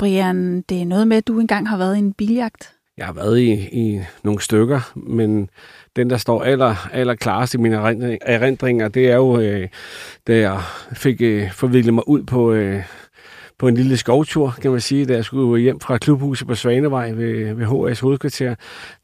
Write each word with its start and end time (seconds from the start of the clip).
Brian, 0.00 0.60
det 0.60 0.80
er 0.80 0.84
noget 0.84 1.08
med, 1.08 1.16
at 1.16 1.28
du 1.28 1.40
engang 1.40 1.68
har 1.68 1.76
været 1.76 1.96
i 1.96 1.98
en 1.98 2.12
biljagt. 2.12 2.72
Jeg 2.96 3.06
har 3.06 3.12
været 3.12 3.38
i, 3.38 3.52
i 3.72 4.00
nogle 4.24 4.40
stykker, 4.40 4.92
men 4.96 5.50
den, 5.96 6.10
der 6.10 6.16
står 6.16 6.42
aller, 6.42 6.88
aller 6.92 7.14
klarest 7.14 7.54
i 7.54 7.58
mine 7.58 7.76
erindringer, 8.22 8.88
det 8.88 9.10
er 9.10 9.16
jo, 9.16 9.40
øh, 9.40 9.68
da 10.26 10.38
jeg 10.38 10.60
fik 10.92 11.22
øh, 11.22 11.52
forviklet 11.52 11.94
mig 11.94 12.08
ud 12.08 12.22
på, 12.22 12.52
øh, 12.52 12.82
på 13.58 13.68
en 13.68 13.74
lille 13.74 13.96
skovtur, 13.96 14.54
kan 14.62 14.70
man 14.70 14.80
sige, 14.80 15.06
da 15.06 15.14
jeg 15.14 15.24
skulle 15.24 15.62
hjem 15.62 15.80
fra 15.80 15.98
klubhuset 15.98 16.48
på 16.48 16.54
Svanevej 16.54 17.10
ved, 17.12 17.54
ved 17.54 17.90
HS 17.90 18.00
hovedkvarter. 18.00 18.54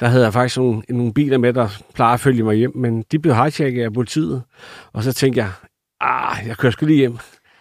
Der 0.01 0.07
havde 0.07 0.25
jeg 0.25 0.33
faktisk 0.33 0.57
nogle, 0.57 0.83
nogle 0.89 1.13
biler 1.15 1.39
med, 1.39 1.53
der 1.53 1.69
plejer 1.95 2.15
at 2.15 2.21
følge 2.21 2.43
mig 2.43 2.57
hjem, 2.57 2.77
men 2.77 3.05
de 3.13 3.19
blev 3.19 3.35
hijacket 3.35 3.85
af 3.85 3.93
politiet. 3.93 4.43
Og 4.93 5.03
så 5.03 5.13
tænkte 5.13 5.41
jeg, 5.41 5.51
ah, 6.01 6.47
jeg 6.47 6.57
kører 6.57 6.73
sgu 6.73 6.87
lige 6.87 6.99
hjem. 6.99 7.19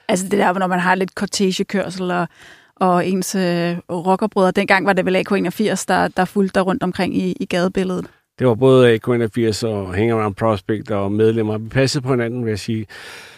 Altså 0.10 0.26
det 0.30 0.40
der, 0.40 0.54
når 0.60 0.68
man 0.68 0.80
har 0.80 0.96
lidt 0.96 1.12
cortege-kørsel 1.12 2.12
og, 2.12 2.28
og 2.76 3.08
ens 3.08 3.36
øh, 3.36 3.78
rockerbrødre. 3.90 4.52
Dengang 4.52 4.86
var 4.86 4.94
det 4.94 5.06
vel 5.06 5.16
AK81, 5.16 5.86
der, 5.88 6.08
der 6.08 6.26
fulgte 6.26 6.60
der 6.60 6.62
rundt 6.62 6.84
omkring 6.84 7.18
i, 7.18 7.32
i 7.40 7.46
gadebilledet. 7.46 8.06
Det 8.40 8.48
var 8.48 8.56
både 8.56 8.96
AK81 8.96 9.66
og 9.68 9.96
Hangaround 9.96 10.36
Prospect 10.36 10.92
og 10.92 11.12
medlemmer. 11.12 11.58
Vi 11.58 11.70
passede 11.70 12.02
på 12.02 12.10
hinanden, 12.10 12.46
vil 12.46 12.52
jeg 12.52 12.60
sige. 12.60 12.86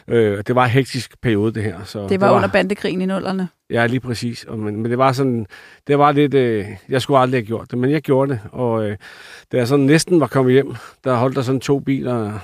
Øh, 0.08 0.44
det 0.48 0.56
var 0.56 0.64
en 0.64 0.70
hektisk 0.70 1.22
periode, 1.22 1.54
det 1.54 1.64
her. 1.64 1.84
Så 1.84 2.00
det 2.00 2.04
var, 2.04 2.08
det 2.10 2.22
var 2.22 2.32
under 2.32 2.50
bandekrigen 2.50 3.02
i 3.02 3.06
nullerne. 3.06 3.50
Ja, 3.70 3.86
lige 3.86 4.00
præcis. 4.00 4.44
Og, 4.44 4.60
men, 4.60 4.76
men 4.76 4.92
det 4.92 4.98
var 4.98 5.12
sådan, 5.12 5.46
det 5.88 6.00
var 6.00 6.12
lidt, 6.12 6.34
øh, 6.34 6.66
jeg 6.90 7.02
skulle 7.02 7.20
aldrig 7.20 7.40
have 7.40 7.46
gjort 7.46 7.72
det, 7.72 7.80
men 7.80 7.92
jeg 7.92 8.02
gjorde 8.02 8.32
det. 8.32 8.40
Og 8.52 8.90
øh, 8.90 8.98
da 9.52 9.58
jeg 9.58 9.68
sådan 9.68 9.86
næsten 9.86 10.20
var 10.20 10.28
kommet 10.28 10.54
hjem, 10.54 10.76
der 11.04 11.16
holdt 11.16 11.36
der 11.36 11.42
sådan 11.42 11.62
to 11.62 11.80
biler 11.80 12.40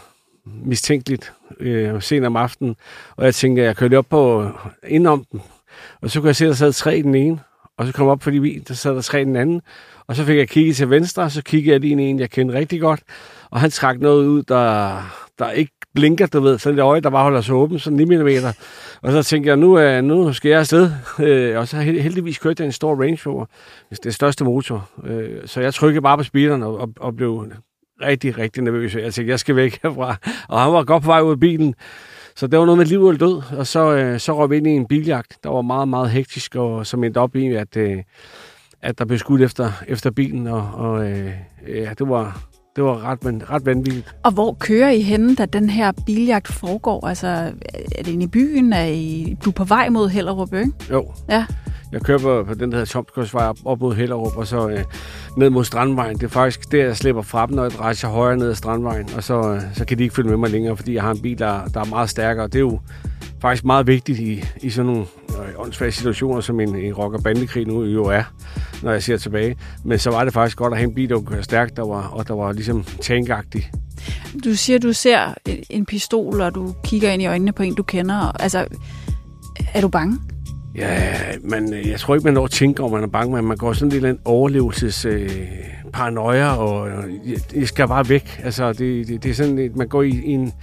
mistænkeligt 0.45 1.33
øh, 1.59 2.01
sent 2.01 2.25
om 2.25 2.35
aftenen. 2.35 2.75
Og 3.15 3.25
jeg 3.25 3.35
tænkte, 3.35 3.61
at 3.61 3.67
jeg 3.67 3.75
kørte 3.75 3.97
op 3.97 4.05
på 4.09 4.49
indenom 4.87 5.25
dem. 5.31 5.41
Og 6.01 6.09
så 6.09 6.19
kunne 6.19 6.27
jeg 6.27 6.35
se, 6.35 6.45
at 6.45 6.49
der 6.49 6.55
sad 6.55 6.73
tre 6.73 6.97
i 6.97 7.01
den 7.01 7.15
ene. 7.15 7.39
Og 7.77 7.87
så 7.87 7.93
kom 7.93 8.05
jeg 8.05 8.11
op 8.11 8.23
for 8.23 8.31
de 8.31 8.41
bil, 8.41 8.67
der 8.67 8.73
sad 8.73 8.95
der 8.95 9.01
tre 9.01 9.21
i 9.21 9.25
den 9.25 9.35
anden. 9.35 9.61
Og 10.07 10.15
så 10.15 10.23
fik 10.23 10.37
jeg 10.37 10.49
kigget 10.49 10.75
til 10.75 10.89
venstre, 10.89 11.23
og 11.23 11.31
så 11.31 11.41
kiggede 11.43 11.73
jeg 11.73 11.79
lige 11.79 11.91
ind 11.91 12.01
i 12.01 12.03
en, 12.03 12.19
jeg 12.19 12.29
kendte 12.29 12.55
rigtig 12.55 12.81
godt. 12.81 13.01
Og 13.51 13.59
han 13.59 13.71
trak 13.71 13.99
noget 13.99 14.25
ud, 14.25 14.43
der, 14.43 14.97
der 15.39 15.51
ikke 15.51 15.71
blinker, 15.95 16.27
du 16.27 16.39
ved, 16.39 16.59
sådan 16.59 16.79
et 16.79 16.81
øje, 16.81 17.01
der 17.01 17.09
bare 17.09 17.23
holder 17.23 17.41
sig 17.41 17.55
åben, 17.55 17.79
sådan 17.79 17.97
9 17.97 18.05
mm. 18.05 18.27
Og 19.01 19.11
så 19.11 19.23
tænkte 19.23 19.47
jeg, 19.47 19.57
nu, 19.57 19.73
er, 19.73 20.01
nu 20.01 20.33
skal 20.33 20.49
jeg 20.49 20.59
afsted. 20.59 20.91
Øh, 21.19 21.57
og 21.57 21.67
så 21.67 21.77
heldigvis 21.77 22.37
kørte 22.37 22.61
jeg 22.61 22.65
en 22.65 22.71
stor 22.71 23.01
Range 23.01 23.19
Rover, 23.25 23.45
det 24.03 24.13
største 24.13 24.43
motor. 24.43 24.89
Øh, 25.05 25.41
så 25.45 25.61
jeg 25.61 25.73
trykkede 25.73 26.01
bare 26.01 26.17
på 26.17 26.23
speederen 26.23 26.63
og, 26.63 26.77
og, 26.77 26.89
og 26.99 27.15
blev 27.15 27.51
rigtig, 28.01 28.37
rigtig 28.37 28.63
nervøs. 28.63 28.95
Jeg 28.95 29.13
tænkte, 29.13 29.31
jeg 29.31 29.39
skal 29.39 29.55
væk 29.55 29.79
herfra. 29.83 30.15
Og 30.47 30.61
han 30.61 30.73
var 30.73 30.83
godt 30.83 31.03
på 31.03 31.07
vej 31.07 31.21
ud 31.21 31.31
af 31.31 31.39
bilen. 31.39 31.75
Så 32.35 32.47
det 32.47 32.59
var 32.59 32.65
noget 32.65 32.77
med 32.77 32.85
liv 32.85 33.03
og 33.03 33.19
død, 33.19 33.41
og 33.57 33.67
så, 33.67 33.95
øh, 33.95 34.19
så 34.19 34.37
røg 34.37 34.49
vi 34.49 34.57
ind 34.57 34.67
i 34.67 34.69
en 34.69 34.85
biljagt, 34.85 35.37
der 35.43 35.49
var 35.49 35.61
meget, 35.61 35.87
meget 35.87 36.09
hektisk, 36.09 36.55
og 36.55 36.87
som 36.87 37.03
endte 37.03 37.17
op 37.17 37.35
i, 37.35 37.53
at, 37.53 37.77
øh, 37.77 38.03
at 38.81 38.99
der 38.99 39.05
blev 39.05 39.19
skudt 39.19 39.41
efter, 39.41 39.71
efter 39.87 40.11
bilen, 40.11 40.47
og, 40.47 40.69
og 40.73 41.11
øh, 41.11 41.31
ja, 41.67 41.89
det 41.99 42.09
var, 42.09 42.41
det 42.75 42.83
var 42.83 43.03
ret, 43.03 43.49
ret 43.49 43.65
vanvittigt. 43.65 44.15
Og 44.23 44.31
hvor 44.31 44.53
kører 44.59 44.89
I 44.89 45.01
henne, 45.01 45.35
da 45.35 45.45
den 45.45 45.69
her 45.69 45.91
biljagt 46.05 46.47
foregår? 46.47 47.07
Altså, 47.07 47.27
er 47.27 48.03
det 48.03 48.07
inde 48.07 48.23
i 48.23 48.27
byen? 48.27 48.73
Er 48.73 48.85
I, 48.85 49.37
du 49.45 49.49
er 49.49 49.53
på 49.53 49.63
vej 49.63 49.89
mod 49.89 50.09
Hellerup, 50.09 50.53
ikke? 50.53 50.71
Jo. 50.91 51.11
Ja. 51.29 51.45
Jeg 51.93 52.01
kører 52.01 52.17
på, 52.17 52.43
på 52.47 52.53
den, 52.53 52.71
der 52.71 52.77
hedder 52.77 52.91
Tomsgårdsvej 52.91 53.45
op, 53.45 53.57
op 53.65 53.79
mod 53.79 53.95
Hellerup, 53.95 54.37
og 54.37 54.47
så 54.47 54.69
øh, 54.69 54.83
ned 55.37 55.49
mod 55.49 55.65
Strandvejen. 55.65 56.17
Det 56.17 56.23
er 56.23 56.27
faktisk 56.27 56.71
der, 56.71 56.85
jeg 56.85 56.97
slipper 56.97 57.21
fra 57.21 57.45
dem, 57.45 57.55
når 57.55 57.63
jeg 57.63 57.79
rejser 57.79 58.07
højere 58.07 58.37
ned 58.37 58.49
ad 58.49 58.55
Strandvejen. 58.55 59.09
Og 59.15 59.23
så, 59.23 59.53
øh, 59.53 59.61
så 59.73 59.85
kan 59.85 59.97
de 59.97 60.03
ikke 60.03 60.15
følge 60.15 60.29
med 60.29 60.37
mig 60.37 60.49
længere, 60.49 60.77
fordi 60.77 60.93
jeg 60.93 61.03
har 61.03 61.11
en 61.11 61.21
bil, 61.21 61.39
der, 61.39 61.65
der 61.65 61.79
er 61.79 61.85
meget 61.85 62.09
stærkere. 62.09 62.47
Det 62.47 62.55
er 62.55 62.59
jo 62.59 62.79
faktisk 63.41 63.65
meget 63.65 63.87
vigtigt 63.87 64.19
i, 64.19 64.43
i 64.61 64.69
sådan 64.69 64.85
nogle 64.85 65.05
øh, 65.29 65.59
åndssvage 65.59 65.91
situationer, 65.91 66.41
som 66.41 66.59
en, 66.59 66.75
en 66.75 66.93
rock- 66.93 67.13
og 67.13 67.23
bandekrig 67.23 67.67
nu 67.67 67.83
jo 67.83 68.03
er, 68.03 68.23
når 68.83 68.91
jeg 68.91 69.03
ser 69.03 69.17
tilbage. 69.17 69.57
Men 69.85 69.99
så 69.99 70.09
var 70.09 70.23
det 70.23 70.33
faktisk 70.33 70.57
godt 70.57 70.73
at 70.73 70.77
have 70.77 70.89
en 70.89 70.95
bil, 70.95 71.09
der 71.09 71.15
kunne 71.15 71.27
køre 71.27 71.43
stærkt, 71.43 71.77
der 71.77 71.87
var, 71.87 72.07
og 72.07 72.27
der 72.27 72.33
var 72.33 72.51
ligesom 72.51 72.83
tankagtig. 73.01 73.71
Du 74.45 74.55
siger, 74.55 74.79
du 74.79 74.93
ser 74.93 75.33
en 75.69 75.85
pistol, 75.85 76.41
og 76.41 76.55
du 76.55 76.75
kigger 76.83 77.11
ind 77.11 77.21
i 77.21 77.25
øjnene 77.25 77.51
på 77.51 77.63
en, 77.63 77.75
du 77.75 77.83
kender. 77.83 78.41
Altså, 78.41 78.65
er 79.73 79.81
du 79.81 79.87
bange? 79.87 80.19
Ja, 80.75 81.15
men 81.41 81.73
øh, 81.73 81.89
jeg 81.89 81.99
tror 81.99 82.15
ikke, 82.15 82.25
man 82.25 82.33
når 82.33 82.43
at 82.43 82.51
tænke, 82.51 82.83
om 82.83 82.91
man 82.91 83.03
er 83.03 83.07
bange, 83.07 83.35
men 83.35 83.45
man 83.45 83.57
går 83.57 83.73
sådan 83.73 83.89
lidt 83.89 84.05
en 84.05 84.19
overlevelses... 84.25 85.05
Øh, 85.05 85.29
paranoia, 85.93 86.55
og 86.55 86.89
øh, 86.89 87.31
jeg, 87.31 87.39
jeg 87.55 87.67
skal 87.67 87.87
bare 87.87 88.09
væk. 88.09 88.41
Altså, 88.43 88.73
det, 88.73 89.07
det, 89.07 89.23
det 89.23 89.29
er 89.31 89.33
sådan, 89.33 89.59
at 89.59 89.75
man 89.75 89.87
går 89.87 90.01
i, 90.03 90.09
i, 90.09 90.31
en, 90.31 90.53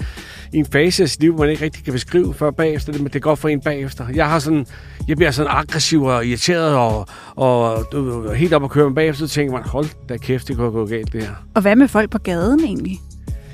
i 0.53 0.57
en 0.57 0.67
fase 0.67 1.03
af 1.03 1.09
sit 1.09 1.21
liv, 1.21 1.39
man 1.39 1.51
ikke 1.51 1.65
rigtig 1.65 1.85
kan 1.85 1.93
beskrive 1.93 2.35
før 2.35 2.51
bagefter, 2.51 2.93
men 2.93 3.07
det 3.07 3.23
går 3.23 3.35
for 3.35 3.49
en 3.49 3.61
bagefter. 3.61 4.07
Jeg 4.15 4.29
har 4.29 4.39
sådan, 4.39 4.67
jeg 5.09 5.17
bliver 5.17 5.31
sådan 5.31 5.51
aggressiv 5.55 6.03
og 6.03 6.27
irriteret, 6.27 6.75
og, 6.75 7.07
og 7.37 7.75
og 7.95 8.35
helt 8.35 8.53
op 8.53 8.65
at 8.65 8.71
køre, 8.71 8.85
men 8.85 8.95
bagefter 8.95 9.27
så 9.27 9.35
tænker 9.35 9.53
man, 9.53 9.63
hold 9.63 9.87
da 10.09 10.17
kæft, 10.17 10.49
det 10.49 10.57
kunne 10.57 10.71
gå 10.71 10.87
galt 10.87 11.13
det 11.13 11.23
her. 11.23 11.35
Og 11.55 11.63
hvad 11.63 11.77
med 11.77 11.89
folk 11.89 12.11
på 12.11 12.19
gaden 12.19 12.61
egentlig? 12.65 13.01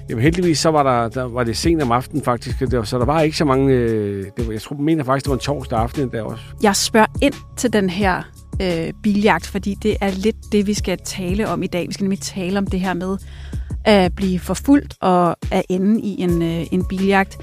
Jamen 0.08 0.22
heldigvis, 0.22 0.58
så 0.58 0.70
var, 0.70 0.82
der, 0.82 1.08
der 1.08 1.22
var 1.22 1.44
det 1.44 1.56
sent 1.56 1.82
om 1.82 1.92
aftenen 1.92 2.24
faktisk, 2.24 2.60
det 2.60 2.72
var, 2.72 2.84
så 2.84 2.98
der 2.98 3.04
var 3.04 3.20
ikke 3.20 3.36
så 3.36 3.44
mange, 3.44 3.74
øh, 3.74 4.24
det 4.36 4.46
var, 4.46 4.52
jeg 4.52 4.62
tror, 4.62 4.76
mener 4.76 5.04
faktisk, 5.04 5.24
det 5.24 5.30
var 5.30 5.36
en 5.36 5.40
torsdag 5.40 5.78
aften 5.78 6.10
der 6.12 6.22
også. 6.22 6.44
Jeg 6.62 6.76
spørger 6.76 7.06
ind 7.22 7.34
til 7.56 7.72
den 7.72 7.90
her 7.90 8.22
øh, 8.62 8.92
biljagt, 9.02 9.46
fordi 9.46 9.74
det 9.82 9.96
er 10.00 10.10
lidt 10.10 10.36
det, 10.52 10.66
vi 10.66 10.74
skal 10.74 10.98
tale 11.04 11.48
om 11.48 11.62
i 11.62 11.66
dag. 11.66 11.88
Vi 11.88 11.92
skal 11.92 12.04
nemlig 12.04 12.20
tale 12.20 12.58
om 12.58 12.66
det 12.66 12.80
her 12.80 12.94
med 12.94 13.18
at 13.84 14.14
blive 14.14 14.38
forfulgt 14.38 14.94
og 15.00 15.36
at 15.52 15.62
ende 15.68 16.00
i 16.00 16.20
en, 16.22 16.42
øh, 16.42 16.66
en 16.72 16.84
biljagt. 16.84 17.38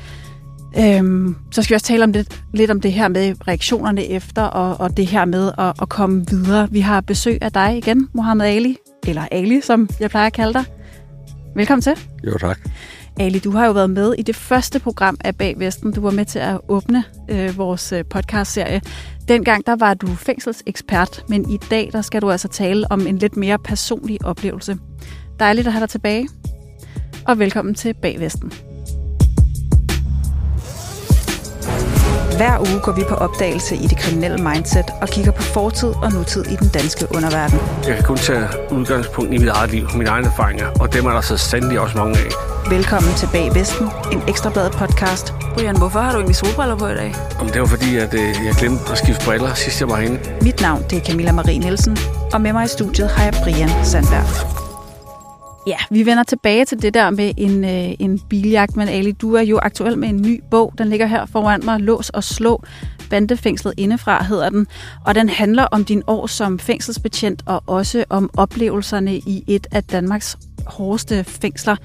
Øhm, 0.79 1.35
så 1.51 1.61
skal 1.61 1.73
vi 1.73 1.75
også 1.75 1.85
tale 1.85 2.03
om 2.03 2.11
lidt, 2.11 2.43
lidt 2.53 2.71
om 2.71 2.81
det 2.81 2.93
her 2.93 3.07
med 3.07 3.35
reaktionerne 3.47 4.05
efter, 4.05 4.41
og, 4.41 4.79
og 4.79 4.97
det 4.97 5.07
her 5.07 5.25
med 5.25 5.51
at, 5.57 5.73
at 5.81 5.89
komme 5.89 6.25
videre. 6.29 6.67
Vi 6.71 6.79
har 6.79 7.01
besøg 7.01 7.37
af 7.41 7.51
dig 7.51 7.77
igen, 7.77 8.09
Mohammed 8.13 8.45
Ali, 8.45 8.77
eller 9.07 9.27
Ali, 9.31 9.61
som 9.61 9.89
jeg 9.99 10.09
plejer 10.09 10.27
at 10.27 10.33
kalde 10.33 10.53
dig. 10.53 10.65
Velkommen 11.55 11.81
til. 11.81 11.93
Jo, 12.23 12.37
tak. 12.37 12.59
Ali, 13.19 13.39
du 13.39 13.51
har 13.51 13.65
jo 13.65 13.71
været 13.71 13.89
med 13.89 14.13
i 14.17 14.21
det 14.21 14.35
første 14.35 14.79
program 14.79 15.17
af 15.23 15.35
Bag 15.35 15.59
Vesten. 15.59 15.93
Du 15.93 16.01
var 16.01 16.11
med 16.11 16.25
til 16.25 16.39
at 16.39 16.59
åbne 16.67 17.03
øh, 17.29 17.57
vores 17.57 17.91
øh, 17.91 18.05
podcastserie. 18.09 18.81
Dengang 19.27 19.65
der 19.65 19.75
var 19.75 19.93
du 19.93 20.07
fængselsekspert, 20.07 21.23
men 21.29 21.49
i 21.49 21.57
dag 21.69 21.89
der 21.91 22.01
skal 22.01 22.21
du 22.21 22.31
altså 22.31 22.47
tale 22.47 22.91
om 22.91 23.07
en 23.07 23.17
lidt 23.17 23.37
mere 23.37 23.59
personlig 23.59 24.25
oplevelse. 24.25 24.77
Dejligt 25.39 25.67
at 25.67 25.73
have 25.73 25.81
dig 25.81 25.89
tilbage, 25.89 26.29
og 27.27 27.39
velkommen 27.39 27.75
til 27.75 27.93
Bag 27.93 28.19
Vesten. 28.19 28.51
Hver 32.37 32.59
uge 32.59 32.79
går 32.79 32.91
vi 32.91 33.03
på 33.09 33.15
opdagelse 33.15 33.75
i 33.75 33.87
det 33.87 33.97
kriminelle 33.97 34.37
mindset 34.37 34.85
og 35.01 35.07
kigger 35.07 35.31
på 35.31 35.41
fortid 35.41 35.89
og 35.89 36.11
nutid 36.13 36.45
i 36.45 36.55
den 36.55 36.69
danske 36.69 37.07
underverden. 37.15 37.59
Jeg 37.87 37.95
kan 37.95 38.03
kun 38.03 38.17
tage 38.17 38.47
udgangspunkt 38.71 39.33
i 39.33 39.37
mit 39.37 39.47
eget 39.49 39.71
liv, 39.71 39.87
mine 39.95 40.09
egne 40.09 40.27
erfaringer, 40.27 40.67
og 40.79 40.93
dem 40.93 41.05
er 41.05 41.11
der 41.11 41.21
så 41.21 41.37
sandelig 41.37 41.79
også 41.79 41.97
mange 41.97 42.17
af. 42.17 42.29
Velkommen 42.69 43.13
til 43.13 43.29
Bag 43.31 43.55
Vesten, 43.55 43.87
en 44.11 44.21
ekstrabladet 44.27 44.71
podcast. 44.71 45.33
Brian, 45.53 45.77
hvorfor 45.77 45.99
har 45.99 46.11
du 46.11 46.17
egentlig 46.17 46.35
solbriller 46.35 46.75
på 46.75 46.87
i 46.87 46.95
dag? 46.95 47.15
Om 47.39 47.49
det 47.49 47.61
var 47.61 47.67
fordi, 47.67 47.97
at 47.97 48.13
øh, 48.13 48.19
jeg 48.45 48.53
glemte 48.59 48.91
at 48.91 48.97
skifte 48.97 49.25
briller 49.25 49.53
sidst 49.53 49.79
jeg 49.79 49.89
var 49.89 49.95
herinde. 49.95 50.19
Mit 50.41 50.61
navn 50.61 50.83
det 50.89 50.97
er 50.97 51.01
Camilla 51.01 51.31
Marie 51.31 51.59
Nielsen, 51.59 51.97
og 52.33 52.41
med 52.41 52.53
mig 52.53 52.65
i 52.65 52.67
studiet 52.67 53.09
har 53.09 53.23
jeg 53.23 53.33
Brian 53.43 53.69
Sandberg. 53.83 54.52
Ja, 55.67 55.77
vi 55.91 56.05
vender 56.05 56.23
tilbage 56.23 56.65
til 56.65 56.81
det 56.81 56.93
der 56.93 57.09
med 57.09 57.33
en, 57.37 57.63
øh, 57.63 57.95
en 57.99 58.19
biljagt, 58.19 58.75
men 58.75 58.87
Ali, 58.87 59.11
du 59.11 59.33
er 59.33 59.41
jo 59.41 59.59
aktuel 59.61 59.97
med 59.97 60.09
en 60.09 60.21
ny 60.21 60.41
bog. 60.51 60.73
Den 60.77 60.89
ligger 60.89 61.05
her 61.05 61.25
foran 61.25 61.61
mig, 61.63 61.79
Lås 61.79 62.09
og 62.09 62.23
Slå. 62.23 62.63
Bandefængslet 63.09 63.73
indefra 63.77 64.23
hedder 64.23 64.49
den, 64.49 64.67
og 65.05 65.15
den 65.15 65.29
handler 65.29 65.63
om 65.63 65.85
din 65.85 66.03
år 66.07 66.27
som 66.27 66.59
fængselsbetjent 66.59 67.43
og 67.45 67.63
også 67.67 68.05
om 68.09 68.29
oplevelserne 68.37 69.15
i 69.15 69.43
et 69.47 69.67
af 69.71 69.83
Danmarks 69.83 70.37
hårdeste 70.65 71.23
fængsler. 71.23 71.75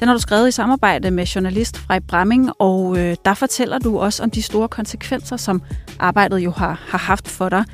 Den 0.00 0.08
har 0.08 0.14
du 0.14 0.20
skrevet 0.20 0.48
i 0.48 0.50
samarbejde 0.50 1.10
med 1.10 1.24
journalist 1.24 1.78
Frej 1.78 2.00
Bramming, 2.08 2.50
og 2.58 2.98
øh, 2.98 3.16
der 3.24 3.34
fortæller 3.34 3.78
du 3.78 3.98
også 3.98 4.22
om 4.22 4.30
de 4.30 4.42
store 4.42 4.68
konsekvenser, 4.68 5.36
som 5.36 5.62
arbejdet 5.98 6.38
jo 6.38 6.50
har, 6.50 6.80
har 6.88 6.98
haft 6.98 7.28
for 7.28 7.48
dig. 7.48 7.64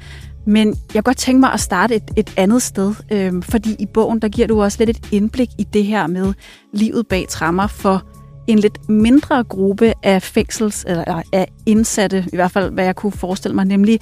Men 0.51 0.69
jeg 0.69 0.77
kunne 0.95 1.03
godt 1.03 1.17
tænke 1.17 1.41
mig 1.41 1.53
at 1.53 1.61
starte 1.61 1.95
et, 1.95 2.11
et 2.17 2.35
andet 2.37 2.63
sted, 2.63 2.95
øh, 3.13 3.43
fordi 3.43 3.77
i 3.79 3.87
bogen, 3.87 4.19
der 4.19 4.29
giver 4.29 4.47
du 4.49 4.63
også 4.63 4.79
lidt 4.85 4.91
et 4.91 5.13
indblik 5.13 5.49
i 5.59 5.65
det 5.65 5.85
her 5.85 6.07
med 6.07 6.33
livet 6.73 7.07
bag 7.07 7.29
trammer 7.29 7.67
for 7.67 8.03
en 8.47 8.59
lidt 8.59 8.89
mindre 8.89 9.45
gruppe 9.45 9.95
af 10.03 10.23
fængsels, 10.23 10.85
eller 10.89 11.23
af 11.33 11.49
indsatte, 11.67 12.27
i 12.33 12.37
hvert 12.37 12.51
fald 12.51 12.71
hvad 12.71 12.85
jeg 12.85 12.97
kunne 12.97 13.13
forestille 13.13 13.55
mig, 13.55 13.65
nemlig 13.65 14.01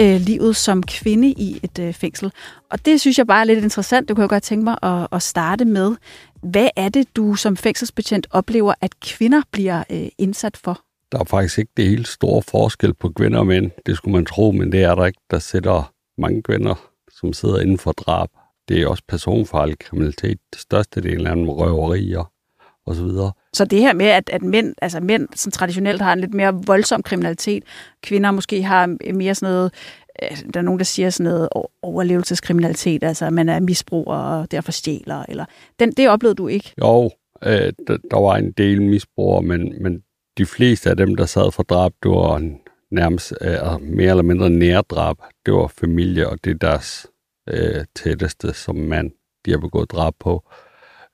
øh, 0.00 0.20
livet 0.20 0.56
som 0.56 0.82
kvinde 0.82 1.28
i 1.28 1.60
et 1.62 1.78
øh, 1.78 1.94
fængsel. 1.94 2.32
Og 2.70 2.86
det 2.86 3.00
synes 3.00 3.18
jeg 3.18 3.26
bare 3.26 3.40
er 3.40 3.44
lidt 3.44 3.64
interessant. 3.64 4.08
Det 4.08 4.16
kunne 4.16 4.22
jeg 4.22 4.30
godt 4.30 4.42
tænke 4.42 4.64
mig 4.64 4.76
at, 4.82 5.08
at 5.12 5.22
starte 5.22 5.64
med. 5.64 5.94
Hvad 6.42 6.68
er 6.76 6.88
det, 6.88 7.16
du 7.16 7.34
som 7.34 7.56
fængselsbetjent 7.56 8.26
oplever, 8.30 8.74
at 8.80 9.00
kvinder 9.00 9.42
bliver 9.52 9.84
øh, 9.90 10.08
indsat 10.18 10.56
for? 10.56 10.85
Der 11.12 11.18
er 11.18 11.24
faktisk 11.24 11.58
ikke 11.58 11.72
det 11.76 11.88
helt 11.88 12.08
store 12.08 12.42
forskel 12.42 12.94
på 12.94 13.08
kvinder 13.08 13.38
og 13.38 13.46
mænd. 13.46 13.70
Det 13.86 13.96
skulle 13.96 14.14
man 14.16 14.26
tro, 14.26 14.50
men 14.50 14.72
det 14.72 14.82
er 14.82 14.94
der 14.94 15.06
ikke. 15.06 15.20
Der 15.30 15.38
sætter 15.38 15.92
mange 16.18 16.42
kvinder, 16.42 16.90
som 17.20 17.32
sidder 17.32 17.60
inden 17.60 17.78
for 17.78 17.92
drab. 17.92 18.28
Det 18.68 18.82
er 18.82 18.88
også 18.88 19.02
personfarlig 19.08 19.78
kriminalitet. 19.78 20.38
Det 20.52 20.60
største 20.60 21.00
del 21.00 21.26
af 21.26 21.36
dem 21.36 21.48
røverier 21.48 22.32
og 22.86 22.94
så 22.94 23.04
videre. 23.04 23.32
Så 23.52 23.64
det 23.64 23.80
her 23.80 23.92
med, 23.92 24.06
at, 24.06 24.30
at 24.32 24.42
mænd, 24.42 24.74
altså 24.82 25.00
mænd 25.00 25.28
som 25.34 25.52
traditionelt 25.52 26.02
har 26.02 26.12
en 26.12 26.20
lidt 26.20 26.34
mere 26.34 26.60
voldsom 26.66 27.02
kriminalitet, 27.02 27.64
kvinder 28.02 28.30
måske 28.30 28.62
har 28.62 29.12
mere 29.14 29.34
sådan 29.34 29.52
noget 29.52 29.72
øh, 30.22 30.38
der 30.54 30.60
er 30.60 30.64
nogen, 30.64 30.78
der 30.78 30.84
siger 30.84 31.10
sådan 31.10 31.32
noget 31.32 31.48
overlevelseskriminalitet, 31.82 33.04
altså 33.04 33.30
man 33.30 33.48
er 33.48 33.60
misbruger 33.60 34.16
og 34.16 34.50
derfor 34.50 34.72
stjæler, 34.72 35.24
eller 35.28 35.44
den, 35.80 35.92
det 35.92 36.08
oplevede 36.08 36.34
du 36.34 36.48
ikke? 36.48 36.72
Jo, 36.80 37.10
øh, 37.42 37.72
der, 37.86 37.96
der 38.10 38.20
var 38.20 38.36
en 38.36 38.52
del 38.52 38.82
misbrugere, 38.82 39.42
men, 39.42 39.82
men 39.82 40.02
de 40.38 40.46
fleste 40.46 40.90
af 40.90 40.96
dem, 40.96 41.14
der 41.14 41.26
sad 41.26 41.52
for 41.52 41.62
drab, 41.62 41.92
det 42.02 42.10
var 42.10 42.36
en, 42.36 42.60
nærmest 42.90 43.34
øh, 43.40 43.50
altså 43.50 43.78
mere 43.82 44.10
eller 44.10 44.22
mindre 44.22 44.50
nærdrab. 44.50 45.16
Det 45.46 45.54
var 45.54 45.66
familie, 45.66 46.28
og 46.28 46.38
det 46.44 46.50
er 46.50 46.58
deres 46.58 47.06
øh, 47.48 47.84
tætteste, 47.94 48.52
som 48.52 48.76
man 48.76 49.12
de 49.46 49.50
har 49.50 49.58
begået 49.58 49.90
drab 49.90 50.14
på. 50.20 50.44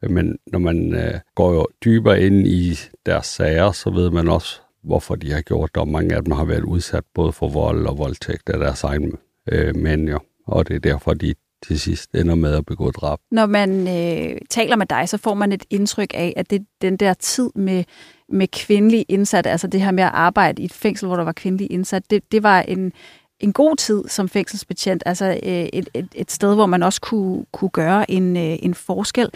Men 0.03 0.39
når 0.47 0.59
man 0.59 0.95
øh, 0.95 1.21
går 1.35 1.53
jo 1.53 1.67
dybere 1.85 2.23
ind 2.23 2.47
i 2.47 2.79
deres 3.07 3.27
sager, 3.27 3.73
så 3.73 3.91
ved 3.91 4.11
man 4.11 4.29
også, 4.29 4.61
hvorfor 4.83 5.15
de 5.15 5.33
har 5.33 5.41
gjort 5.41 5.71
det, 5.75 5.81
og 5.81 5.89
mange 5.89 6.17
af 6.17 6.25
dem 6.25 6.33
har 6.33 6.45
været 6.45 6.65
udsat 6.65 7.05
både 7.15 7.33
for 7.33 7.49
vold 7.49 7.87
og 7.87 7.99
voldtægt 7.99 8.51
af 8.51 8.59
deres 8.59 8.85
egne 8.85 9.13
øh, 9.53 9.77
mænd, 9.77 10.09
jo. 10.09 10.19
og 10.47 10.69
det 10.69 10.77
er 10.77 10.81
derfor, 10.81 11.15
de 11.15 11.35
til 11.63 11.81
sidst 11.81 12.15
ender 12.15 12.35
med 12.35 12.55
at 12.55 12.67
begå 12.67 12.91
drab. 12.91 13.19
Når 13.31 13.47
man 13.47 13.71
øh, 13.89 14.39
taler 14.51 14.77
med 14.77 14.87
dig, 14.87 15.09
så 15.09 15.19
får 15.19 15.35
man 15.35 15.53
et 15.53 15.65
indtryk 15.71 16.11
af, 16.15 16.33
at 16.37 16.51
det 16.51 16.67
den 16.83 16.97
der 16.97 17.15
tid 17.15 17.51
med, 17.55 17.85
med 18.29 18.49
kvindelig 18.49 19.05
indsatte, 19.09 19.51
altså 19.51 19.67
det 19.67 19.81
her 19.81 19.91
med 19.91 20.05
at 20.05 20.11
arbejde 20.13 20.63
i 20.63 20.65
et 20.65 20.73
fængsel, 20.73 21.07
hvor 21.07 21.17
der 21.17 21.25
var 21.25 21.33
kvindelig 21.33 21.73
indsatte, 21.73 22.07
det, 22.11 22.33
det 22.33 22.43
var 22.43 22.61
en, 22.61 22.93
en 23.41 23.53
god 23.53 23.77
tid 23.77 24.03
som 24.09 24.29
fængselsbetjent, 24.29 25.03
altså 25.07 25.27
øh, 25.43 25.69
et, 25.73 25.89
et, 25.95 26.09
et 26.15 26.31
sted, 26.31 26.55
hvor 26.55 26.67
man 26.67 26.83
også 26.83 27.01
kunne, 27.01 27.45
kunne 27.53 27.71
gøre 27.71 28.11
en, 28.11 28.37
øh, 28.37 28.59
en 28.63 28.75
forskel. 28.75 29.29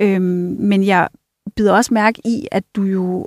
Øhm, 0.00 0.56
men 0.58 0.86
jeg 0.86 1.08
bider 1.56 1.72
også 1.72 1.94
mærke 1.94 2.20
i, 2.24 2.46
at 2.52 2.64
du 2.76 2.82
jo 2.82 3.26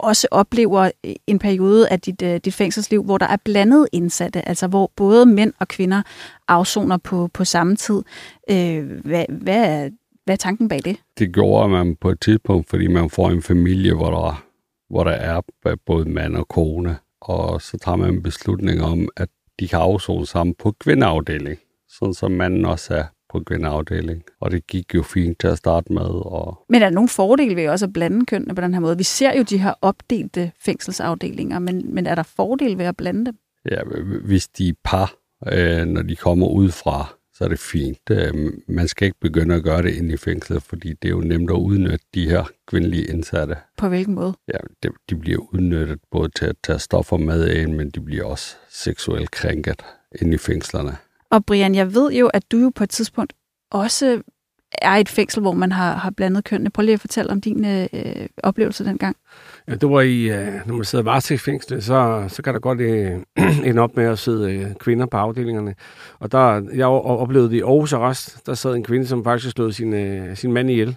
også 0.00 0.28
oplever 0.30 0.90
øh, 1.04 1.14
en 1.26 1.38
periode 1.38 1.88
af 1.88 2.00
dit, 2.00 2.22
øh, 2.22 2.40
dit 2.44 2.54
fængselsliv, 2.54 3.04
hvor 3.04 3.18
der 3.18 3.26
er 3.26 3.36
blandet 3.44 3.88
indsatte, 3.92 4.48
altså 4.48 4.66
hvor 4.66 4.90
både 4.96 5.26
mænd 5.26 5.52
og 5.58 5.68
kvinder 5.68 6.02
afsoner 6.48 6.96
på, 6.96 7.28
på 7.34 7.44
samme 7.44 7.76
tid. 7.76 8.02
Øh, 8.50 9.00
hvad, 9.04 9.24
hvad, 9.28 9.84
er, 9.84 9.90
hvad 10.24 10.34
er 10.34 10.36
tanken 10.36 10.68
bag 10.68 10.80
det? 10.84 10.96
Det 11.18 11.34
gjorde 11.34 11.68
man 11.68 11.96
på 11.96 12.10
et 12.10 12.20
tidspunkt, 12.20 12.70
fordi 12.70 12.86
man 12.86 13.10
får 13.10 13.30
en 13.30 13.42
familie, 13.42 13.94
hvor 13.94 14.10
der, 14.10 14.44
hvor 14.90 15.04
der 15.04 15.12
er 15.12 15.40
øh, 15.66 15.76
både 15.86 16.08
mand 16.08 16.36
og 16.36 16.48
kone, 16.48 16.96
og 17.20 17.62
så 17.62 17.78
tager 17.78 17.96
man 17.96 18.14
en 18.14 18.22
beslutning 18.22 18.82
om, 18.82 19.08
at 19.16 19.28
de 19.60 19.68
kan 19.68 19.78
afzone 19.78 20.26
sammen 20.26 20.54
på 20.54 20.74
kvindeafdeling, 20.80 21.58
sådan 21.88 22.14
som 22.14 22.32
manden 22.32 22.64
også 22.64 22.94
er 22.94 23.04
på 23.32 23.40
kvindeafdeling. 23.40 24.22
Og 24.40 24.50
det 24.50 24.66
gik 24.66 24.94
jo 24.94 25.02
fint 25.02 25.38
til 25.38 25.48
at 25.48 25.58
starte 25.58 25.92
med. 25.92 26.10
Og... 26.26 26.64
Men 26.68 26.82
er 26.82 26.86
der 26.86 26.94
nogle 26.94 27.08
fordele 27.08 27.56
ved 27.56 27.68
også 27.68 27.86
at 27.86 27.92
blande 27.92 28.26
kønnene 28.26 28.54
på 28.54 28.60
den 28.60 28.74
her 28.74 28.80
måde? 28.80 28.96
Vi 28.96 29.04
ser 29.04 29.36
jo 29.38 29.42
de 29.42 29.58
her 29.58 29.74
opdelte 29.82 30.52
fængselsafdelinger, 30.60 31.58
men, 31.58 31.94
men 31.94 32.06
er 32.06 32.14
der 32.14 32.22
fordele 32.22 32.78
ved 32.78 32.84
at 32.84 32.96
blande 32.96 33.26
dem? 33.26 33.34
Ja, 33.70 33.80
hvis 34.24 34.48
de 34.48 34.68
er 34.68 34.72
par, 34.84 35.14
øh, 35.52 35.86
når 35.86 36.02
de 36.02 36.16
kommer 36.16 36.46
ud 36.46 36.70
fra, 36.70 37.16
så 37.34 37.44
er 37.44 37.48
det 37.48 37.58
fint. 37.58 38.10
Øh, 38.10 38.52
man 38.68 38.88
skal 38.88 39.06
ikke 39.06 39.20
begynde 39.20 39.54
at 39.54 39.62
gøre 39.62 39.82
det 39.82 39.94
ind 39.94 40.12
i 40.12 40.16
fængslet, 40.16 40.62
fordi 40.62 40.88
det 40.88 41.08
er 41.08 41.12
jo 41.12 41.20
nemt 41.20 41.50
at 41.50 41.54
udnytte 41.54 42.04
de 42.14 42.28
her 42.28 42.44
kvindelige 42.66 43.04
indsatte. 43.04 43.56
På 43.76 43.88
hvilken 43.88 44.14
måde? 44.14 44.34
Ja, 44.48 44.58
de, 44.82 44.88
de 45.10 45.16
bliver 45.16 45.54
udnyttet 45.54 45.98
både 46.10 46.28
til 46.28 46.46
at 46.46 46.56
tage 46.64 46.78
stoffer 46.78 47.16
med 47.16 47.48
ind, 47.48 47.74
men 47.74 47.90
de 47.90 48.00
bliver 48.00 48.24
også 48.24 48.56
seksuelt 48.70 49.30
krænket 49.30 49.82
ind 50.22 50.34
i 50.34 50.38
fængslerne. 50.38 50.96
Og 51.30 51.46
Brian, 51.46 51.74
jeg 51.74 51.94
ved 51.94 52.12
jo, 52.12 52.26
at 52.26 52.52
du 52.52 52.56
jo 52.56 52.72
på 52.74 52.84
et 52.84 52.90
tidspunkt 52.90 53.32
også 53.70 54.22
er 54.72 54.92
et 54.92 55.08
fængsel, 55.08 55.40
hvor 55.40 55.52
man 55.52 55.72
har, 55.72 55.96
har 55.96 56.10
blandet 56.10 56.44
kønnene. 56.44 56.70
Prøv 56.70 56.82
lige 56.82 56.94
at 56.94 57.00
fortælle 57.00 57.30
om 57.30 57.40
din 57.40 57.64
øh, 57.64 58.28
oplevelse 58.42 58.84
dengang. 58.84 59.16
Ja, 59.68 59.74
det 59.74 59.90
var 59.90 60.00
i, 60.00 60.22
øh, 60.22 60.66
når 60.66 60.74
man 60.74 60.84
sidder 60.84 61.04
varetægtsfængsel, 61.04 61.82
så, 61.82 62.24
så 62.28 62.42
kan 62.42 62.54
der 62.54 62.60
godt 62.60 62.80
øh, 62.80 63.12
ende 63.68 63.82
op 63.82 63.96
med 63.96 64.04
at 64.04 64.18
sidde 64.18 64.52
øh, 64.52 64.74
kvinder 64.74 65.06
på 65.06 65.16
afdelingerne. 65.16 65.74
Og 66.18 66.32
der, 66.32 66.62
jeg 66.74 66.86
oplevede 66.86 67.50
det 67.50 67.56
i 67.56 67.60
Aarhus 67.60 67.92
Arrest, 67.92 68.46
der 68.46 68.54
sad 68.54 68.74
en 68.74 68.84
kvinde, 68.84 69.06
som 69.06 69.24
faktisk 69.24 69.50
slog 69.52 69.74
sin, 69.74 69.94
øh, 69.94 70.36
sin 70.36 70.52
mand 70.52 70.70
ihjel. 70.70 70.96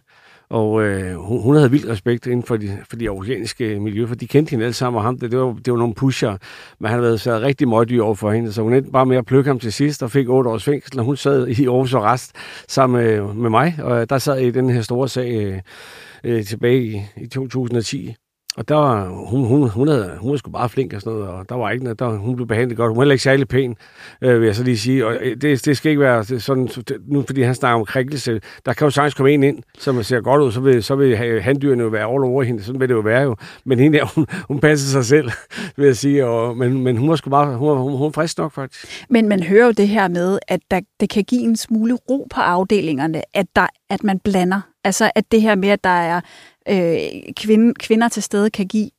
Og 0.54 0.84
øh, 0.84 1.16
hun, 1.16 1.42
hun 1.42 1.56
havde 1.56 1.72
vild 1.72 1.90
respekt 1.90 2.26
inden 2.26 2.44
for 2.44 2.58
de, 2.58 2.78
for 2.90 2.96
de 2.96 3.10
aarhusianske 3.10 3.80
miljø, 3.80 4.08
for 4.08 4.16
de 4.16 4.28
kendte 4.28 4.52
hende 4.52 4.66
alle 4.66 4.74
sammen, 4.74 4.98
og 4.98 5.04
ham, 5.04 5.20
det, 5.20 5.32
det, 5.32 5.40
var, 5.40 5.54
det 5.66 5.74
var 5.74 5.80
nogle 5.80 5.94
pusher, 5.94 6.38
men 6.80 6.90
han 6.90 6.90
havde 6.90 7.04
været 7.04 7.22
så 7.22 7.40
rigtig 7.40 7.68
møgdyr 7.68 8.04
over 8.04 8.16
for 8.16 8.32
hende, 8.32 8.54
så 8.54 8.62
hun 8.62 8.74
endte 8.74 8.92
bare 8.92 9.06
med 9.06 9.18
at 9.18 9.26
plukke 9.26 9.48
ham 9.48 9.60
til 9.60 9.74
sidst, 9.74 10.04
og 10.04 10.12
fik 10.12 10.30
otte 10.30 10.50
års 10.50 10.64
fængsel, 10.64 11.00
og 11.00 11.06
hun 11.06 11.18
sad 11.18 11.48
i 11.48 11.66
Aarhus 11.66 11.94
Arrest 11.94 12.32
sammen 12.68 13.04
med, 13.04 13.34
med 13.34 13.50
mig, 13.50 13.76
og 13.82 14.02
øh, 14.02 14.08
der 14.10 14.18
sad 14.18 14.40
i 14.40 14.52
den 14.52 14.70
her 14.70 14.82
store 14.82 15.10
sag 15.10 15.32
øh, 15.32 15.60
øh, 16.24 16.46
tilbage 16.46 16.84
i, 16.84 17.02
i 17.18 17.28
2010. 17.28 18.16
Og 18.58 18.68
der 18.68 18.76
var, 18.76 19.08
hun, 19.10 19.48
hun, 19.48 19.70
hun, 19.70 19.88
havde, 19.88 20.18
hun 20.20 20.32
var 20.32 20.38
sgu 20.38 20.52
bare 20.52 20.70
flink 20.70 20.94
og 20.94 21.02
sådan 21.02 21.20
noget, 21.20 21.34
og 21.34 21.50
der 21.50 21.56
var 21.56 21.72
ikke 21.72 21.84
noget, 21.84 22.00
der, 22.00 22.10
hun 22.10 22.36
blev 22.36 22.48
behandlet 22.48 22.78
godt. 22.78 22.90
Hun 22.90 22.98
var 22.98 23.04
heller 23.04 23.14
ikke 23.14 23.24
særlig 23.24 23.48
pæn, 23.48 23.76
øh, 24.22 24.40
vil 24.40 24.46
jeg 24.46 24.56
så 24.56 24.64
lige 24.64 24.78
sige. 24.78 25.06
Og 25.06 25.18
øh, 25.22 25.38
det, 25.42 25.66
det 25.66 25.78
skal 25.78 25.90
ikke 25.90 26.02
være 26.02 26.26
sådan, 26.40 26.70
nu 27.08 27.24
fordi 27.28 27.42
han 27.42 27.56
snakker 27.56 27.80
om 27.80 27.86
krænkelse, 27.86 28.42
der 28.66 28.74
kan 28.74 28.86
jo 28.86 28.92
sagtens 28.92 29.14
komme 29.14 29.32
en 29.32 29.44
ind, 29.44 29.64
som 29.80 30.04
ser 30.04 30.22
godt 30.22 30.42
ud, 30.42 30.52
så 30.52 30.60
vil, 30.60 30.84
så 30.84 30.96
vil 30.96 31.18
handdyrene 31.42 31.84
jo 31.84 31.90
være 31.90 32.14
all 32.14 32.24
over 32.24 32.44
hende, 32.44 32.64
sådan 32.64 32.82
vil 32.82 32.90
det 32.90 32.96
jo 32.96 33.00
være 33.00 33.22
jo. 33.22 33.36
Men 33.66 33.80
hende 33.80 33.98
der, 33.98 34.06
hun, 34.06 34.26
hun 34.48 34.60
passer 34.60 34.90
sig 34.90 35.06
selv, 35.06 35.32
vil 35.78 35.86
jeg 35.86 35.98
sige, 35.98 36.26
og, 36.26 36.58
men, 36.58 36.84
men 36.84 36.98
hun 36.98 37.10
var 37.10 37.16
sgu 37.16 37.30
bare, 37.30 37.58
hun, 37.58 37.78
hun, 37.78 37.92
hun 37.92 38.06
var 38.06 38.10
frisk 38.10 38.38
nok 38.38 38.52
faktisk. 38.52 39.06
Men 39.10 39.30
man 39.30 39.44
hører 39.44 39.66
jo 39.66 39.72
det 39.72 39.88
her 39.88 40.08
med, 40.08 40.40
at 40.48 40.60
der, 40.72 40.80
det 41.00 41.10
kan 41.10 41.24
give 41.24 41.42
en 41.42 41.56
smule 41.56 41.94
ro 42.10 42.28
på 42.30 42.42
afdelingerne, 42.42 43.22
at, 43.34 43.46
der, 43.56 43.68
at 43.90 44.04
man 44.04 44.20
blander. 44.20 44.62
Altså 44.86 45.12
at 45.16 45.32
det 45.32 45.42
her 45.42 45.56
med, 45.56 45.70
at 45.70 45.84
der 45.84 45.90
er 45.90 46.22
øh, 46.70 47.34
kvinde, 47.38 47.74
kvinder 47.74 48.10
til 48.10 48.24
stede 48.24 48.50
kan 48.50 48.68
give 48.68 48.90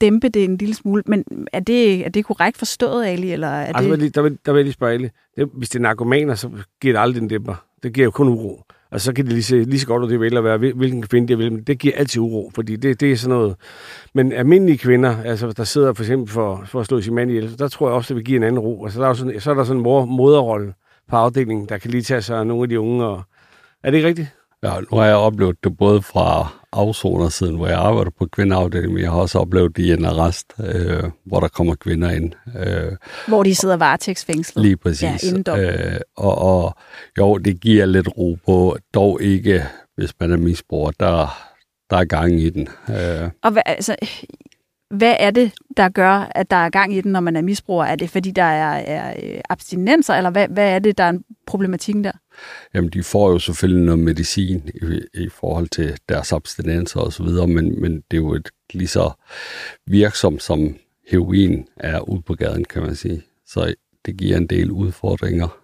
dæmpe 0.00 0.28
det 0.28 0.44
en 0.44 0.56
lille 0.56 0.74
smule. 0.74 1.02
Men 1.06 1.24
er 1.52 1.60
det, 1.60 2.06
er 2.06 2.08
det 2.08 2.24
korrekt 2.24 2.56
forstået, 2.56 3.06
Ali? 3.06 3.32
Eller 3.32 3.48
er 3.48 3.66
altså, 3.66 3.96
det... 3.96 4.14
der, 4.14 4.22
vil, 4.22 4.38
der 4.46 4.52
vil 4.52 4.58
jeg 4.58 4.64
lige 4.64 4.72
spørge 4.72 4.92
Ali. 4.92 5.08
Det, 5.36 5.48
hvis 5.54 5.68
det 5.68 5.78
er 5.78 5.82
narkomaner, 5.82 6.34
så 6.34 6.50
giver 6.80 6.94
det 6.94 7.00
aldrig 7.00 7.22
en 7.22 7.28
dæmper. 7.28 7.64
Det 7.82 7.92
giver 7.92 8.04
jo 8.04 8.10
kun 8.10 8.28
uro. 8.28 8.62
Og 8.90 9.00
så 9.00 9.12
kan 9.12 9.24
det 9.24 9.32
lige, 9.32 9.42
så, 9.42 9.56
lige 9.56 9.80
så 9.80 9.86
godt, 9.86 10.04
at 10.04 10.10
det 10.10 10.20
vil 10.20 10.36
at 10.36 10.44
være, 10.44 10.58
hvilken 10.58 11.02
kvinde 11.02 11.28
det 11.28 11.38
vil, 11.38 11.52
men 11.52 11.62
det 11.62 11.78
giver 11.78 11.94
altid 11.96 12.20
uro, 12.20 12.50
fordi 12.54 12.76
det, 12.76 13.00
det 13.00 13.12
er 13.12 13.16
sådan 13.16 13.36
noget. 13.36 13.56
Men 14.14 14.32
almindelige 14.32 14.78
kvinder, 14.78 15.16
altså 15.24 15.52
der 15.52 15.64
sidder 15.64 15.92
for 15.92 16.02
eksempel 16.02 16.32
for, 16.32 16.62
for 16.66 16.80
at 16.80 16.86
slå 16.86 17.00
sin 17.00 17.14
mand 17.14 17.30
ihjel, 17.30 17.58
der 17.58 17.68
tror 17.68 17.88
jeg 17.88 17.94
også, 17.94 18.08
det 18.08 18.16
vil 18.16 18.24
give 18.24 18.36
en 18.36 18.42
anden 18.42 18.58
ro. 18.58 18.84
Altså, 18.84 19.00
der 19.00 19.08
er 19.08 19.14
sådan, 19.14 19.40
så 19.40 19.50
er 19.50 19.54
der 19.54 19.64
sådan 19.64 19.76
en 19.76 19.82
mor, 19.82 20.04
moderrolle 20.04 20.74
på 21.08 21.16
afdelingen, 21.16 21.68
der 21.68 21.78
kan 21.78 21.90
lige 21.90 22.02
tage 22.02 22.22
sig 22.22 22.38
af 22.38 22.46
nogle 22.46 22.62
af 22.62 22.68
de 22.68 22.80
unge. 22.80 23.04
Og, 23.04 23.22
er 23.84 23.90
det 23.90 23.98
ikke 23.98 24.08
rigtigt? 24.08 24.28
Ja, 24.62 24.80
nu 24.80 24.98
har 24.98 25.04
jeg 25.04 25.16
oplevet 25.16 25.64
det 25.64 25.76
både 25.76 26.02
fra 26.02 26.52
afsonersiden, 26.76 27.56
hvor 27.56 27.66
jeg 27.66 27.78
arbejder 27.78 28.10
på 28.18 28.26
kvindeafdelingen, 28.26 28.94
men 28.94 29.02
jeg 29.02 29.10
har 29.10 29.18
også 29.18 29.38
oplevet 29.38 29.76
det 29.76 29.82
i 29.82 29.92
en 29.92 30.04
arrest, 30.04 30.52
øh, 30.60 31.02
hvor 31.24 31.40
der 31.40 31.48
kommer 31.48 31.74
kvinder 31.74 32.10
ind. 32.10 32.32
Øh, 32.58 32.92
hvor 33.28 33.42
de 33.42 33.54
sidder 33.54 33.76
varetægtsfængslet. 33.76 34.62
Lige 34.62 34.76
præcis. 34.76 35.32
Ja, 35.46 35.60
øh, 35.60 36.00
og, 36.16 36.38
og 36.38 36.76
jo, 37.18 37.38
det 37.38 37.60
giver 37.60 37.86
lidt 37.86 38.08
ro 38.18 38.38
på, 38.46 38.76
dog 38.94 39.22
ikke, 39.22 39.64
hvis 39.96 40.12
man 40.20 40.32
er 40.32 40.36
misbruger, 40.36 40.90
der, 41.00 41.38
der 41.90 41.96
er 41.96 42.04
gang 42.04 42.40
i 42.40 42.50
den. 42.50 42.68
Øh. 42.90 43.30
Og 43.42 43.50
hvad, 43.50 43.62
altså, 43.66 43.96
hvad 44.90 45.16
er 45.18 45.30
det, 45.30 45.52
der 45.76 45.88
gør, 45.88 46.30
at 46.34 46.50
der 46.50 46.56
er 46.56 46.70
gang 46.70 46.94
i 46.94 47.00
den, 47.00 47.12
når 47.12 47.20
man 47.20 47.36
er 47.36 47.42
misbruger? 47.42 47.84
Er 47.84 47.96
det, 47.96 48.10
fordi 48.10 48.30
der 48.30 48.42
er, 48.42 48.76
er 48.76 49.14
øh, 49.22 49.40
abstinenser, 49.48 50.14
eller 50.14 50.30
hvad, 50.30 50.48
hvad 50.48 50.70
er 50.70 50.78
det, 50.78 50.98
der 50.98 51.04
er 51.04 51.18
problematikken 51.46 52.04
der? 52.04 52.12
Jamen, 52.74 52.90
de 52.90 53.02
får 53.02 53.30
jo 53.30 53.38
selvfølgelig 53.38 53.84
noget 53.84 53.98
medicin 53.98 54.70
i, 54.74 55.00
i 55.14 55.28
forhold 55.28 55.68
til 55.68 55.98
deres 56.08 56.32
abstinenser 56.32 57.00
og 57.00 57.12
så 57.12 57.22
videre, 57.22 57.46
men, 57.46 57.80
men 57.80 57.92
det 58.10 58.16
er 58.16 58.20
jo 58.20 58.34
et 58.34 58.50
lige 58.72 58.88
så 58.88 59.10
virksomt 59.86 60.42
som 60.42 60.76
heroin 61.08 61.66
er 61.76 62.00
ude 62.00 62.22
på 62.22 62.34
gaden, 62.34 62.64
kan 62.64 62.82
man 62.82 62.94
sige. 62.94 63.22
Så 63.46 63.74
det 64.06 64.16
giver 64.16 64.36
en 64.36 64.46
del 64.46 64.70
udfordringer. 64.70 65.58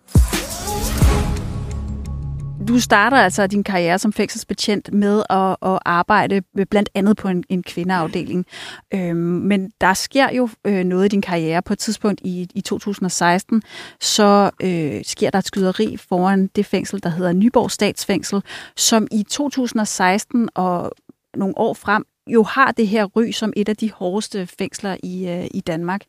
Du 2.69 2.81
starter 2.81 3.17
altså 3.17 3.47
din 3.47 3.65
karriere 3.65 3.99
som 3.99 4.13
fængselsbetjent 4.13 4.93
med 4.93 5.23
at, 5.31 5.57
at 5.73 5.79
arbejde 5.85 6.43
blandt 6.71 6.89
andet 6.95 7.17
på 7.17 7.29
en, 7.29 7.45
en 7.49 7.63
kvindeafdeling. 7.63 8.47
Øhm, 8.95 9.17
men 9.17 9.71
der 9.81 9.95
sker 9.95 10.33
jo 10.33 10.49
øh, 10.65 10.85
noget 10.85 11.05
i 11.05 11.09
din 11.09 11.23
karriere 11.23 11.63
på 11.63 11.73
et 11.73 11.79
tidspunkt 11.79 12.21
i, 12.25 12.49
i 12.55 12.61
2016, 12.61 13.63
så 14.01 14.51
øh, 14.63 15.05
sker 15.05 15.31
der 15.31 15.39
et 15.39 15.47
skyderi 15.47 15.97
foran 15.97 16.47
det 16.47 16.67
fængsel, 16.67 17.03
der 17.03 17.09
hedder 17.09 17.33
Nyborg 17.33 17.71
Statsfængsel, 17.71 18.43
som 18.77 19.07
i 19.11 19.23
2016 19.23 20.49
og 20.55 20.93
nogle 21.35 21.59
år 21.59 21.75
frem 21.75 22.05
jo 22.27 22.43
har 22.43 22.73
det 22.73 22.89
her 22.89 23.05
ry 23.05 23.31
som 23.31 23.53
et 23.57 23.69
af 23.69 23.77
de 23.77 23.93
hårdeste 23.93 24.47
fængsler 24.47 24.97
i, 25.03 25.29
øh, 25.29 25.47
i 25.51 25.61
Danmark. 25.61 26.01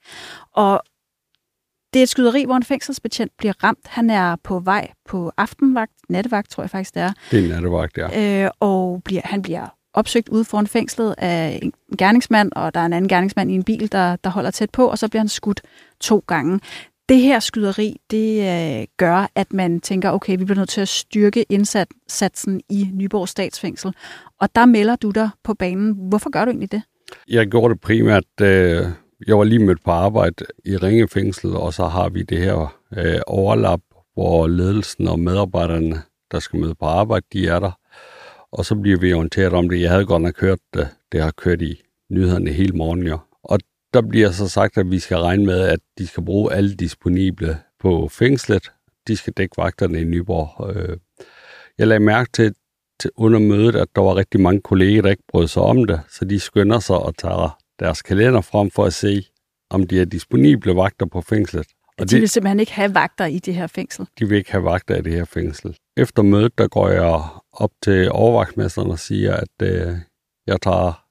Og 0.56 0.84
det 1.94 2.00
er 2.00 2.04
et 2.04 2.10
skyderi, 2.10 2.46
hvor 2.46 2.56
en 2.56 2.64
fængselsbetjent 2.64 3.32
bliver 3.38 3.54
ramt. 3.64 3.88
Han 3.88 4.10
er 4.10 4.36
på 4.44 4.60
vej 4.60 4.92
på 5.06 5.32
aftenvagt, 5.38 5.92
nattevagt 6.10 6.50
tror 6.50 6.64
jeg 6.64 6.70
faktisk 6.70 6.96
det 6.96 7.02
er. 7.04 7.12
Det 7.32 7.46
er 7.46 7.50
nattevagt, 7.50 7.98
ja. 7.98 8.44
Øh, 8.44 8.52
og 8.60 9.02
bliver, 9.06 9.22
han 9.24 9.42
bliver 9.42 9.68
opsøgt 9.94 10.30
ude 10.30 10.46
foran 10.46 10.68
fængslet 10.68 11.16
af 11.18 11.60
en 11.62 11.74
gerningsmand, 11.98 12.52
og 12.56 12.74
der 12.74 12.80
er 12.80 12.86
en 12.86 12.94
anden 12.94 13.10
gerningsmand 13.10 13.52
i 13.52 13.56
en 13.56 13.64
bil, 13.64 13.92
der, 13.92 14.16
der 14.16 14.30
holder 14.30 14.52
tæt 14.52 14.70
på, 14.70 14.88
og 14.88 14.98
så 14.98 15.08
bliver 15.10 15.22
han 15.22 15.28
skudt 15.28 15.62
to 16.02 16.24
gange. 16.28 16.60
Det 17.10 17.18
her 17.18 17.40
skyderi, 17.40 17.98
det 18.12 18.40
øh, 18.80 18.88
gør, 18.98 19.28
at 19.36 19.54
man 19.54 19.80
tænker, 19.80 20.12
okay, 20.12 20.38
vi 20.38 20.46
bliver 20.46 20.60
nødt 20.60 20.70
til 20.70 20.82
at 20.82 20.88
styrke 20.88 21.46
indsatsen 21.50 22.62
i 22.70 22.90
Nyborg 22.94 23.30
Statsfængsel. 23.30 23.94
Og 24.40 24.56
der 24.56 24.66
melder 24.66 24.96
du 24.96 25.12
dig 25.12 25.30
på 25.44 25.54
banen. 25.54 25.96
Hvorfor 26.10 26.30
gør 26.30 26.46
du 26.46 26.52
egentlig 26.52 26.72
det? 26.72 26.82
Jeg 27.28 27.48
gjorde 27.48 27.74
det 27.74 27.82
primært, 27.82 28.42
øh, 28.42 28.86
jeg 29.28 29.38
var 29.38 29.44
lige 29.44 29.66
mødt 29.66 29.84
på 29.84 29.92
arbejde 29.92 30.46
i 30.66 30.78
Ringefængsel, 30.78 31.56
og 31.56 31.74
så 31.74 31.86
har 31.86 32.10
vi 32.10 32.24
det 32.24 32.38
her 32.38 32.80
øh, 32.98 33.22
overlap, 33.28 33.82
hvor 34.14 34.48
ledelsen 34.48 35.08
og 35.08 35.20
medarbejderne, 35.20 36.02
der 36.32 36.40
skal 36.40 36.60
møde 36.60 36.76
på 36.76 36.86
arbejde, 36.86 37.26
de 37.34 37.48
er 37.48 37.60
der. 37.60 37.72
Og 38.52 38.66
så 38.66 38.76
bliver 38.76 39.00
vi 39.00 39.14
orienteret 39.14 39.54
om 39.54 39.70
det. 39.70 39.82
Jeg 39.82 39.92
havde 39.92 40.06
godt 40.06 40.22
nok 40.22 40.42
hørt 40.42 40.60
det. 40.74 40.88
Det 41.12 41.22
har 41.22 41.32
kørt 41.32 41.62
i 41.62 41.82
nyhederne 42.10 42.52
hele 42.52 42.78
morgen, 42.78 43.04
jo. 43.04 43.20
Og 43.44 43.60
der 43.94 44.02
bliver 44.02 44.32
så 44.32 44.48
sagt, 44.48 44.78
at 44.78 44.92
vi 44.92 45.00
skal 45.00 45.18
regne 45.18 45.46
med, 45.46 45.60
at 45.62 45.80
de 45.98 46.08
skal 46.08 46.26
bruge 46.26 46.54
alle 46.54 46.76
disponible 46.76 47.58
på 47.80 48.08
fængslet. 48.12 48.72
De 49.08 49.18
skal 49.18 49.34
dække 49.34 49.58
vagterne 49.58 50.02
i 50.02 50.04
Nyborg. 50.04 50.76
Øh, 50.76 50.98
jeg 51.78 51.88
lagde 51.88 52.04
mærke 52.04 52.30
til, 52.34 52.56
til 53.00 53.12
under 53.16 53.40
mødet, 53.40 53.76
at 53.76 53.88
der 53.96 54.02
var 54.02 54.16
rigtig 54.16 54.42
mange 54.42 54.62
kolleger, 54.62 55.02
der 55.02 55.10
ikke 55.10 55.24
brød 55.28 55.48
sig 55.48 55.62
om 55.62 55.86
det, 55.86 56.02
så 56.10 56.26
de 56.26 56.40
skynder 56.40 56.80
sig 56.80 56.98
og 56.98 57.18
tager 57.18 57.58
deres 57.80 58.02
kalender 58.02 58.42
frem 58.42 58.72
for 58.72 58.86
at 58.86 58.94
se, 58.94 59.26
om 59.70 59.88
de 59.88 60.02
er 60.02 60.06
disponible 60.06 60.76
vagter 60.76 61.06
på 61.06 61.22
fængslet. 61.22 61.68
Og 62.00 62.10
de 62.10 62.20
vil 62.20 62.30
simpelthen 62.30 62.60
ikke 62.60 62.74
have 62.74 62.94
vagter 62.94 63.26
i 63.26 63.40
det 63.40 63.56
her 63.56 63.68
fængsel? 63.68 64.08
De 64.20 64.30
vil 64.30 64.38
ikke 64.38 64.52
have 64.52 64.64
vagter 64.64 64.96
i 64.96 65.02
det 65.02 65.14
her 65.14 65.26
fængsel. 65.26 65.78
Efter 65.98 66.24
mødet, 66.24 66.58
der 66.58 66.68
går 66.68 66.90
jeg 66.90 67.22
op 67.54 67.72
til 67.84 68.12
overvagtmesteren 68.12 68.92
og 68.92 69.00
siger, 69.00 69.36
at 69.36 69.62
øh, 69.62 69.98
jeg 70.48 70.62
tager 70.62 71.04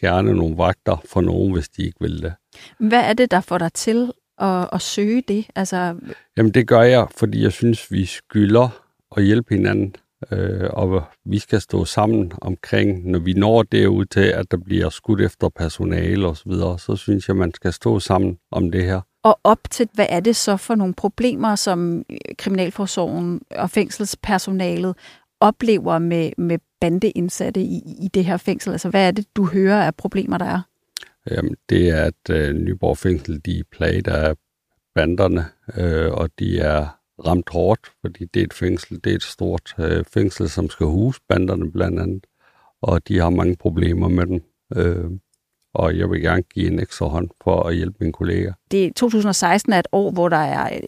gerne 0.00 0.34
nogle 0.34 0.56
vagter 0.56 0.96
for 1.08 1.20
nogen, 1.20 1.52
hvis 1.52 1.68
de 1.68 1.82
ikke 1.82 1.98
vil 2.00 2.22
det. 2.22 2.34
Hvad 2.78 3.00
er 3.00 3.12
det, 3.12 3.30
der 3.30 3.40
får 3.40 3.58
dig 3.58 3.72
til 3.72 4.12
at, 4.38 4.68
at 4.72 4.80
søge 4.80 5.22
det? 5.28 5.46
Altså... 5.56 5.96
Jamen 6.36 6.54
det 6.54 6.68
gør 6.68 6.82
jeg, 6.82 7.06
fordi 7.16 7.42
jeg 7.42 7.52
synes, 7.52 7.92
vi 7.92 8.04
skylder 8.04 8.68
at 9.16 9.24
hjælpe 9.24 9.54
hinanden. 9.54 9.94
Øh, 10.32 10.70
og 10.72 11.02
vi 11.24 11.38
skal 11.38 11.60
stå 11.60 11.84
sammen 11.84 12.32
omkring, 12.40 13.10
når 13.10 13.18
vi 13.18 13.32
når 13.32 13.62
derud 13.62 14.04
til, 14.04 14.20
at 14.20 14.50
der 14.50 14.56
bliver 14.56 14.88
skudt 14.88 15.20
efter 15.20 15.48
personale 15.48 16.26
osv., 16.26 16.34
så, 16.34 16.48
videre, 16.48 16.78
så 16.78 16.96
synes 16.96 17.28
jeg, 17.28 17.36
man 17.36 17.54
skal 17.54 17.72
stå 17.72 18.00
sammen 18.00 18.38
om 18.52 18.70
det 18.70 18.84
her. 18.84 19.00
Og 19.24 19.40
op 19.44 19.58
til, 19.70 19.88
hvad 19.94 20.06
er 20.08 20.20
det 20.20 20.36
så 20.36 20.56
for 20.56 20.74
nogle 20.74 20.94
problemer, 20.94 21.54
som 21.54 22.04
Kriminalforsorgen 22.38 23.40
og 23.50 23.70
fængselspersonalet 23.70 24.96
oplever 25.40 25.98
med, 25.98 26.30
med 26.38 26.58
bandeindsatte 26.80 27.60
i, 27.60 27.82
i 28.02 28.08
det 28.14 28.24
her 28.24 28.36
fængsel? 28.36 28.72
Altså, 28.72 28.88
hvad 28.88 29.06
er 29.06 29.10
det, 29.10 29.26
du 29.36 29.46
hører 29.46 29.82
af 29.82 29.94
problemer, 29.94 30.38
der 30.38 30.46
er? 30.46 30.60
Jamen, 31.30 31.56
det 31.68 31.88
er, 31.88 32.04
at 32.04 32.30
øh, 32.30 32.54
Nyborg 32.54 32.98
Fængsel, 32.98 33.40
de 33.44 33.58
er 33.58 33.62
plaget 33.72 34.08
af 34.08 34.34
banderne, 34.94 35.44
øh, 35.76 36.12
og 36.12 36.30
de 36.38 36.58
er 36.58 36.99
ramt 37.26 37.48
hårdt, 37.48 37.92
fordi 38.00 38.24
det 38.24 38.40
er 38.40 38.44
et 38.44 38.54
fængsel, 38.54 39.00
det 39.04 39.10
er 39.10 39.16
et 39.16 39.22
stort 39.22 39.74
øh, 39.78 40.04
fængsel, 40.04 40.50
som 40.50 40.70
skal 40.70 40.86
huse 40.86 41.20
banderne 41.28 41.72
blandt 41.72 42.00
andet, 42.00 42.26
og 42.82 43.08
de 43.08 43.18
har 43.18 43.30
mange 43.30 43.56
problemer 43.56 44.08
med 44.08 44.26
dem. 44.26 44.42
Øh, 44.76 45.10
og 45.74 45.98
jeg 45.98 46.10
vil 46.10 46.20
gerne 46.20 46.42
give 46.42 46.66
en 46.66 46.80
ekstra 46.80 47.06
hånd 47.06 47.28
for 47.44 47.62
at 47.62 47.76
hjælpe 47.76 47.96
mine 48.00 48.12
kolleger. 48.12 48.52
Det 48.70 48.96
2016 48.96 49.72
er 49.72 49.78
et 49.78 49.86
år, 49.92 50.10
hvor 50.10 50.28
der 50.28 50.36
er 50.36 50.78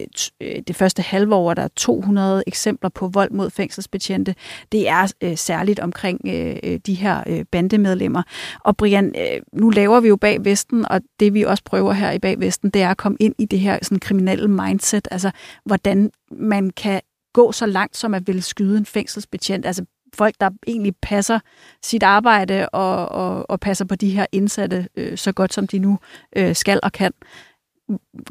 øh, 0.41 0.61
det 0.67 0.75
første 0.75 1.01
halve 1.01 1.35
år, 1.35 1.41
hvor 1.41 1.53
der 1.53 1.61
er 1.61 1.67
200 1.75 2.43
eksempler 2.47 2.89
på 2.89 3.07
vold 3.07 3.31
mod 3.31 3.49
fængselsbetjente. 3.49 4.35
Det 4.71 4.89
er 4.89 5.13
øh, 5.23 5.37
særligt 5.37 5.79
omkring 5.79 6.21
øh, 6.27 6.55
øh, 6.63 6.79
de 6.85 6.93
her 6.93 7.23
øh, 7.27 7.45
bandemedlemmer. 7.51 8.23
Og 8.59 8.77
Brian, 8.77 9.15
øh, 9.17 9.41
nu 9.53 9.69
laver 9.69 9.99
vi 9.99 10.07
jo 10.07 10.15
bag 10.15 10.45
Vesten, 10.45 10.91
og 10.91 11.01
det 11.19 11.33
vi 11.33 11.43
også 11.43 11.63
prøver 11.63 11.93
her 11.93 12.11
i 12.11 12.19
bag 12.19 12.39
Vesten, 12.39 12.69
det 12.69 12.81
er 12.81 12.89
at 12.89 12.97
komme 12.97 13.17
ind 13.19 13.35
i 13.39 13.45
det 13.45 13.59
her 13.59 13.79
sådan, 13.81 13.99
kriminelle 13.99 14.47
mindset, 14.47 15.07
altså 15.11 15.31
hvordan 15.65 16.11
man 16.31 16.69
kan 16.69 17.01
gå 17.33 17.51
så 17.51 17.65
langt, 17.65 17.97
som 17.97 18.13
at 18.13 18.27
vil 18.27 18.43
skyde 18.43 18.77
en 18.77 18.85
fængselsbetjent. 18.85 19.65
Altså 19.65 19.85
folk, 20.13 20.35
der 20.39 20.49
egentlig 20.67 20.95
passer 21.01 21.39
sit 21.83 22.03
arbejde 22.03 22.69
og, 22.69 23.09
og, 23.09 23.49
og 23.49 23.59
passer 23.59 23.85
på 23.85 23.95
de 23.95 24.09
her 24.09 24.25
indsatte 24.31 24.87
øh, 24.95 25.17
så 25.17 25.31
godt, 25.31 25.53
som 25.53 25.67
de 25.67 25.79
nu 25.79 25.99
øh, 26.35 26.55
skal 26.55 26.79
og 26.83 26.91
kan. 26.91 27.11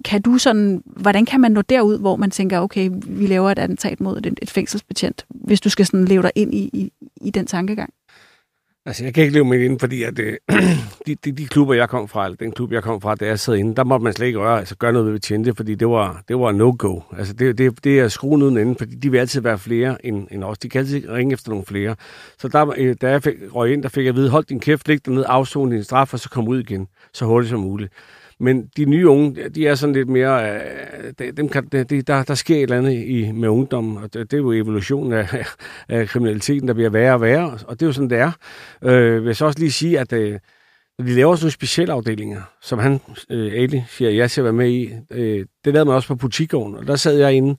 Kan 0.04 0.22
du 0.22 0.38
sådan, 0.38 0.82
hvordan 0.86 1.24
kan 1.24 1.40
man 1.40 1.52
nå 1.52 1.62
derud, 1.62 1.98
hvor 1.98 2.16
man 2.16 2.30
tænker, 2.30 2.60
okay, 2.60 2.90
vi 3.06 3.26
laver 3.26 3.50
et 3.50 3.58
attentat 3.58 4.00
mod 4.00 4.18
et, 4.18 4.38
et 4.42 4.50
fængselsbetjent, 4.50 5.26
hvis 5.28 5.60
du 5.60 5.68
skal 5.68 5.86
sådan 5.86 6.04
leve 6.04 6.22
dig 6.22 6.32
ind 6.34 6.54
i, 6.54 6.70
i, 6.72 6.92
i 7.20 7.30
den 7.30 7.46
tankegang? 7.46 7.92
Altså, 8.86 9.04
jeg 9.04 9.14
kan 9.14 9.22
ikke 9.22 9.34
leve 9.34 9.44
med 9.44 9.60
ind, 9.60 9.80
fordi 9.80 10.02
at, 10.02 10.18
øh, 10.18 10.36
de, 11.06 11.14
de, 11.14 11.32
de, 11.32 11.46
klubber, 11.46 11.74
jeg 11.74 11.88
kom 11.88 12.08
fra, 12.08 12.24
eller 12.24 12.36
den 12.36 12.52
klub, 12.52 12.72
jeg 12.72 12.82
kom 12.82 13.00
fra, 13.00 13.14
da 13.14 13.26
jeg 13.26 13.40
sad 13.40 13.54
inde, 13.54 13.76
der 13.76 13.84
måtte 13.84 14.04
man 14.04 14.12
slet 14.12 14.26
ikke 14.26 14.38
røre, 14.38 14.58
altså 14.58 14.76
gøre 14.76 14.92
noget 14.92 15.06
ved 15.06 15.12
betjente, 15.12 15.54
fordi 15.54 15.74
det 15.74 15.88
var, 15.88 16.22
det 16.28 16.38
var 16.38 16.52
no-go. 16.52 17.00
Altså, 17.18 17.32
det, 17.32 17.58
det, 17.58 17.84
det 17.84 18.00
er 18.00 18.08
skruen 18.08 18.42
uden 18.42 18.58
ende, 18.58 18.74
fordi 18.78 18.94
de 18.94 19.10
vil 19.10 19.18
altid 19.18 19.40
være 19.40 19.58
flere 19.58 20.06
end, 20.06 20.28
end 20.30 20.44
os. 20.44 20.58
De 20.58 20.68
kan 20.68 20.78
altid 20.78 21.08
ringe 21.10 21.32
efter 21.32 21.50
nogle 21.50 21.64
flere. 21.64 21.96
Så 22.38 22.48
der, 22.48 22.74
øh, 22.76 22.96
da 23.00 23.10
jeg 23.10 23.22
fik, 23.22 23.34
røg 23.54 23.72
ind, 23.72 23.82
der 23.82 23.88
fik 23.88 24.04
jeg 24.04 24.08
at 24.08 24.16
vide, 24.16 24.30
hold 24.30 24.44
din 24.44 24.60
kæft, 24.60 24.88
læg 24.88 25.06
dig 25.06 25.14
ned, 25.14 25.24
afzone 25.28 25.74
din 25.74 25.84
straf, 25.84 26.12
og 26.12 26.20
så 26.20 26.30
kom 26.30 26.48
ud 26.48 26.60
igen, 26.60 26.88
så 27.12 27.24
hurtigt 27.24 27.50
som 27.50 27.60
muligt. 27.60 27.92
Men 28.42 28.66
de 28.76 28.84
nye 28.84 29.08
unge, 29.08 29.48
de 29.48 29.66
er 29.66 29.74
sådan 29.74 29.94
lidt 29.94 30.08
mere... 30.08 30.60
Øh, 31.20 31.32
dem 31.36 31.48
kan, 31.48 31.66
de, 31.66 32.02
der, 32.02 32.22
der 32.22 32.34
sker 32.34 32.56
et 32.56 32.62
eller 32.62 32.78
andet 32.78 32.92
i, 32.92 33.32
med 33.32 33.48
ungdommen, 33.48 33.96
og 33.96 34.14
det, 34.14 34.30
det 34.30 34.36
er 34.36 34.40
jo 34.40 34.52
evolutionen 34.52 35.12
af, 35.12 35.46
af 35.88 36.08
kriminaliteten, 36.08 36.68
der 36.68 36.74
bliver 36.74 36.90
værre 36.90 37.14
og 37.14 37.20
værre, 37.20 37.58
og 37.66 37.80
det 37.80 37.82
er 37.82 37.86
jo 37.86 37.92
sådan, 37.92 38.10
det 38.10 38.18
er. 38.18 38.32
Øh, 38.84 39.12
jeg 39.12 39.24
vil 39.24 39.36
så 39.36 39.44
også 39.46 39.58
lige 39.58 39.72
sige, 39.72 40.00
at 40.00 40.12
øh, 40.12 40.38
vi 40.98 41.10
laver 41.10 41.36
sådan 41.36 41.44
nogle 41.44 41.52
specialafdelinger, 41.52 42.42
som 42.62 42.78
han, 42.78 43.00
øh, 43.30 43.52
Ali, 43.52 43.82
siger, 43.88 44.10
jeg 44.10 44.30
skal 44.30 44.44
være 44.44 44.52
med 44.52 44.70
i. 44.70 44.90
Øh, 45.10 45.46
det 45.64 45.72
lavede 45.72 45.84
man 45.84 45.94
også 45.94 46.08
på 46.08 46.16
butikgården, 46.16 46.74
og 46.74 46.86
der 46.86 46.96
sad 46.96 47.18
jeg 47.18 47.32
inde 47.32 47.56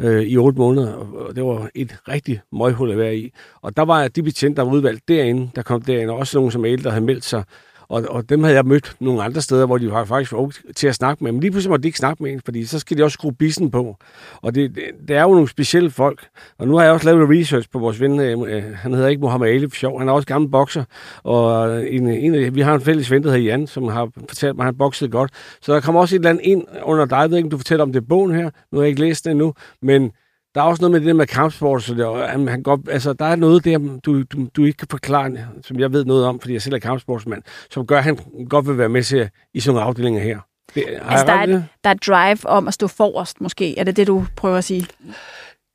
øh, 0.00 0.22
i 0.22 0.36
otte 0.36 0.58
måneder, 0.58 0.92
og 0.92 1.36
det 1.36 1.44
var 1.44 1.70
et 1.74 1.96
rigtig 2.08 2.40
møghul 2.52 2.90
at 2.90 2.98
være 2.98 3.16
i. 3.16 3.32
Og 3.62 3.76
der 3.76 3.82
var 3.82 4.08
de 4.08 4.22
betjente, 4.22 4.56
der 4.56 4.62
var 4.62 4.72
udvalgt 4.72 5.08
derinde, 5.08 5.50
der 5.56 5.62
kom 5.62 5.82
derinde, 5.82 6.12
og 6.12 6.18
også 6.18 6.38
nogen 6.38 6.50
som 6.50 6.64
Ali, 6.64 6.82
der 6.82 6.90
havde 6.90 7.04
meldt 7.04 7.24
sig 7.24 7.44
og, 7.88 8.04
og 8.08 8.28
dem 8.28 8.42
havde 8.42 8.56
jeg 8.56 8.64
mødt 8.64 8.96
nogle 9.00 9.22
andre 9.22 9.40
steder, 9.40 9.66
hvor 9.66 9.78
de 9.78 9.90
var 9.90 10.04
faktisk 10.04 10.32
var 10.32 10.52
til 10.76 10.86
at 10.86 10.94
snakke 10.94 11.24
med. 11.24 11.32
Men 11.32 11.40
lige 11.40 11.50
pludselig 11.50 11.70
måtte 11.70 11.82
de 11.82 11.88
ikke 11.88 11.98
snakke 11.98 12.22
med 12.22 12.32
en, 12.32 12.40
fordi 12.44 12.64
så 12.64 12.78
skal 12.78 12.98
de 12.98 13.02
også 13.02 13.14
skrue 13.14 13.32
bissen 13.32 13.70
på. 13.70 13.96
Og 14.42 14.54
det, 14.54 14.74
det, 14.74 14.84
det 15.08 15.16
er 15.16 15.22
jo 15.22 15.32
nogle 15.32 15.48
specielle 15.48 15.90
folk. 15.90 16.28
Og 16.58 16.68
nu 16.68 16.76
har 16.76 16.84
jeg 16.84 16.92
også 16.92 17.06
lavet 17.06 17.30
research 17.30 17.68
på 17.72 17.78
vores 17.78 18.00
ven. 18.00 18.20
Øh, 18.20 18.40
øh, 18.40 18.62
han 18.74 18.94
hedder 18.94 19.08
ikke 19.08 19.20
Mohammed 19.20 19.48
Ali 19.48 19.68
for 19.68 19.76
sjov. 19.76 19.98
Han 19.98 20.08
er 20.08 20.12
også 20.12 20.26
gammel 20.26 20.50
bokser. 20.50 20.84
Og 21.22 21.86
en, 21.86 22.08
en 22.08 22.34
af, 22.34 22.54
vi 22.54 22.60
har 22.60 22.74
en 22.74 22.80
fælles 22.80 23.10
ven, 23.10 23.22
der 23.22 23.30
hedder 23.30 23.44
Jan, 23.44 23.66
som 23.66 23.88
har 23.88 24.08
fortalt 24.28 24.56
mig, 24.56 24.62
at 24.62 24.66
han 24.66 24.78
boksede 24.78 25.10
godt. 25.10 25.30
Så 25.62 25.74
der 25.74 25.80
kommer 25.80 26.00
også 26.00 26.14
et 26.14 26.18
eller 26.18 26.30
andet 26.30 26.44
ind 26.44 26.64
under 26.84 27.04
dig. 27.04 27.16
Jeg 27.16 27.30
ved 27.30 27.36
ikke, 27.36 27.46
om 27.46 27.50
du 27.50 27.56
fortæller 27.56 27.82
om 27.82 27.92
det 27.92 28.08
bogen 28.08 28.34
her. 28.34 28.50
Nu 28.72 28.78
har 28.78 28.82
jeg 28.82 28.88
ikke 28.88 29.00
læst 29.00 29.24
det 29.24 29.30
endnu. 29.30 29.54
Men 29.82 30.12
der 30.58 30.64
er 30.64 30.68
også 30.68 30.82
noget 30.82 30.92
med 30.92 31.08
det 31.08 31.16
med 31.16 31.26
kampsport, 31.26 31.82
så 31.82 31.94
det, 31.94 32.28
han, 32.30 32.48
han 32.48 32.62
godt, 32.62 32.80
altså, 32.90 33.12
der 33.12 33.24
er 33.24 33.36
noget 33.36 33.64
der, 33.64 33.98
du, 34.04 34.22
du, 34.22 34.46
du 34.56 34.64
ikke 34.64 34.76
kan 34.76 34.88
forklare, 34.90 35.32
som 35.62 35.80
jeg 35.80 35.92
ved 35.92 36.04
noget 36.04 36.26
om, 36.26 36.40
fordi 36.40 36.52
jeg 36.52 36.62
selv 36.62 36.74
er 36.74 36.78
kampsportsmand, 36.78 37.42
som 37.70 37.86
gør, 37.86 37.98
at 37.98 38.04
han 38.04 38.18
godt 38.50 38.68
vil 38.68 38.78
være 38.78 38.88
med 38.88 39.02
til 39.02 39.30
i 39.54 39.60
sådan 39.60 39.74
nogle 39.74 39.86
afdelinger 39.86 40.20
her. 40.20 40.38
Det, 40.74 40.84
altså, 41.08 41.26
der, 41.26 41.32
er, 41.32 41.46
det? 41.46 41.64
der 41.84 41.90
er 41.90 41.94
drive 41.94 42.46
om 42.46 42.68
at 42.68 42.74
stå 42.74 42.86
forrest, 42.86 43.40
måske. 43.40 43.78
Er 43.78 43.84
det 43.84 43.96
det, 43.96 44.06
du 44.06 44.26
prøver 44.36 44.56
at 44.56 44.64
sige? 44.64 44.86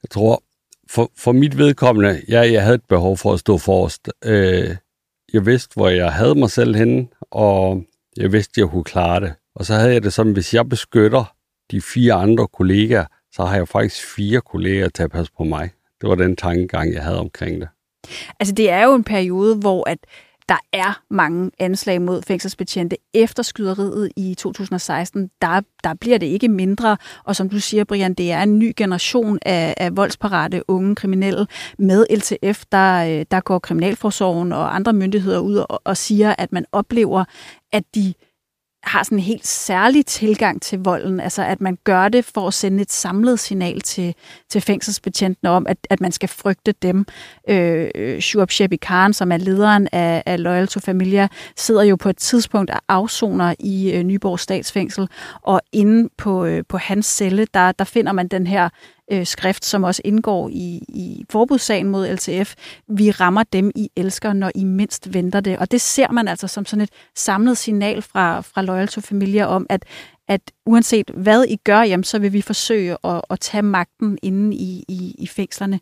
Jeg 0.04 0.10
tror, 0.12 0.44
for, 0.90 1.12
for 1.18 1.32
mit 1.32 1.58
vedkommende, 1.58 2.22
ja, 2.30 2.52
jeg 2.52 2.64
havde 2.64 2.76
et 2.76 2.86
behov 2.90 3.18
for 3.18 3.34
at 3.34 3.40
stå 3.40 3.58
forrest. 3.58 4.10
Øh, 4.26 4.76
jeg 5.34 5.46
vidste, 5.46 5.74
hvor 5.76 5.90
jeg 5.90 6.12
havde 6.14 6.36
mig 6.36 6.50
selv 6.50 6.76
henne, 6.76 7.08
og 7.32 7.84
jeg 8.18 8.32
vidste, 8.32 8.52
at 8.52 8.58
jeg 8.58 8.70
kunne 8.70 8.84
klare 8.84 9.20
det. 9.20 9.34
Og 9.56 9.66
så 9.66 9.74
havde 9.74 9.94
jeg 9.94 10.04
det 10.04 10.14
sådan, 10.14 10.34
hvis 10.34 10.54
jeg 10.54 10.70
beskytter 10.70 11.34
de 11.72 11.82
fire 11.82 12.14
andre 12.14 12.48
kollegaer, 12.48 13.06
så 13.34 13.46
har 13.46 13.56
jeg 13.56 13.68
faktisk 13.68 14.16
fire 14.16 14.42
kolleger 14.42 14.90
til 14.90 15.04
at 15.04 15.12
passe 15.12 15.32
på 15.38 15.44
mig. 15.44 15.70
Det 16.02 16.10
var 16.10 16.16
den 16.16 16.36
tankegang, 16.36 16.94
jeg 16.94 17.04
havde 17.04 17.20
omkring 17.20 17.62
det. 17.62 17.70
Altså 18.40 18.54
det 18.54 18.70
er 18.70 18.84
jo 18.84 18.96
en 18.96 19.04
periode, 19.04 19.56
hvor 19.56 19.90
at 19.90 19.98
der 20.50 20.58
er 20.74 21.02
mange 21.10 21.52
anslag 21.60 22.02
mod 22.02 22.22
fængselsbetjente. 22.22 22.98
Efter 23.14 23.44
skyderiet 23.44 24.12
i 24.18 24.36
2016, 24.36 25.30
der, 25.42 25.62
der 25.84 25.94
bliver 25.94 26.18
det 26.18 26.28
ikke 26.28 26.48
mindre. 26.48 26.98
Og 27.24 27.36
som 27.36 27.50
du 27.50 27.60
siger, 27.60 27.84
Brian, 27.84 28.14
det 28.14 28.32
er 28.32 28.44
en 28.44 28.60
ny 28.60 28.74
generation 28.78 29.40
af, 29.46 29.74
af 29.78 29.98
voldsparate 29.98 30.70
unge 30.70 30.96
kriminelle. 30.96 31.48
Med 31.80 32.06
LTF, 32.10 32.64
der, 32.72 33.20
øh, 33.20 33.26
der 33.32 33.40
går 33.40 33.60
Kriminalforsorgen 33.60 34.52
og 34.52 34.76
andre 34.76 34.94
myndigheder 34.94 35.40
ud 35.40 35.56
og, 35.56 35.82
og 35.84 35.98
siger, 35.98 36.36
at 36.38 36.52
man 36.52 36.66
oplever, 36.72 37.26
at 37.72 37.84
de 37.96 38.14
har 38.84 39.04
sådan 39.04 39.18
en 39.18 39.24
helt 39.24 39.48
særlig 39.48 40.06
tilgang 40.06 40.62
til 40.62 40.80
volden, 40.80 41.20
altså 41.20 41.44
at 41.44 41.62
man 41.62 41.78
gør 41.84 42.10
det 42.10 42.26
for 42.26 42.48
at 42.48 42.54
sende 42.54 42.82
et 42.82 42.92
samlet 42.92 43.40
signal 43.40 43.82
til, 43.82 44.16
til 44.50 44.62
fængselsbetjentene 44.62 45.50
om, 45.50 45.66
at, 45.70 45.78
at 45.90 46.02
man 46.02 46.12
skal 46.12 46.30
frygte 46.30 46.72
dem. 46.72 47.06
Øh, 47.50 48.20
Shuab 48.22 48.52
Shebi 48.52 48.76
Khan, 48.76 49.14
som 49.14 49.32
er 49.32 49.38
lederen 49.38 49.88
af, 49.92 50.24
af 50.26 50.44
Loyal 50.44 50.68
to 50.68 50.80
Familia, 50.80 51.28
sidder 51.58 51.84
jo 51.84 51.96
på 51.96 52.10
et 52.10 52.18
tidspunkt 52.18 52.72
og 52.72 52.82
afsoner 52.88 53.56
i 53.60 53.92
øh, 53.92 54.04
Nyborg 54.04 54.40
Statsfængsel, 54.40 55.08
og 55.42 55.62
inde 55.72 56.10
på, 56.18 56.46
øh, 56.46 56.64
på 56.70 56.78
hans 56.78 57.06
celle, 57.06 57.48
der, 57.54 57.72
der 57.72 57.86
finder 57.86 58.12
man 58.12 58.28
den 58.28 58.48
her 58.48 58.70
øh, 59.12 59.26
skrift, 59.26 59.66
som 59.66 59.84
også 59.84 60.02
indgår 60.06 60.50
i, 60.50 60.82
i 60.90 61.26
forbudssagen 61.30 61.90
mod 61.90 62.08
LTF. 62.08 62.54
Vi 62.88 63.12
rammer 63.12 63.44
dem, 63.44 63.72
I 63.76 63.90
elsker, 63.96 64.34
når 64.34 64.52
I 64.56 64.64
mindst 64.64 65.14
venter 65.14 65.40
det. 65.40 65.58
Og 65.58 65.72
det 65.72 65.82
ser 65.82 66.12
man 66.12 66.28
altså 66.28 66.48
som 66.48 66.66
sådan 66.66 66.84
et 66.84 66.90
samlet 67.16 67.58
signal 67.58 68.02
fra, 68.02 68.42
fra 68.42 68.62
Loyal 68.62 68.88
to 68.88 69.02
Familia 69.02 69.46
om, 69.46 69.66
at, 69.70 69.86
at 70.28 70.42
uanset 70.66 71.10
hvad 71.10 71.46
I 71.46 71.56
gør, 71.56 71.82
jamen, 71.82 72.04
så 72.04 72.20
vil 72.20 72.34
vi 72.34 72.42
forsøge 72.42 72.98
at, 73.04 73.22
at 73.30 73.40
tage 73.40 73.62
magten 73.62 74.18
inde 74.22 74.56
i, 74.56 74.84
i, 74.88 75.16
i 75.20 75.28
fængslerne. 75.28 75.80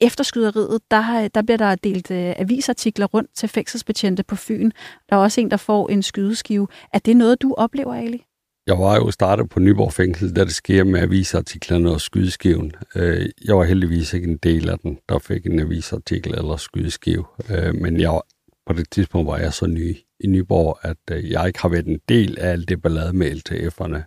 Efter 0.00 0.24
skyderiet, 0.24 0.80
der, 0.90 1.28
der 1.28 1.42
bliver 1.42 1.58
der 1.58 1.74
delt 1.74 2.10
øh, 2.10 2.34
avisartikler 2.36 3.06
rundt 3.06 3.30
til 3.34 3.48
fængselsbetjente 3.48 4.22
på 4.22 4.36
Fyn. 4.36 4.70
Der 5.08 5.16
er 5.16 5.20
også 5.20 5.40
en, 5.40 5.50
der 5.50 5.56
får 5.56 5.88
en 5.88 6.02
skydeskive. 6.02 6.68
Er 6.92 6.98
det 6.98 7.16
noget, 7.16 7.42
du 7.42 7.54
oplever, 7.58 7.94
Ali? 7.94 8.24
Jeg 8.66 8.78
var 8.78 8.96
jo 8.96 9.10
startet 9.10 9.48
på 9.48 9.60
Nyborg 9.60 9.92
Fængsel, 9.92 10.36
da 10.36 10.44
det 10.44 10.54
sker 10.54 10.84
med 10.84 11.00
avisartiklerne 11.00 11.90
og 11.90 12.00
skydeskiven. 12.00 12.72
Øh, 12.94 13.28
jeg 13.44 13.56
var 13.56 13.64
heldigvis 13.64 14.12
ikke 14.12 14.28
en 14.28 14.36
del 14.36 14.68
af 14.68 14.78
den, 14.78 14.98
der 15.08 15.18
fik 15.18 15.46
en 15.46 15.60
avisartikel 15.60 16.34
eller 16.34 16.56
skydeskive. 16.56 17.24
Øh, 17.50 17.74
men 17.74 18.00
jeg, 18.00 18.20
på 18.66 18.72
det 18.72 18.90
tidspunkt 18.90 19.26
var 19.26 19.38
jeg 19.38 19.52
så 19.52 19.66
ny 19.66 19.96
i 20.20 20.26
Nyborg, 20.26 20.78
at 20.82 20.96
øh, 21.10 21.30
jeg 21.30 21.46
ikke 21.46 21.62
har 21.62 21.68
været 21.68 21.86
en 21.86 22.00
del 22.08 22.38
af 22.38 22.50
alt 22.50 22.68
det 22.68 22.82
ballade 22.82 23.12
med 23.12 23.30
LTF'erne. 23.30 24.02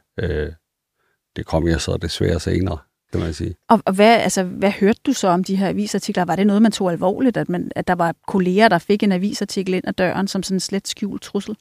Det 1.36 1.46
kom 1.46 1.68
jeg 1.68 1.82
så 1.82 1.98
desværre 1.98 2.40
senere, 2.40 2.78
kan 3.12 3.22
man 3.22 3.34
sige. 3.34 3.56
Og, 3.70 3.82
og 3.86 3.94
hvad, 3.94 4.16
altså, 4.16 4.44
hvad 4.44 4.72
hørte 4.72 5.00
du 5.06 5.14
så 5.14 5.28
om 5.28 5.44
de 5.44 5.56
her 5.56 5.70
avisartikler? 5.70 6.26
Var 6.26 6.36
det 6.36 6.48
noget, 6.48 6.62
man 6.62 6.72
tog 6.72 6.92
alvorligt, 6.92 7.38
at, 7.38 7.50
man, 7.50 7.72
at 7.76 7.88
der 7.88 7.96
var 7.96 8.16
kolleger, 8.28 8.68
der 8.68 8.78
fik 8.78 9.04
en 9.04 9.12
avisartikel 9.12 9.74
ind 9.74 9.88
ad 9.88 9.94
døren 9.94 10.28
som 10.28 10.44
sådan 10.44 10.56
en 10.56 10.60
slet 10.60 10.88
skjult 10.88 11.22
trussel? 11.22 11.56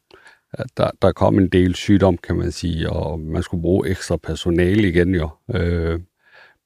Der, 0.76 0.90
der 1.02 1.12
kom 1.12 1.38
en 1.38 1.48
del 1.48 1.74
sygdom, 1.74 2.18
kan 2.18 2.36
man 2.36 2.52
sige, 2.52 2.90
og 2.90 3.20
man 3.20 3.42
skulle 3.42 3.62
bruge 3.62 3.88
ekstra 3.88 4.16
personale 4.16 4.88
igen 4.88 5.14
jo. 5.14 5.28
Øh, 5.54 6.00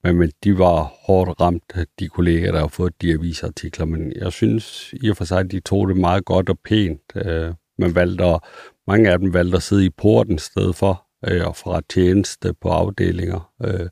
men, 0.04 0.16
men 0.16 0.30
de 0.44 0.58
var 0.58 0.92
hårdt 1.06 1.40
ramt, 1.40 1.62
de 1.98 2.08
kolleger, 2.08 2.52
der 2.52 2.60
har 2.60 2.68
fået 2.68 3.02
de 3.02 3.12
avisartikler. 3.12 3.86
Men 3.86 4.12
jeg 4.16 4.32
synes 4.32 4.94
i 5.02 5.10
og 5.10 5.16
for 5.16 5.24
sig, 5.24 5.38
at 5.38 5.50
de 5.50 5.60
tog 5.60 5.88
det 5.88 5.96
meget 5.96 6.24
godt 6.24 6.48
og 6.48 6.58
pænt. 6.64 7.00
Øh, 7.16 7.54
man 7.78 7.94
valgte 7.94 8.24
at, 8.24 8.40
mange 8.86 9.10
af 9.10 9.18
dem 9.18 9.34
valgte 9.34 9.56
at 9.56 9.62
sidde 9.62 9.84
i 9.84 9.90
porten 9.90 10.38
sted 10.38 10.72
for, 10.72 11.06
øh, 11.28 11.46
og 11.46 11.56
fra 11.56 11.80
tjeneste 11.90 12.54
på 12.60 12.68
afdelinger. 12.68 13.50
Øh, 13.64 13.88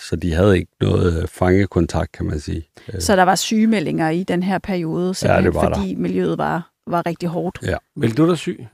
så 0.00 0.16
de 0.16 0.32
havde 0.32 0.58
ikke 0.58 0.72
noget 0.80 1.30
fangekontakt, 1.30 2.12
kan 2.12 2.26
man 2.26 2.40
sige. 2.40 2.68
Så 2.98 3.16
der 3.16 3.22
var 3.22 3.34
sygemeldinger 3.34 4.10
i 4.10 4.22
den 4.22 4.42
her 4.42 4.58
periode, 4.58 5.14
ja, 5.22 5.42
det 5.42 5.54
var 5.54 5.74
fordi 5.74 5.94
der. 5.94 6.00
miljøet 6.00 6.38
var, 6.38 6.70
var 6.86 7.06
rigtig 7.06 7.28
hårdt? 7.28 7.58
Ja. 7.62 7.76
Vil 7.96 8.16
du 8.16 8.28
dig 8.28 8.38
syg? 8.38 8.66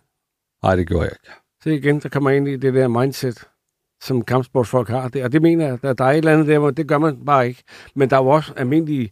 Nej, 0.63 0.77
det 0.77 0.89
gjorde 0.89 1.05
jeg 1.05 1.13
ikke. 1.13 1.41
Så 1.63 1.71
igen, 1.71 2.01
der 2.01 2.09
kommer 2.09 2.31
ind 2.31 2.49
i 2.49 2.57
det 2.57 2.75
der 2.75 2.89
mindset, 2.89 3.49
som 4.03 4.23
kampsportsfolk 4.23 4.89
har. 4.89 5.09
Det, 5.09 5.25
og 5.25 5.33
det 5.33 5.43
mener 5.43 5.67
jeg, 5.67 5.79
at 5.83 5.99
der 5.99 6.05
er 6.05 6.11
et 6.11 6.17
eller 6.17 6.33
andet 6.33 6.47
der, 6.47 6.59
hvor 6.59 6.71
det 6.71 6.89
gør 6.89 6.99
man 6.99 7.25
bare 7.25 7.49
ikke. 7.49 7.63
Men 7.95 8.11
der 8.11 8.17
er 8.17 8.23
jo 8.23 8.29
også 8.29 8.53
almindelige 8.57 9.11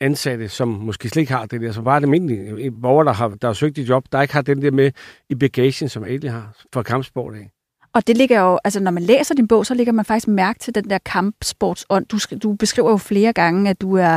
ansatte, 0.00 0.48
som 0.48 0.68
måske 0.68 1.08
slet 1.08 1.20
ikke 1.20 1.32
har 1.32 1.46
det 1.46 1.60
der, 1.60 1.72
som 1.72 1.84
bare 1.84 1.96
er 1.96 2.00
almindelige 2.00 2.70
borgere, 2.70 3.06
der 3.06 3.12
har, 3.12 3.28
der 3.28 3.48
har 3.48 3.54
søgt 3.54 3.78
et 3.78 3.88
job, 3.88 4.04
der 4.12 4.22
ikke 4.22 4.34
har 4.34 4.42
den 4.42 4.62
der 4.62 4.70
med 4.70 4.92
i 5.30 5.34
bagagen, 5.34 5.88
som 5.88 6.04
Ali 6.04 6.26
har 6.26 6.56
for 6.72 6.82
kampsport 6.82 7.36
Ikke? 7.36 7.50
Og 7.94 8.06
det 8.06 8.16
ligger 8.16 8.40
jo, 8.40 8.58
altså 8.64 8.80
når 8.80 8.90
man 8.90 9.02
læser 9.02 9.34
din 9.34 9.48
bog, 9.48 9.66
så 9.66 9.74
ligger 9.74 9.92
man 9.92 10.04
faktisk 10.04 10.28
mærke 10.28 10.58
til 10.58 10.74
den 10.74 10.90
der 10.90 10.98
kampsportsånd. 10.98 12.06
Du, 12.06 12.18
du 12.42 12.52
beskriver 12.52 12.90
jo 12.90 12.96
flere 12.96 13.32
gange, 13.32 13.70
at 13.70 13.80
du 13.80 13.96
er, 13.96 14.14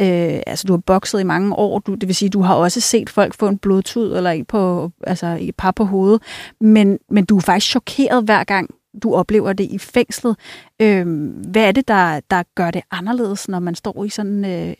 øh, 0.00 0.40
altså 0.46 0.66
du 0.66 0.72
har 0.72 0.80
bokset 0.86 1.20
i 1.20 1.24
mange 1.24 1.54
år. 1.54 1.78
Du, 1.78 1.94
det 1.94 2.08
vil 2.08 2.14
sige, 2.14 2.28
du 2.28 2.42
har 2.42 2.54
også 2.54 2.80
set 2.80 3.10
folk 3.10 3.34
få 3.34 3.48
en 3.48 3.58
blodtud 3.58 4.16
eller 4.16 4.30
en 4.30 4.44
på, 4.44 4.90
altså 5.06 5.36
et 5.40 5.56
par 5.56 5.70
på 5.70 5.84
hovedet. 5.84 6.22
Men, 6.60 6.98
men 7.10 7.24
du 7.24 7.36
er 7.36 7.40
faktisk 7.40 7.70
chokeret 7.70 8.24
hver 8.24 8.44
gang, 8.44 8.70
du 9.02 9.14
oplever 9.14 9.52
det 9.52 9.64
i 9.64 9.78
fængslet. 9.78 10.36
Øh, 10.82 11.06
hvad 11.50 11.64
er 11.64 11.72
det, 11.72 11.88
der, 11.88 12.20
der 12.30 12.42
gør 12.54 12.70
det 12.70 12.82
anderledes, 12.90 13.48
når 13.48 13.58
man 13.58 13.74
står 13.74 14.04
i 14.04 14.08
sådan 14.08 14.44
øh, 14.44 14.74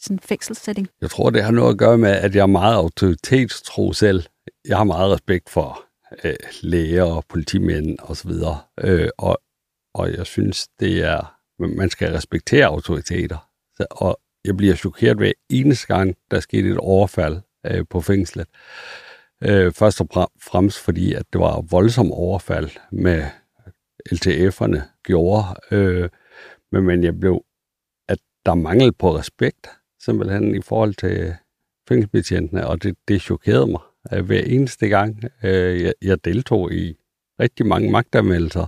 sådan 0.00 0.14
en 0.14 0.20
fængselssætning? 0.22 0.88
Jeg 1.00 1.10
tror, 1.10 1.30
det 1.30 1.44
har 1.44 1.50
noget 1.50 1.72
at 1.72 1.78
gøre 1.78 1.98
med, 1.98 2.10
at 2.10 2.34
jeg 2.34 2.42
er 2.42 2.46
meget 2.46 2.74
autoritetstro 2.74 3.92
selv. 3.92 4.24
Jeg 4.68 4.76
har 4.76 4.84
meget 4.84 5.12
respekt 5.12 5.50
for 5.50 5.84
øh, 6.24 6.34
læger 6.62 7.02
og 7.02 7.24
politimænd 7.28 7.98
osv. 8.02 8.30
Og, 8.30 8.56
øh, 8.80 9.08
og, 9.18 9.38
og 9.94 10.12
jeg 10.12 10.26
synes, 10.26 10.68
det 10.80 11.04
er, 11.04 11.36
man 11.58 11.90
skal 11.90 12.12
respektere 12.12 12.66
autoriteter. 12.66 13.50
Så, 13.76 13.86
og 13.90 14.20
jeg 14.44 14.56
bliver 14.56 14.74
chokeret 14.74 15.16
hver 15.16 15.32
eneste 15.50 15.86
gang, 15.86 16.16
der 16.30 16.40
skete 16.40 16.68
et 16.68 16.78
overfald 16.78 17.40
øh, 17.66 17.84
på 17.90 18.00
fængslet. 18.00 18.46
Øh, 19.42 19.72
først 19.72 20.00
og 20.00 20.08
fremmest 20.42 20.78
fordi, 20.78 21.14
at 21.14 21.26
det 21.32 21.40
var 21.40 21.60
voldsom 21.60 22.12
overfald 22.12 22.70
med 22.92 23.24
LTF'erne 24.12 24.80
gjorde. 25.02 25.44
Øh, 25.70 26.08
men, 26.72 26.84
men 26.84 27.04
jeg 27.04 27.20
blev, 27.20 27.44
at 28.08 28.18
der 28.46 28.54
mangel 28.54 28.92
på 28.92 29.16
respekt, 29.16 29.68
simpelthen 30.00 30.54
i 30.54 30.60
forhold 30.62 30.94
til 30.94 31.34
fængselsbetjentene, 31.88 32.66
og 32.66 32.82
det, 32.82 32.96
det 33.08 33.20
chokerede 33.20 33.66
mig 33.66 33.80
Øh, 34.12 34.24
hver 34.24 34.40
eneste 34.40 34.88
gang. 34.88 35.24
Øh, 35.44 35.82
jeg, 35.82 35.94
jeg 36.02 36.24
deltog 36.24 36.72
i 36.72 36.96
rigtig 37.40 37.66
mange 37.66 37.90
magtanmeldelser, 37.90 38.66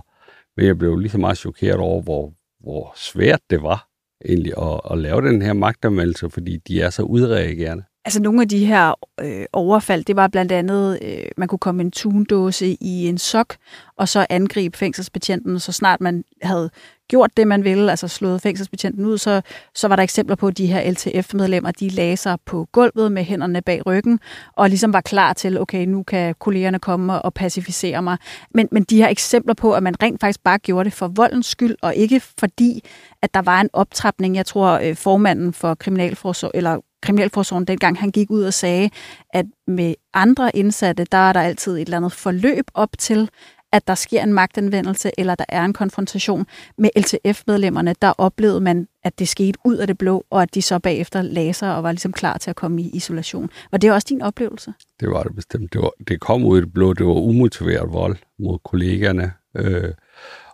men 0.57 0.65
jeg 0.65 0.77
blev 0.77 0.97
lige 0.97 1.11
så 1.11 1.17
meget 1.17 1.37
chokeret 1.37 1.79
over, 1.79 2.01
hvor, 2.01 2.33
hvor 2.59 2.93
svært 2.95 3.41
det 3.49 3.63
var 3.63 3.87
egentlig 4.25 4.53
at, 4.57 4.81
at 4.91 4.97
lave 4.97 5.21
den 5.21 5.41
her 5.41 5.53
magtanmeldelse, 5.53 6.29
fordi 6.29 6.57
de 6.57 6.81
er 6.81 6.89
så 6.89 7.03
udreagerende. 7.03 7.83
Altså 8.07 8.21
nogle 8.21 8.41
af 8.41 8.47
de 8.47 8.65
her 8.65 8.93
øh, 9.19 9.45
overfald, 9.53 10.03
det 10.03 10.15
var 10.15 10.27
blandt 10.27 10.51
andet, 10.51 10.99
øh, 11.01 11.25
man 11.37 11.47
kunne 11.47 11.59
komme 11.59 11.81
en 11.81 11.91
tundåse 11.91 12.77
i 12.81 13.07
en 13.07 13.17
sok, 13.17 13.55
og 13.97 14.09
så 14.09 14.25
angribe 14.29 14.77
fængselsbetjenten, 14.77 15.59
så 15.59 15.71
snart 15.71 16.01
man 16.01 16.23
havde 16.41 16.69
gjort 17.07 17.37
det, 17.37 17.47
man 17.47 17.63
ville, 17.63 17.89
altså 17.89 18.07
slået 18.07 18.41
fængselsbetjenten 18.41 19.05
ud, 19.05 19.17
så, 19.17 19.41
så 19.75 19.87
var 19.87 19.95
der 19.95 20.03
eksempler 20.03 20.35
på, 20.35 20.47
at 20.47 20.57
de 20.57 20.67
her 20.67 20.91
LTF-medlemmer, 20.91 21.71
de 21.71 21.89
lagde 21.89 22.17
sig 22.17 22.37
på 22.45 22.67
gulvet 22.71 23.11
med 23.11 23.23
hænderne 23.23 23.61
bag 23.61 23.85
ryggen, 23.85 24.19
og 24.55 24.69
ligesom 24.69 24.93
var 24.93 25.01
klar 25.01 25.33
til, 25.33 25.59
okay, 25.59 25.85
nu 25.85 26.03
kan 26.03 26.35
kollegerne 26.39 26.79
komme 26.79 27.21
og 27.21 27.33
pacificere 27.33 28.01
mig. 28.01 28.17
Men, 28.51 28.67
men 28.71 28.83
de 28.83 28.97
her 28.97 29.07
eksempler 29.07 29.53
på, 29.53 29.73
at 29.73 29.83
man 29.83 29.95
rent 30.03 30.21
faktisk 30.21 30.43
bare 30.43 30.57
gjorde 30.57 30.85
det 30.85 30.93
for 30.93 31.07
voldens 31.07 31.45
skyld, 31.45 31.75
og 31.81 31.95
ikke 31.95 32.21
fordi, 32.39 32.83
at 33.21 33.33
der 33.33 33.41
var 33.41 33.61
en 33.61 33.69
optrapning. 33.73 34.35
Jeg 34.35 34.45
tror, 34.45 34.79
øh, 34.83 34.95
formanden 34.95 35.53
for 35.53 35.75
Kriminalforsorg, 35.75 36.51
eller 36.53 36.77
Kriminalforsorgen 37.01 37.65
dengang, 37.65 37.99
han 37.99 38.11
gik 38.11 38.31
ud 38.31 38.43
og 38.43 38.53
sagde, 38.53 38.89
at 39.33 39.45
med 39.67 39.93
andre 40.13 40.55
indsatte, 40.55 41.05
der 41.11 41.17
er 41.17 41.33
der 41.33 41.41
altid 41.41 41.73
et 41.73 41.81
eller 41.81 41.97
andet 41.97 42.11
forløb 42.11 42.65
op 42.73 42.89
til, 42.97 43.29
at 43.71 43.87
der 43.87 43.95
sker 43.95 44.23
en 44.23 44.33
magtanvendelse, 44.33 45.11
eller 45.17 45.35
der 45.35 45.45
er 45.49 45.65
en 45.65 45.73
konfrontation 45.73 46.45
med 46.77 46.89
LTF-medlemmerne, 46.97 47.95
der 48.01 48.13
oplevede 48.17 48.61
man, 48.61 48.87
at 49.03 49.19
det 49.19 49.27
skete 49.27 49.59
ud 49.65 49.75
af 49.75 49.87
det 49.87 49.97
blå, 49.97 50.25
og 50.29 50.41
at 50.41 50.55
de 50.55 50.61
så 50.61 50.79
bagefter 50.79 51.21
lagde 51.21 51.53
sig 51.53 51.75
og 51.75 51.83
var 51.83 51.91
ligesom 51.91 52.13
klar 52.13 52.37
til 52.37 52.49
at 52.49 52.55
komme 52.55 52.81
i 52.81 52.89
isolation. 52.89 53.49
Var 53.71 53.77
det 53.77 53.91
også 53.91 54.07
din 54.09 54.21
oplevelse? 54.21 54.73
Det 54.99 55.09
var 55.09 55.23
det 55.23 55.35
bestemt. 55.35 55.73
Det, 55.73 55.81
var, 55.81 55.91
det 56.07 56.19
kom 56.19 56.43
ud 56.43 56.57
af 56.57 56.63
det 56.63 56.73
blå. 56.73 56.93
Det 56.93 57.05
var 57.05 57.13
umotiveret 57.13 57.93
vold 57.93 58.17
mod 58.39 58.59
kollegerne. 58.63 59.31
Øh, 59.57 59.93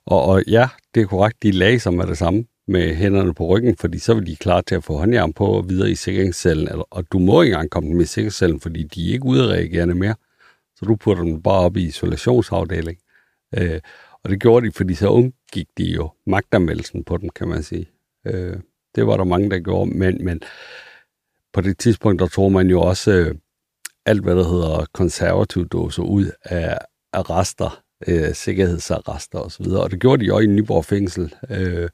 og, 0.05 0.23
og 0.23 0.43
ja, 0.47 0.69
det 0.95 1.01
er 1.01 1.05
korrekt. 1.05 1.43
De 1.43 1.51
lagde 1.51 1.79
sig 1.79 1.93
med 1.93 2.07
det 2.07 2.17
samme 2.17 2.45
med 2.67 2.95
hænderne 2.95 3.33
på 3.33 3.45
ryggen, 3.47 3.77
fordi 3.77 3.99
så 3.99 4.13
vil 4.13 4.27
de 4.27 4.35
klar 4.35 4.61
til 4.61 4.75
at 4.75 4.83
få 4.83 4.97
håndjern 4.97 5.33
på 5.33 5.45
og 5.45 5.69
videre 5.69 5.91
i 5.91 5.95
sikringscellen. 5.95 6.83
Og 6.89 7.05
du 7.11 7.19
må 7.19 7.41
ikke 7.41 7.53
engang 7.53 7.69
komme 7.69 7.93
med 7.93 8.03
i 8.03 8.07
sikringscellen, 8.07 8.59
fordi 8.59 8.83
de 8.83 9.09
er 9.09 9.13
ikke 9.13 9.25
udreagerende 9.25 9.95
mere. 9.95 10.15
Så 10.75 10.85
du 10.85 10.95
putter 10.95 11.23
dem 11.23 11.41
bare 11.41 11.59
op 11.59 11.77
i 11.77 11.85
isolationsafdeling. 11.85 12.97
Øh, 13.57 13.79
og 14.23 14.29
det 14.29 14.41
gjorde 14.41 14.67
de, 14.67 14.71
fordi 14.71 14.93
så 14.93 15.07
undgik 15.07 15.67
de 15.77 15.83
jo 15.83 16.09
magtanmeldelsen 16.25 17.03
på 17.03 17.17
dem, 17.17 17.29
kan 17.29 17.47
man 17.47 17.63
sige. 17.63 17.89
Øh, 18.27 18.57
det 18.95 19.07
var 19.07 19.17
der 19.17 19.23
mange, 19.23 19.49
der 19.49 19.59
gjorde, 19.59 19.91
men, 19.91 20.25
men 20.25 20.41
på 21.53 21.61
det 21.61 21.77
tidspunkt, 21.77 22.19
der 22.19 22.27
tog 22.27 22.51
man 22.51 22.67
jo 22.67 22.81
også 22.81 23.11
øh, 23.11 23.35
alt, 24.05 24.23
hvad 24.23 24.35
der 24.35 24.43
hedder 24.43 24.85
konservativ 24.93 25.67
doser 25.67 26.03
ud 26.03 26.31
af 26.43 26.77
arrester, 27.13 27.83
øh, 28.07 28.33
sikkerhedsarrester 28.33 29.39
osv., 29.39 29.65
og 29.65 29.91
det 29.91 29.99
gjorde 29.99 30.21
de 30.21 30.27
jo 30.27 30.39
i 30.39 30.45
Nyborg 30.45 30.85
fængsel. 30.85 31.35
Øh, 31.49 31.89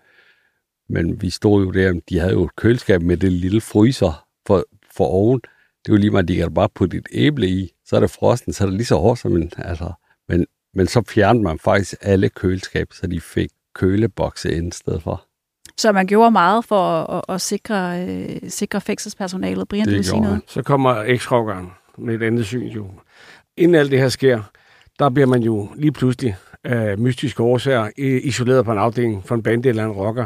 men 0.89 1.21
vi 1.21 1.29
stod 1.29 1.65
jo 1.65 1.71
der, 1.71 1.99
de 2.09 2.19
havde 2.19 2.33
jo 2.33 2.43
et 2.43 2.55
køleskab 2.55 3.01
med 3.01 3.17
det 3.17 3.31
lille 3.31 3.61
fryser 3.61 4.25
for, 4.47 4.65
for 4.95 5.05
oven. 5.05 5.41
Det 5.85 5.91
var 5.91 5.97
lige 5.97 6.11
meget, 6.11 6.27
de 6.27 6.35
kan 6.35 6.53
bare 6.53 6.69
putte 6.75 6.97
et 6.97 7.07
æble 7.11 7.47
i, 7.47 7.71
så 7.85 7.95
er 7.95 7.99
det 7.99 8.11
frosten, 8.11 8.53
så 8.53 8.63
er 8.63 8.67
det 8.67 8.77
lige 8.77 8.85
så 8.85 8.95
hårdt 8.95 9.19
som 9.19 9.35
en, 9.35 9.51
altså, 9.57 9.91
men 10.29 10.45
men 10.73 10.87
så 10.87 11.03
fjernede 11.09 11.43
man 11.43 11.59
faktisk 11.59 11.95
alle 12.01 12.29
køleskab, 12.29 12.87
så 12.93 13.07
de 13.07 13.21
fik 13.21 13.49
kølebokse 13.75 14.55
ind 14.55 14.67
i 14.67 14.75
stedet 14.75 15.03
for. 15.03 15.25
Så 15.77 15.91
man 15.91 16.07
gjorde 16.07 16.31
meget 16.31 16.65
for 16.65 17.03
at, 17.11 17.21
at 17.29 17.41
sikre, 17.41 18.07
øh, 18.07 18.49
sikre 18.49 18.81
fængselspersonalet. 18.81 19.67
Brian, 19.67 19.85
det 19.85 19.91
du 19.91 19.95
vil 19.95 20.05
sige 20.05 20.21
noget? 20.21 20.41
Så 20.47 20.61
kommer 20.61 21.17
x 21.17 21.27
med 21.97 22.15
et 22.15 22.23
andet 22.23 22.45
syn 22.45 22.67
jo. 22.67 22.87
Inden 23.57 23.75
alt 23.75 23.91
det 23.91 23.99
her 23.99 24.09
sker, 24.09 24.41
der 24.99 25.09
bliver 25.09 25.27
man 25.27 25.41
jo 25.43 25.69
lige 25.75 25.91
pludselig 25.91 26.35
af 26.63 26.97
mystiske 26.97 27.43
årsager 27.43 27.89
isoleret 27.97 28.65
på 28.65 28.71
en 28.71 28.77
afdeling 28.77 29.25
for 29.25 29.35
en 29.35 29.43
bande 29.43 29.69
eller 29.69 29.85
en 29.85 29.91
rocker, 29.91 30.25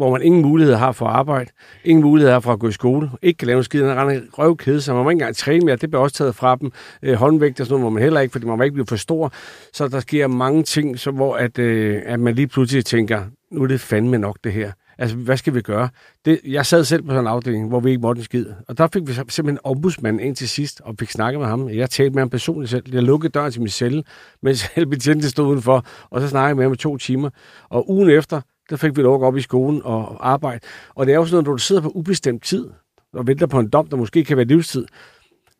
hvor 0.00 0.10
man 0.12 0.22
ingen 0.22 0.42
mulighed 0.42 0.74
har 0.74 0.92
for 0.92 1.06
at 1.06 1.12
arbejde, 1.12 1.50
ingen 1.84 2.02
mulighed 2.02 2.32
har 2.32 2.40
for 2.40 2.52
at 2.52 2.58
gå 2.58 2.68
i 2.68 2.72
skole, 2.72 3.10
ikke 3.22 3.38
kan 3.38 3.46
lave 3.46 3.58
en 3.58 3.64
skid, 3.64 3.82
en 3.82 3.96
rende 3.96 4.22
røvkede, 4.32 4.80
så 4.80 4.94
man 4.94 5.04
må 5.04 5.10
ikke 5.10 5.14
engang 5.16 5.36
træne 5.36 5.64
mere, 5.64 5.76
det 5.76 5.90
bliver 5.90 6.02
også 6.02 6.16
taget 6.16 6.34
fra 6.34 6.56
dem. 6.56 6.72
Øh, 7.02 7.14
håndvægt 7.14 7.60
og 7.60 7.66
sådan 7.66 7.80
noget 7.80 7.92
må 7.92 7.94
man 7.94 8.02
heller 8.02 8.20
ikke, 8.20 8.32
fordi 8.32 8.46
man 8.46 8.58
må 8.58 8.64
ikke 8.64 8.74
blive 8.74 8.86
for 8.86 8.96
stor. 8.96 9.32
Så 9.72 9.88
der 9.88 10.00
sker 10.00 10.26
mange 10.26 10.62
ting, 10.62 10.98
så 10.98 11.10
hvor 11.10 11.36
at, 11.36 11.58
øh, 11.58 12.02
at 12.06 12.20
man 12.20 12.34
lige 12.34 12.46
pludselig 12.46 12.84
tænker, 12.84 13.22
nu 13.52 13.62
er 13.62 13.66
det 13.66 13.80
fandme 13.80 14.18
nok 14.18 14.36
det 14.44 14.52
her. 14.52 14.72
Altså, 15.00 15.16
hvad 15.16 15.36
skal 15.36 15.54
vi 15.54 15.60
gøre? 15.60 15.88
Det, 16.24 16.40
jeg 16.44 16.66
sad 16.66 16.84
selv 16.84 17.02
på 17.02 17.08
sådan 17.08 17.20
en 17.20 17.26
afdeling, 17.26 17.68
hvor 17.68 17.80
vi 17.80 17.90
ikke 17.90 18.00
måtte 18.00 18.20
en 18.20 18.24
skid. 18.24 18.46
Og 18.68 18.78
der 18.78 18.88
fik 18.92 19.02
vi 19.06 19.12
simpelthen 19.12 19.58
ombudsmanden 19.64 20.20
ind 20.20 20.36
til 20.36 20.48
sidst, 20.48 20.80
og 20.84 20.94
fik 20.98 21.10
snakket 21.10 21.40
med 21.40 21.48
ham. 21.48 21.68
Jeg 21.68 21.90
talte 21.90 22.14
med 22.14 22.22
ham 22.22 22.30
personligt 22.30 22.70
selv. 22.70 22.84
Jeg 22.92 23.02
lukkede 23.02 23.30
døren 23.32 23.52
til 23.52 23.60
min 23.60 23.68
celle, 23.68 24.02
mens 24.42 24.58
selv 24.74 24.86
betjente 24.86 25.28
stod 25.30 25.46
udenfor, 25.46 25.84
og 26.10 26.20
så 26.20 26.28
snakkede 26.28 26.48
jeg 26.48 26.56
med 26.56 26.64
ham 26.64 26.72
i 26.72 26.76
to 26.76 26.96
timer. 26.96 27.30
Og 27.68 27.90
ugen 27.90 28.10
efter, 28.10 28.40
der 28.70 28.76
fik 28.76 28.96
vi 28.96 29.02
lov 29.02 29.14
at 29.14 29.20
gå 29.20 29.26
op 29.26 29.36
i 29.36 29.40
skolen 29.40 29.82
og 29.84 30.30
arbejde. 30.30 30.60
Og 30.94 31.06
det 31.06 31.12
er 31.12 31.16
jo 31.16 31.24
sådan 31.24 31.34
noget, 31.34 31.46
når 31.46 31.52
du 31.52 31.58
sidder 31.58 31.82
på 31.82 31.92
ubestemt 31.94 32.44
tid, 32.44 32.70
og 33.12 33.26
venter 33.26 33.46
på 33.46 33.58
en 33.58 33.68
dom, 33.68 33.86
der 33.86 33.96
måske 33.96 34.24
kan 34.24 34.36
være 34.36 34.46
livstid, 34.46 34.86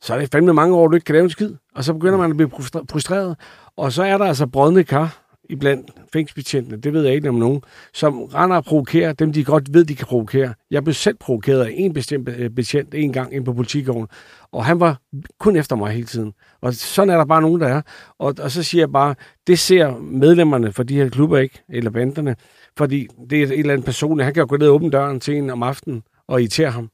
så 0.03 0.14
er 0.14 0.18
det 0.18 0.29
fandme 0.33 0.53
mange 0.53 0.77
år, 0.77 0.88
du 0.88 0.94
ikke 0.94 1.05
kan 1.05 1.12
lave 1.12 1.25
en 1.25 1.31
skid. 1.31 1.55
Og 1.75 1.85
så 1.85 1.92
begynder 1.92 2.18
man 2.18 2.31
at 2.31 2.37
blive 2.37 2.51
frustreret. 2.90 3.37
Og 3.77 3.92
så 3.92 4.03
er 4.03 4.18
der 4.18 4.25
altså 4.25 4.46
brødne 4.46 4.85
kar 4.85 5.30
iblandt 5.51 5.91
fængselsbetjentene, 6.13 6.77
det 6.77 6.93
ved 6.93 7.05
jeg 7.05 7.15
ikke 7.15 7.29
om 7.29 7.35
nogen, 7.35 7.63
som 7.95 8.23
render 8.23 8.57
og 8.57 8.65
provokerer 8.65 9.13
dem, 9.13 9.33
de 9.33 9.45
godt 9.45 9.75
ved, 9.75 9.85
de 9.85 9.95
kan 9.95 10.07
provokere. 10.07 10.55
Jeg 10.71 10.85
blev 10.85 10.95
selv 10.95 11.17
provokeret 11.17 11.65
af 11.65 11.73
en 11.75 11.93
bestemt 11.93 12.29
øh, 12.29 12.51
betjent 12.51 12.95
en 12.95 13.13
gang 13.13 13.35
ind 13.35 13.45
på 13.45 13.53
politigården, 13.53 14.07
og 14.53 14.65
han 14.65 14.81
var 14.81 15.01
kun 15.39 15.57
efter 15.57 15.77
mig 15.77 15.93
hele 15.93 16.07
tiden. 16.07 16.33
Og 16.61 16.75
sådan 16.75 17.11
er 17.11 17.17
der 17.17 17.25
bare 17.25 17.43
nogen, 17.43 17.61
der 17.61 17.69
er. 17.69 17.83
Og, 18.19 18.35
og 18.41 18.51
så 18.51 18.63
siger 18.63 18.83
jeg 18.83 18.93
bare, 18.93 19.15
det 19.47 19.59
ser 19.59 19.99
medlemmerne 19.99 20.73
for 20.73 20.83
de 20.83 20.97
her 20.97 21.09
klubber 21.09 21.39
ikke, 21.39 21.63
eller 21.69 21.91
banderne, 21.91 22.37
fordi 22.79 23.07
det 23.31 23.43
er 23.43 23.47
et 23.47 23.59
eller 23.59 23.73
andet 23.73 23.87
person, 23.87 24.21
han 24.21 24.35
kan 24.35 24.41
jo 24.41 24.47
gå 24.49 24.57
ned 24.57 24.69
og 24.69 24.75
åbne 24.75 24.91
døren 24.91 25.21
til 25.21 25.37
en 25.37 25.51
om 25.51 25.63
aftenen 25.63 26.03
og 26.29 26.41
irritere 26.41 26.71
ham. 26.71 26.91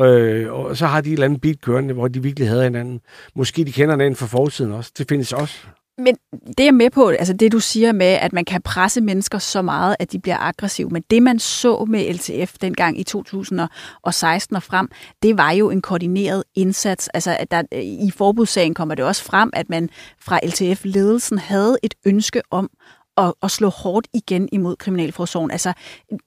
Øh, 0.00 0.52
og 0.52 0.76
så 0.76 0.86
har 0.86 1.00
de 1.00 1.08
et 1.08 1.12
eller 1.12 1.26
andet 1.26 1.40
beat 1.40 1.60
kørende, 1.60 1.94
hvor 1.94 2.08
de 2.08 2.22
virkelig 2.22 2.48
havde 2.48 2.62
hinanden. 2.64 3.00
Måske 3.34 3.64
de 3.64 3.72
kender 3.72 3.94
hinanden 3.94 4.16
fra 4.16 4.26
fortiden 4.26 4.72
også. 4.72 4.92
Det 4.98 5.08
findes 5.08 5.32
også. 5.32 5.66
Men 5.98 6.16
det 6.58 6.68
er 6.68 6.72
med 6.72 6.90
på, 6.90 7.08
altså 7.08 7.32
det 7.32 7.52
du 7.52 7.60
siger 7.60 7.92
med, 7.92 8.06
at 8.06 8.32
man 8.32 8.44
kan 8.44 8.62
presse 8.62 9.00
mennesker 9.00 9.38
så 9.38 9.62
meget, 9.62 9.96
at 9.98 10.12
de 10.12 10.18
bliver 10.18 10.38
aggressive. 10.38 10.88
Men 10.88 11.02
det 11.10 11.22
man 11.22 11.38
så 11.38 11.84
med 11.88 12.14
LTF 12.14 12.54
dengang 12.60 13.00
i 13.00 13.02
2016 13.02 14.56
og 14.56 14.62
frem, 14.62 14.88
det 15.22 15.38
var 15.38 15.50
jo 15.50 15.70
en 15.70 15.82
koordineret 15.82 16.44
indsats. 16.54 17.08
Altså 17.08 17.36
at 17.40 17.50
der, 17.50 17.62
i 17.82 18.10
forbudssagen 18.16 18.74
kommer 18.74 18.94
det 18.94 19.04
også 19.04 19.24
frem, 19.24 19.50
at 19.52 19.70
man 19.70 19.90
fra 20.20 20.40
LTF-ledelsen 20.44 21.38
havde 21.38 21.78
et 21.82 21.94
ønske 22.06 22.42
om 22.50 22.70
at, 23.18 23.34
at 23.42 23.50
slå 23.50 23.68
hårdt 23.68 24.06
igen 24.14 24.48
imod 24.52 24.76
Kriminalforsorgen. 24.76 25.50
Altså, 25.50 25.72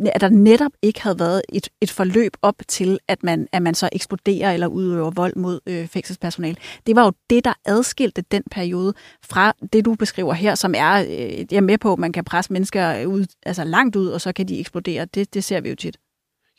at 0.06 0.22
der 0.22 0.30
netop 0.30 0.72
ikke 0.82 1.02
havde 1.02 1.20
været 1.20 1.42
et, 1.54 1.70
et 1.82 1.92
forløb 1.92 2.34
op 2.42 2.56
til, 2.68 3.00
at 3.08 3.24
man, 3.24 3.48
at 3.52 3.62
man 3.62 3.76
så 3.76 3.90
eksploderer 3.92 4.54
eller 4.54 4.68
udøver 4.68 5.12
vold 5.12 5.36
mod 5.36 5.60
øh, 5.68 5.88
fængselspersonal. 5.88 6.58
Det 6.88 6.96
var 6.96 7.06
jo 7.06 7.12
det, 7.30 7.46
der 7.46 7.54
adskilte 7.66 8.24
den 8.32 8.44
periode 8.52 8.94
fra 9.24 9.54
det, 9.74 9.86
du 9.86 9.96
beskriver 9.96 10.34
her, 10.34 10.56
som 10.56 10.74
er, 10.78 11.02
øh, 11.02 11.10
jeg 11.52 11.58
er 11.58 11.62
med 11.62 11.78
på, 11.78 11.94
at 11.94 12.00
man 12.00 12.12
kan 12.12 12.24
presse 12.24 12.54
mennesker 12.54 13.06
ud, 13.06 13.26
altså 13.46 13.64
langt 13.64 13.96
ud, 13.96 14.08
og 14.08 14.22
så 14.22 14.34
kan 14.34 14.48
de 14.48 14.60
eksplodere. 14.60 15.06
Det, 15.06 15.34
det 15.34 15.44
ser 15.44 15.62
vi 15.62 15.70
jo 15.70 15.76
tit. 15.76 15.98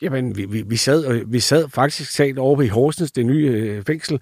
Jamen, 0.01 0.37
vi, 0.37 0.45
vi, 0.45 0.61
vi, 0.61 0.75
sad, 0.75 1.07
øh, 1.07 1.33
vi 1.33 1.39
sad 1.39 1.69
faktisk 1.69 2.11
sat 2.11 2.37
over 2.37 2.61
i 2.61 2.67
Horsens, 2.67 3.11
det 3.11 3.25
nye 3.25 3.47
øh, 3.47 3.83
fængsel, 3.83 4.19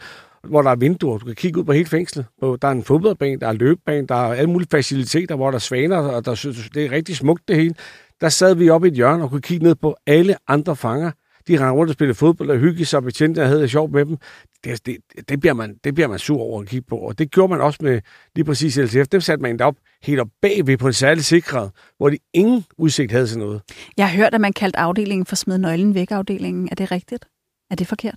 hvor 0.48 0.62
der 0.62 0.70
er 0.70 0.76
vinduer. 0.76 1.18
Du 1.18 1.26
kan 1.26 1.36
kigge 1.36 1.60
ud 1.60 1.64
på 1.64 1.72
hele 1.72 1.86
fængslet. 1.86 2.26
Der 2.42 2.68
er 2.68 2.72
en 2.72 2.84
fodboldbane, 2.84 3.40
der 3.40 3.48
er 3.48 3.54
løbebane, 3.54 4.08
der 4.08 4.16
er 4.16 4.34
alle 4.34 4.50
mulige 4.50 4.68
faciliteter, 4.72 5.36
hvor 5.36 5.52
der 5.52 5.56
er 5.56 5.60
svaner, 5.60 5.98
og 5.98 6.26
der, 6.26 6.70
det 6.74 6.86
er 6.86 6.92
rigtig 6.92 7.16
smukt 7.16 7.48
det 7.48 7.56
hele. 7.56 7.76
Der 8.22 8.30
sad 8.30 8.56
vi 8.56 8.70
oppe 8.70 8.88
i 8.88 8.92
et 8.92 8.96
hjørne 8.96 9.24
og 9.24 9.30
kunne 9.30 9.42
kigge 9.42 9.66
ned 9.66 9.76
på 9.76 9.96
alle 10.08 10.36
andre 10.48 10.76
fanger. 10.76 11.12
De 11.48 11.54
rendte 11.54 11.72
rundt 11.72 11.90
og 11.90 11.94
spillede 11.94 12.16
fodbold 12.16 12.50
og 12.50 12.58
hyggede 12.58 12.86
sig, 12.86 12.98
og 12.98 13.04
der 13.04 13.46
havde 13.46 13.62
det 13.62 13.72
sjovt 13.72 13.92
med 13.92 14.06
dem. 14.06 14.18
Det, 14.64 14.86
det, 14.86 14.98
det, 15.30 15.40
bliver 15.40 15.54
man, 15.54 15.76
det 15.84 15.96
bliver 15.96 16.08
man 16.08 16.20
sur 16.20 16.40
over 16.42 16.62
at 16.62 16.68
kigge 16.68 16.86
på. 16.90 16.96
Og 16.96 17.20
det 17.20 17.32
gjorde 17.32 17.52
man 17.52 17.62
også 17.62 17.80
med 17.82 18.02
lige 18.36 18.46
præcis 18.46 18.78
LTF. 18.78 19.08
Dem 19.08 19.22
satte 19.22 19.42
man 19.42 19.62
op 19.62 19.76
helt 20.04 20.20
op 20.20 20.28
bagved 20.42 20.78
på 20.78 20.88
en 20.88 20.94
særlig 20.94 21.24
sikret, 21.24 21.72
hvor 21.98 22.10
de 22.10 22.18
ingen 22.34 22.66
udsigt 22.78 23.12
havde 23.12 23.28
til 23.28 23.40
noget. 23.40 23.62
Jeg 23.98 24.10
har 24.10 24.18
hørt, 24.18 24.34
at 24.34 24.42
man 24.42 24.54
kaldte 24.54 24.80
afdelingen 24.80 25.26
for 25.26 25.36
smid 25.36 25.58
nøglen 25.58 25.96
væk 25.96 26.12
afdelingen. 26.12 26.70
Er 26.72 26.76
det 26.76 26.92
rigtigt? 26.92 27.26
Er 27.72 27.76
det 27.76 27.88
forkert? 27.88 28.16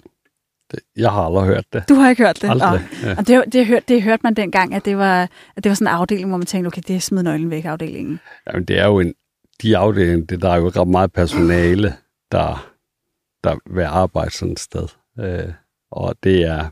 Det, 0.70 0.79
jeg 0.96 1.11
har 1.11 1.22
aldrig 1.22 1.46
hørt 1.46 1.64
det. 1.72 1.88
Du 1.88 1.94
har 1.94 2.11
ikke 2.11 2.22
hørt 2.22 2.42
det? 2.42 2.50
Aldrig, 2.50 2.81
ja. 3.03 3.14
Og 3.18 3.27
det, 3.27 3.44
det, 3.53 3.66
hørte, 3.66 3.85
det 3.88 4.03
hørte 4.03 4.20
man 4.24 4.35
dengang, 4.35 4.74
at 4.74 4.85
det, 4.85 4.96
var, 4.98 5.22
at 5.57 5.64
det 5.64 5.70
var 5.70 5.74
sådan 5.74 5.87
en 5.87 5.94
afdeling, 5.94 6.29
hvor 6.29 6.37
man 6.37 6.46
tænkte, 6.46 6.66
okay, 6.66 6.83
det 6.88 6.96
er 6.96 7.00
smid 7.00 7.22
nøglen 7.22 7.50
væk 7.50 7.64
afdelingen. 7.64 8.20
Jamen, 8.46 8.64
det 8.64 8.79
er 8.79 8.87
jo 8.87 9.00
en, 9.00 9.14
de 9.62 9.77
afdelinger, 9.77 10.27
det, 10.27 10.42
der 10.42 10.50
er 10.50 10.57
jo 10.57 10.66
ikke 10.66 10.81
ret 10.81 10.88
meget 10.88 11.12
personale, 11.12 11.94
der, 12.33 12.70
der 13.44 13.74
vil 13.74 13.83
arbejde 13.83 14.31
sådan 14.31 14.53
et 14.53 14.61
sted. 14.61 14.87
Øh, 15.20 15.53
og 15.90 16.14
det 16.22 16.42
er, 16.42 16.68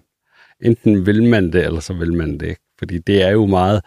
enten 0.62 1.07
vil 1.07 1.22
man 1.22 1.52
det, 1.52 1.64
eller 1.64 1.81
så 1.81 1.92
vil 1.94 2.12
man 2.14 2.38
det 2.38 2.46
ikke. 2.46 2.62
Fordi 2.78 2.98
det 2.98 3.22
er 3.22 3.31
jo 3.31 3.46
meget, 3.46 3.85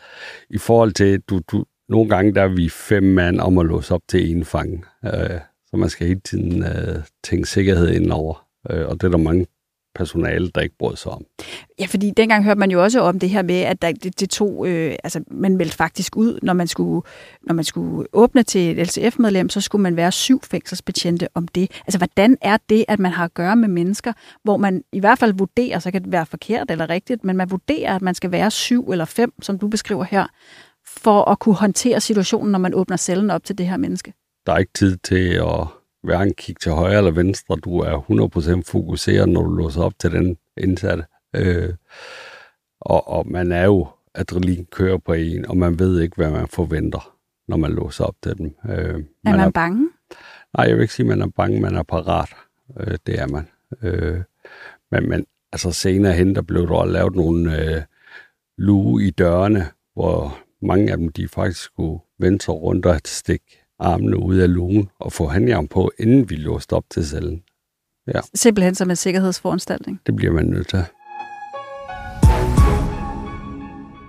i 0.49 0.57
forhold 0.57 0.91
til, 0.91 1.19
du, 1.19 1.41
du, 1.51 1.65
nogle 1.89 2.09
gange 2.09 2.35
der 2.35 2.41
er 2.41 2.47
vi 2.55 2.69
fem 2.69 3.03
mand 3.03 3.39
om 3.39 3.57
at 3.57 3.65
låse 3.65 3.93
op 3.93 4.01
til 4.09 4.31
en 4.31 4.45
fange. 4.45 4.83
Øh, 5.05 5.39
så 5.67 5.77
man 5.77 5.89
skal 5.89 6.07
hele 6.07 6.19
tiden 6.19 6.63
øh, 6.63 7.03
tænke 7.23 7.49
sikkerhed 7.49 7.89
indover. 7.89 8.47
Øh, 8.69 8.87
og 8.87 8.93
det 8.93 9.03
er 9.03 9.11
der 9.11 9.17
mange 9.17 9.45
personale, 9.95 10.49
der 10.55 10.62
ikke 10.62 10.77
brød 10.79 10.95
sig 10.95 11.12
om. 11.12 11.25
Ja, 11.79 11.86
fordi 11.86 12.12
dengang 12.17 12.43
hørte 12.43 12.60
man 12.60 12.71
jo 12.71 12.84
også 12.84 12.99
om 12.99 13.19
det 13.19 13.29
her 13.29 13.41
med, 13.41 13.55
at 13.55 13.81
der, 13.81 13.91
det, 13.91 14.19
det 14.19 14.29
tog, 14.29 14.67
øh, 14.67 14.95
altså 15.03 15.23
man 15.31 15.58
meldte 15.58 15.75
faktisk 15.75 16.17
ud, 16.17 16.39
når 16.41 16.53
man 16.53 16.67
skulle, 16.67 17.01
når 17.43 17.53
man 17.53 17.63
skulle 17.63 18.08
åbne 18.13 18.43
til 18.43 18.79
et 18.79 18.88
LCF-medlem, 18.88 19.49
så 19.49 19.62
skulle 19.62 19.81
man 19.81 19.95
være 19.95 20.12
syv 20.12 20.41
fængselsbetjente 20.43 21.27
om 21.34 21.47
det. 21.47 21.71
Altså, 21.88 21.97
hvordan 21.97 22.38
er 22.41 22.58
det, 22.69 22.86
at 22.88 22.99
man 22.99 23.12
har 23.12 23.25
at 23.25 23.34
gøre 23.34 23.55
med 23.55 23.67
mennesker, 23.67 24.13
hvor 24.43 24.58
man 24.58 24.84
i 24.91 24.99
hvert 24.99 25.19
fald 25.19 25.34
vurderer, 25.34 25.79
så 25.79 25.91
kan 25.91 26.03
det 26.03 26.12
være 26.12 26.25
forkert 26.25 26.71
eller 26.71 26.89
rigtigt, 26.89 27.23
men 27.23 27.38
man 27.38 27.51
vurderer, 27.51 27.95
at 27.95 28.01
man 28.01 28.15
skal 28.15 28.31
være 28.31 28.51
syv 28.51 28.89
eller 28.91 29.05
fem, 29.05 29.34
som 29.41 29.60
du 29.60 29.67
beskriver 29.67 30.03
her, 30.03 30.27
for 30.88 31.23
at 31.31 31.39
kunne 31.39 31.55
håndtere 31.55 32.01
situationen, 32.01 32.51
når 32.51 32.60
man 32.60 32.73
åbner 32.73 32.97
cellen 32.97 33.29
op 33.29 33.43
til 33.43 33.58
det 33.58 33.67
her 33.67 33.77
menneske? 33.77 34.13
Der 34.45 34.53
er 34.53 34.58
ikke 34.58 34.73
tid 34.73 34.97
til 34.97 35.29
at 35.34 35.67
hverken 36.05 36.33
kigge 36.33 36.59
til 36.59 36.71
højre 36.71 36.97
eller 36.97 37.11
venstre. 37.11 37.55
Du 37.55 37.79
er 37.79 38.59
100% 38.59 38.71
fokuseret, 38.71 39.29
når 39.29 39.43
du 39.43 39.53
låser 39.53 39.81
op 39.81 39.93
til 39.99 40.11
den 40.11 40.37
indsatte. 40.57 41.05
Øh, 41.35 41.73
og, 42.81 43.07
og 43.07 43.27
man 43.27 43.51
er 43.51 43.65
jo, 43.65 43.87
adrenalin 44.15 44.65
kører 44.71 44.97
på 44.97 45.13
en, 45.13 45.45
og 45.45 45.57
man 45.57 45.79
ved 45.79 46.01
ikke, 46.01 46.15
hvad 46.15 46.31
man 46.31 46.47
forventer, 46.47 47.15
når 47.47 47.57
man 47.57 47.71
låser 47.71 48.03
op 48.03 48.15
til 48.23 48.37
dem. 48.37 48.55
Øh, 48.69 48.93
man 48.93 49.03
er 49.25 49.31
man 49.37 49.39
er, 49.39 49.49
bange? 49.49 49.89
Nej, 50.57 50.67
jeg 50.67 50.75
vil 50.75 50.81
ikke 50.81 50.93
sige, 50.93 51.03
at 51.03 51.17
man 51.17 51.21
er 51.21 51.31
bange, 51.35 51.61
man 51.61 51.75
er 51.75 51.83
parat. 51.83 52.29
Øh, 52.79 52.97
det 53.07 53.19
er 53.19 53.27
man. 53.27 53.47
Øh, 53.81 54.21
men, 54.91 55.09
men 55.09 55.25
altså 55.51 55.71
senere 55.71 56.13
hen, 56.13 56.35
der 56.35 56.41
blev 56.41 56.67
der 56.67 56.85
lavet 56.85 57.15
nogle 57.15 57.61
øh, 57.63 57.81
luge 58.57 59.03
i 59.07 59.09
dørene, 59.09 59.65
hvor 59.93 60.37
mange 60.61 60.91
af 60.91 60.97
dem, 60.97 61.09
de 61.09 61.27
faktisk 61.27 61.63
skulle 61.63 61.99
vende 62.19 62.41
sig 62.41 62.53
rundt 62.53 62.85
og 62.85 62.99
stikke 63.05 63.64
armene 63.79 64.17
ud 64.17 64.35
af 64.35 64.53
lugen 64.53 64.89
og 64.99 65.13
få 65.13 65.27
handjern 65.27 65.67
på, 65.67 65.91
inden 65.99 66.29
vi 66.29 66.35
låste 66.35 66.73
op 66.73 66.85
til 66.89 67.07
cellen. 67.07 67.43
Ja. 68.07 68.19
Simpelthen 68.33 68.75
som 68.75 68.89
en 68.89 68.95
sikkerhedsforanstaltning? 68.95 70.01
Det 70.05 70.15
bliver 70.15 70.33
man 70.33 70.45
nødt 70.45 70.67
til. 70.67 70.85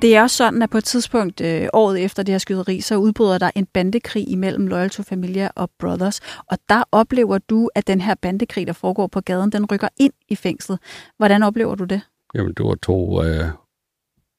Det 0.02 0.16
er 0.16 0.22
også 0.22 0.36
sådan, 0.36 0.62
at 0.62 0.70
på 0.70 0.78
et 0.78 0.84
tidspunkt 0.84 1.40
øh, 1.40 1.68
året 1.72 2.04
efter 2.04 2.22
det 2.22 2.32
her 2.32 2.38
skyderi, 2.38 2.80
så 2.80 2.96
udbryder 2.96 3.38
der 3.38 3.50
en 3.54 3.66
bandekrig 3.66 4.28
imellem 4.28 4.66
Loyal 4.66 4.90
to 4.90 5.02
Familia 5.02 5.48
og 5.54 5.70
Brothers. 5.78 6.20
Og 6.50 6.58
der 6.68 6.82
oplever 6.92 7.38
du, 7.38 7.70
at 7.74 7.86
den 7.86 8.00
her 8.00 8.14
bandekrig, 8.22 8.66
der 8.66 8.72
foregår 8.72 9.06
på 9.06 9.20
gaden, 9.20 9.52
den 9.52 9.66
rykker 9.72 9.88
ind 9.96 10.12
i 10.28 10.36
fængslet. 10.36 10.78
Hvordan 11.16 11.42
oplever 11.42 11.74
du 11.74 11.84
det? 11.84 12.00
Jamen, 12.34 12.54
det 12.54 12.66
var 12.66 12.74
to 12.74 13.24
øh, 13.24 13.44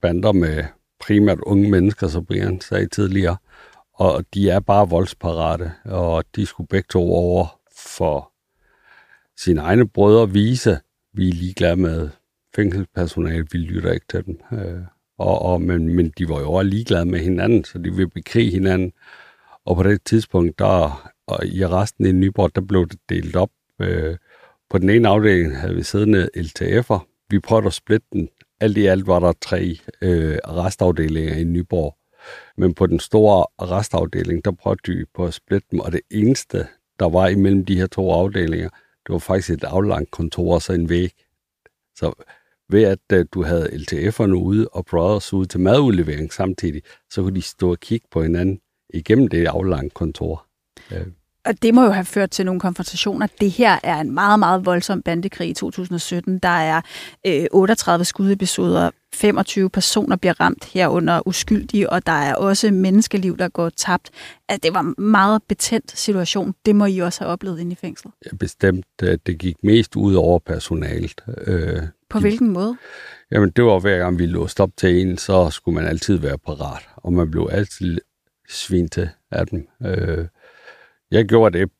bander 0.01 0.31
med 0.31 0.63
primært 0.99 1.39
unge 1.39 1.71
mennesker, 1.71 2.07
som 2.07 2.25
Brian 2.25 2.61
sagde 2.61 2.87
tidligere, 2.87 3.37
og 3.97 4.25
de 4.33 4.49
er 4.49 4.59
bare 4.59 4.89
voldsparate, 4.89 5.71
og 5.85 6.23
de 6.35 6.45
skulle 6.45 6.67
begge 6.67 6.87
to 6.89 7.13
over 7.13 7.59
for 7.95 8.31
sine 9.37 9.61
egne 9.61 9.87
brødre 9.87 10.29
vise, 10.29 10.79
vi 11.13 11.29
er 11.29 11.33
ligeglade 11.33 11.75
med 11.75 12.09
fængselspersonale, 12.55 13.47
vi 13.51 13.57
lytter 13.57 13.91
ikke 13.91 14.05
til 14.09 14.25
dem. 14.25 14.39
Øh, 14.51 14.81
og, 15.17 15.41
og, 15.41 15.61
men, 15.61 15.95
men 15.95 16.13
de 16.17 16.29
var 16.29 16.39
jo 16.39 16.51
også 16.51 16.69
ligeglade 16.69 17.05
med 17.05 17.19
hinanden, 17.19 17.63
så 17.63 17.77
de 17.77 17.91
ville 17.91 18.09
bekrige 18.09 18.51
hinanden. 18.51 18.91
Og 19.65 19.75
på 19.75 19.83
det 19.83 20.03
tidspunkt, 20.03 20.59
der 20.59 21.11
og 21.27 21.45
i 21.45 21.65
resten 21.65 22.05
i 22.05 22.11
Nyborg, 22.11 22.55
der 22.55 22.61
blev 22.61 22.87
det 22.87 22.99
delt 23.09 23.35
op. 23.35 23.49
Øh, 23.81 24.17
på 24.69 24.77
den 24.77 24.89
ene 24.89 25.07
afdeling 25.07 25.57
havde 25.57 25.75
vi 25.75 25.83
siddende 25.83 26.29
LTF'er. 26.37 26.99
Vi 27.29 27.39
prøvede 27.39 27.67
at 27.67 27.73
splitte 27.73 28.07
den. 28.13 28.29
Alt 28.59 28.77
i 28.77 28.85
alt 28.85 29.07
var 29.07 29.19
der 29.19 29.33
tre 29.41 29.79
øh, 30.01 30.37
restafdelinger 30.47 31.35
i 31.35 31.43
Nyborg. 31.43 31.96
Men 32.57 32.73
på 32.73 32.87
den 32.87 32.99
store 32.99 33.45
restafdeling, 33.61 34.45
der 34.45 34.51
prøvede 34.51 34.93
de 34.93 35.05
på 35.13 35.25
at 35.25 35.33
splitte 35.33 35.67
dem, 35.71 35.79
og 35.79 35.91
det 35.91 36.01
eneste, 36.11 36.67
der 36.99 37.09
var 37.09 37.27
imellem 37.27 37.65
de 37.65 37.77
her 37.77 37.87
to 37.87 38.11
afdelinger, 38.11 38.69
det 39.07 39.13
var 39.13 39.19
faktisk 39.19 39.49
et 39.49 39.63
aflangt 39.63 40.11
kontor 40.11 40.53
og 40.53 40.61
så 40.61 40.73
en 40.73 40.89
væg. 40.89 41.11
Så 41.95 42.13
ved 42.69 42.83
at 42.83 42.99
øh, 43.13 43.25
du 43.33 43.43
havde 43.43 43.69
LTF'erne 43.69 44.33
ude 44.33 44.67
og 44.67 44.85
Brothers 44.85 45.33
ude 45.33 45.47
til 45.47 45.59
madudlevering 45.59 46.33
samtidig, 46.33 46.81
så 47.09 47.21
kunne 47.21 47.35
de 47.35 47.41
stå 47.41 47.71
og 47.71 47.79
kigge 47.79 48.07
på 48.11 48.23
hinanden 48.23 48.59
igennem 48.89 49.27
det 49.27 49.47
aflangt 49.47 49.93
kontor. 49.93 50.45
Øh, 50.91 51.07
og 51.47 51.61
det 51.61 51.73
må 51.73 51.83
jo 51.83 51.91
have 51.91 52.05
ført 52.05 52.31
til 52.31 52.45
nogle 52.45 52.61
konfrontationer. 52.61 53.27
Det 53.41 53.51
her 53.51 53.79
er 53.83 53.99
en 53.99 54.11
meget, 54.11 54.39
meget 54.39 54.65
voldsom 54.65 55.01
bandekrig 55.01 55.49
i 55.49 55.53
2017. 55.53 56.39
Der 56.39 56.49
er 56.49 56.81
øh, 57.27 57.45
38 57.51 58.05
skudepisoder, 58.05 58.89
25 59.13 59.69
personer 59.69 60.15
bliver 60.15 60.39
ramt 60.39 60.65
herunder 60.65 61.27
uskyldige, 61.27 61.89
og 61.89 62.05
der 62.05 62.11
er 62.11 62.35
også 62.35 62.71
menneskeliv, 62.71 63.37
der 63.37 63.49
går 63.49 63.69
tabt. 63.69 64.09
Altså, 64.49 64.59
det 64.63 64.73
var 64.73 64.79
en 64.81 64.95
meget 64.97 65.41
betændt 65.47 65.99
situation. 65.99 66.53
Det 66.65 66.75
må 66.75 66.85
I 66.85 66.99
også 66.99 67.23
have 67.23 67.31
oplevet 67.31 67.59
inde 67.59 67.71
i 67.71 67.75
fængslet. 67.75 68.13
Ja, 68.25 68.35
bestemt. 68.35 68.85
Det 68.99 69.37
gik 69.39 69.55
mest 69.63 69.95
ud 69.95 70.15
over 70.15 70.39
personalet. 70.39 71.23
Øh, 71.47 71.81
På 72.09 72.17
de, 72.17 72.21
hvilken 72.21 72.49
måde? 72.49 72.77
Jamen, 73.31 73.49
det 73.49 73.63
var 73.63 73.79
hver 73.79 73.97
gang 73.97 74.19
vi 74.19 74.25
låste 74.25 74.61
op 74.61 74.71
til 74.77 75.01
en, 75.01 75.17
så 75.17 75.49
skulle 75.49 75.75
man 75.75 75.85
altid 75.87 76.17
være 76.17 76.37
parat, 76.37 76.89
og 76.95 77.13
man 77.13 77.31
blev 77.31 77.49
altid 77.51 77.97
svin 78.49 78.89
til 78.89 79.09
af 79.31 79.47
dem. 79.47 79.67
Øh, 79.85 80.25
jeg 81.11 81.25
gjorde 81.25 81.59
det 81.59 81.71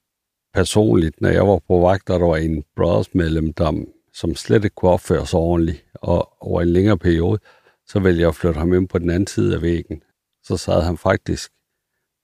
personligt, 0.53 1.21
når 1.21 1.29
jeg 1.29 1.47
var 1.47 1.59
på 1.67 1.79
vagt, 1.79 2.09
og 2.09 2.19
der 2.19 2.25
var 2.25 2.37
en 2.37 2.63
Brothers-medlem, 2.75 3.53
der, 3.53 3.85
som 4.13 4.35
slet 4.35 4.63
ikke 4.63 4.75
kunne 4.75 4.91
opføre 4.91 5.25
sig 5.25 5.39
ordentligt, 5.39 5.85
og 5.93 6.33
over 6.41 6.61
en 6.61 6.69
længere 6.69 6.97
periode, 6.97 7.39
så 7.87 7.99
ville 7.99 8.21
jeg 8.21 8.35
flytte 8.35 8.59
ham 8.59 8.73
ind 8.73 8.87
på 8.87 8.99
den 8.99 9.09
anden 9.09 9.27
side 9.27 9.55
af 9.55 9.61
væggen. 9.61 10.01
Så 10.43 10.57
sad 10.57 10.81
han 10.81 10.97
faktisk 10.97 11.51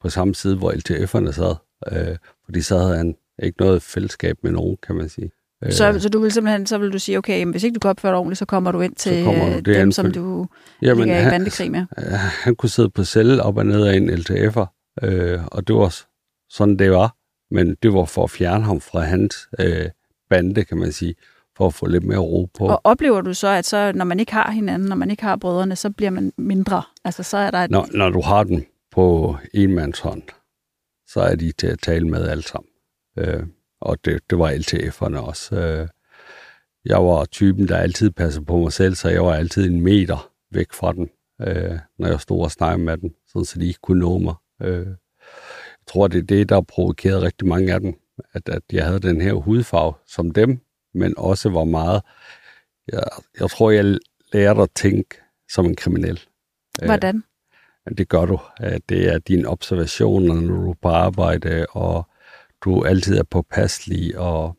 på 0.01 0.09
samme 0.09 0.35
side, 0.35 0.57
hvor 0.57 0.71
LTF'erne 0.71 1.31
sad, 1.31 1.55
øh, 1.91 2.17
fordi 2.45 2.61
så 2.61 2.77
havde 2.77 2.97
han 2.97 3.15
ikke 3.43 3.61
noget 3.61 3.81
fællesskab 3.81 4.37
med 4.43 4.51
nogen, 4.51 4.77
kan 4.83 4.95
man 4.95 5.09
sige. 5.09 5.31
Så, 5.69 5.91
øh, 5.93 6.01
så 6.01 6.09
du 6.09 6.19
vil 6.19 6.31
simpelthen, 6.31 6.65
så 6.65 6.77
vil 6.77 6.93
du 6.93 6.99
sige, 6.99 7.17
okay, 7.17 7.45
hvis 7.45 7.63
ikke 7.63 7.75
du 7.75 7.79
kan 7.79 7.89
opføre 7.89 8.11
dig 8.11 8.17
ordentligt, 8.17 8.39
så 8.39 8.45
kommer 8.45 8.71
du 8.71 8.81
ind 8.81 8.95
til 8.95 9.25
du 9.25 9.73
dem, 9.73 9.91
som 9.91 10.11
du 10.11 10.47
jamen, 10.81 11.03
ligger 11.03 11.27
i 11.27 11.29
bandekrig 11.29 11.71
med? 11.71 11.85
Han, 11.97 12.05
han 12.43 12.55
kunne 12.55 12.69
sidde 12.69 12.89
på 12.89 13.03
celle 13.03 13.43
op 13.43 13.57
og 13.57 13.65
ned 13.65 13.85
af 13.85 13.95
en 13.95 14.09
LTF'er, 14.09 14.65
øh, 15.03 15.39
og 15.45 15.67
det 15.67 15.75
var 15.75 16.05
sådan, 16.53 16.79
det 16.79 16.91
var. 16.91 17.15
Men 17.51 17.75
det 17.83 17.93
var 17.93 18.05
for 18.05 18.23
at 18.23 18.29
fjerne 18.29 18.63
ham 18.63 18.81
fra 18.81 18.99
hans 18.99 19.49
øh, 19.59 19.89
bande, 20.29 20.63
kan 20.65 20.77
man 20.77 20.91
sige, 20.91 21.15
for 21.57 21.67
at 21.67 21.73
få 21.73 21.85
lidt 21.85 22.03
mere 22.03 22.17
ro 22.17 22.49
på. 22.57 22.65
Og 22.67 22.81
oplever 22.83 23.21
du 23.21 23.33
så, 23.33 23.47
at 23.47 23.65
så, 23.65 23.91
når 23.95 24.05
man 24.05 24.19
ikke 24.19 24.33
har 24.33 24.51
hinanden, 24.51 24.89
når 24.89 24.95
man 24.95 25.11
ikke 25.11 25.23
har 25.23 25.35
brødrene, 25.35 25.75
så 25.75 25.89
bliver 25.89 26.09
man 26.09 26.33
mindre? 26.37 26.83
Altså, 27.05 27.23
så 27.23 27.37
er 27.37 27.51
der 27.51 27.57
et... 27.57 27.71
når, 27.71 27.87
når 27.93 28.09
du 28.09 28.21
har 28.21 28.43
den 28.43 28.65
på 28.91 29.37
en 29.53 29.73
mands 29.73 29.99
hånd, 29.99 30.23
så 31.07 31.21
er 31.21 31.35
de 31.35 31.51
til 31.51 31.67
at 31.67 31.79
tale 31.79 32.07
med 32.07 32.27
alle 32.27 32.43
sammen. 32.43 32.69
Øh, 33.17 33.43
og 33.81 34.05
det, 34.05 34.21
det 34.29 34.39
var 34.39 34.51
LTF'erne 34.51 35.17
også. 35.17 35.55
Øh, 35.55 35.87
jeg 36.85 37.03
var 37.05 37.25
typen, 37.25 37.67
der 37.67 37.77
altid 37.77 38.11
passede 38.11 38.45
på 38.45 38.57
mig 38.57 38.73
selv, 38.73 38.95
så 38.95 39.09
jeg 39.09 39.23
var 39.23 39.33
altid 39.33 39.69
en 39.69 39.81
meter 39.81 40.31
væk 40.51 40.73
fra 40.73 40.93
dem, 40.93 41.09
øh, 41.41 41.79
når 41.99 42.07
jeg 42.07 42.19
stod 42.19 42.43
og 42.43 42.51
snakkede 42.51 42.85
med 42.85 42.97
dem, 42.97 43.09
sådan 43.27 43.45
så 43.45 43.59
de 43.59 43.67
ikke 43.67 43.79
kunne 43.83 43.99
nå 43.99 44.17
mig. 44.17 44.35
Øh, 44.61 44.87
jeg 45.83 45.93
tror, 45.93 46.07
det 46.07 46.17
er 46.17 46.23
det, 46.23 46.49
der 46.49 46.61
provokerede 46.61 47.21
rigtig 47.21 47.47
mange 47.47 47.73
af 47.73 47.79
dem, 47.79 47.93
at, 48.33 48.49
at 48.49 48.61
jeg 48.71 48.85
havde 48.85 48.99
den 48.99 49.21
her 49.21 49.33
hudfarve 49.33 49.93
som 50.07 50.31
dem, 50.31 50.59
men 50.93 51.13
også 51.17 51.49
var 51.49 51.63
meget... 51.63 52.01
Jeg, 52.91 53.03
jeg 53.39 53.49
tror, 53.49 53.71
jeg 53.71 53.97
lærte 54.33 54.61
at 54.61 54.69
tænke 54.75 55.17
som 55.49 55.65
en 55.65 55.75
kriminel. 55.75 56.21
Hvordan? 56.85 57.23
Øh, 57.89 57.97
det 57.97 58.09
gør 58.09 58.25
du. 58.25 58.39
Det 58.89 59.13
er 59.13 59.19
dine 59.19 59.47
observationer, 59.47 60.41
når 60.41 60.55
du 60.55 60.69
er 60.69 60.75
på 60.81 60.89
arbejde, 60.89 61.65
og 61.69 62.07
du 62.61 62.83
altid 62.83 63.17
er 63.17 63.23
påpasselig, 63.23 64.17
og 64.17 64.57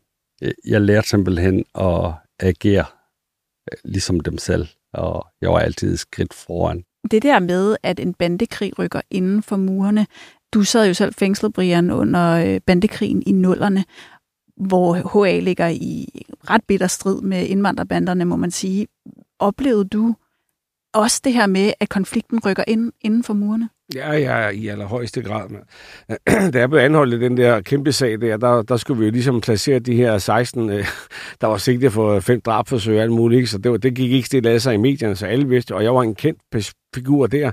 jeg 0.65 0.81
lærte 0.81 1.09
simpelthen 1.09 1.65
at 1.75 2.13
agere 2.39 2.85
øh, 3.71 3.77
ligesom 3.83 4.19
dem 4.19 4.37
selv, 4.37 4.67
og 4.93 5.27
jeg 5.41 5.49
var 5.49 5.59
altid 5.59 5.97
skridt 5.97 6.33
foran. 6.33 6.85
Det 7.11 7.23
der 7.23 7.39
med, 7.39 7.77
at 7.83 7.99
en 7.99 8.13
bandekrig 8.13 8.79
rykker 8.79 9.01
inden 9.09 9.43
for 9.43 9.57
murene, 9.57 10.07
du 10.55 10.63
sad 10.63 10.87
jo 10.87 10.93
selv 10.93 11.13
fængslet, 11.13 11.53
Brian, 11.53 11.91
under 11.91 12.31
øh, 12.31 12.61
bandekrigen 12.61 13.23
i 13.25 13.31
nullerne, 13.31 13.83
hvor 14.57 15.23
HA 15.25 15.39
ligger 15.39 15.67
i 15.67 16.07
ret 16.49 16.61
bitter 16.67 16.87
strid 16.87 17.21
med 17.21 17.45
indvandrerbanderne, 17.47 18.25
må 18.25 18.35
man 18.35 18.51
sige. 18.51 18.87
Oplevede 19.39 19.85
du 19.85 20.15
også 20.95 21.21
det 21.23 21.33
her 21.33 21.47
med, 21.47 21.73
at 21.79 21.89
konflikten 21.89 22.39
rykker 22.45 22.63
ind 22.67 22.91
inden 23.01 23.23
for 23.23 23.33
murene? 23.33 23.69
Ja, 23.95 24.11
ja, 24.11 24.49
i 24.49 24.67
allerhøjeste 24.67 25.21
grad. 25.21 25.49
Da 26.53 26.59
jeg 26.59 26.69
blev 26.69 26.79
anholdt 26.79 27.13
i 27.13 27.19
den 27.19 27.37
der 27.37 27.61
kæmpe 27.61 27.91
sag 27.91 28.21
der, 28.21 28.37
der, 28.37 28.61
der 28.61 28.77
skulle 28.77 28.99
vi 28.99 29.05
jo 29.05 29.11
ligesom 29.11 29.41
placere 29.41 29.79
de 29.79 29.95
her 29.95 30.17
16, 30.17 30.69
øh, 30.69 30.85
der 31.41 31.47
var 31.47 31.57
sigtet 31.57 31.91
for 31.91 32.19
fem 32.19 32.41
drabforsøg 32.41 32.97
og 32.97 33.03
alt 33.03 33.11
muligt, 33.11 33.37
ikke? 33.37 33.49
så 33.49 33.57
det, 33.57 33.71
var, 33.71 33.77
det 33.77 33.95
gik 33.95 34.11
ikke 34.11 34.27
stille 34.27 34.49
af 34.49 34.61
sig 34.61 34.73
i 34.73 34.77
medierne, 34.77 35.15
så 35.15 35.25
alle 35.25 35.47
vidste, 35.47 35.75
og 35.75 35.83
jeg 35.83 35.95
var 35.95 36.01
en 36.01 36.15
kendt 36.15 36.39
figur 36.95 37.27
der. 37.27 37.51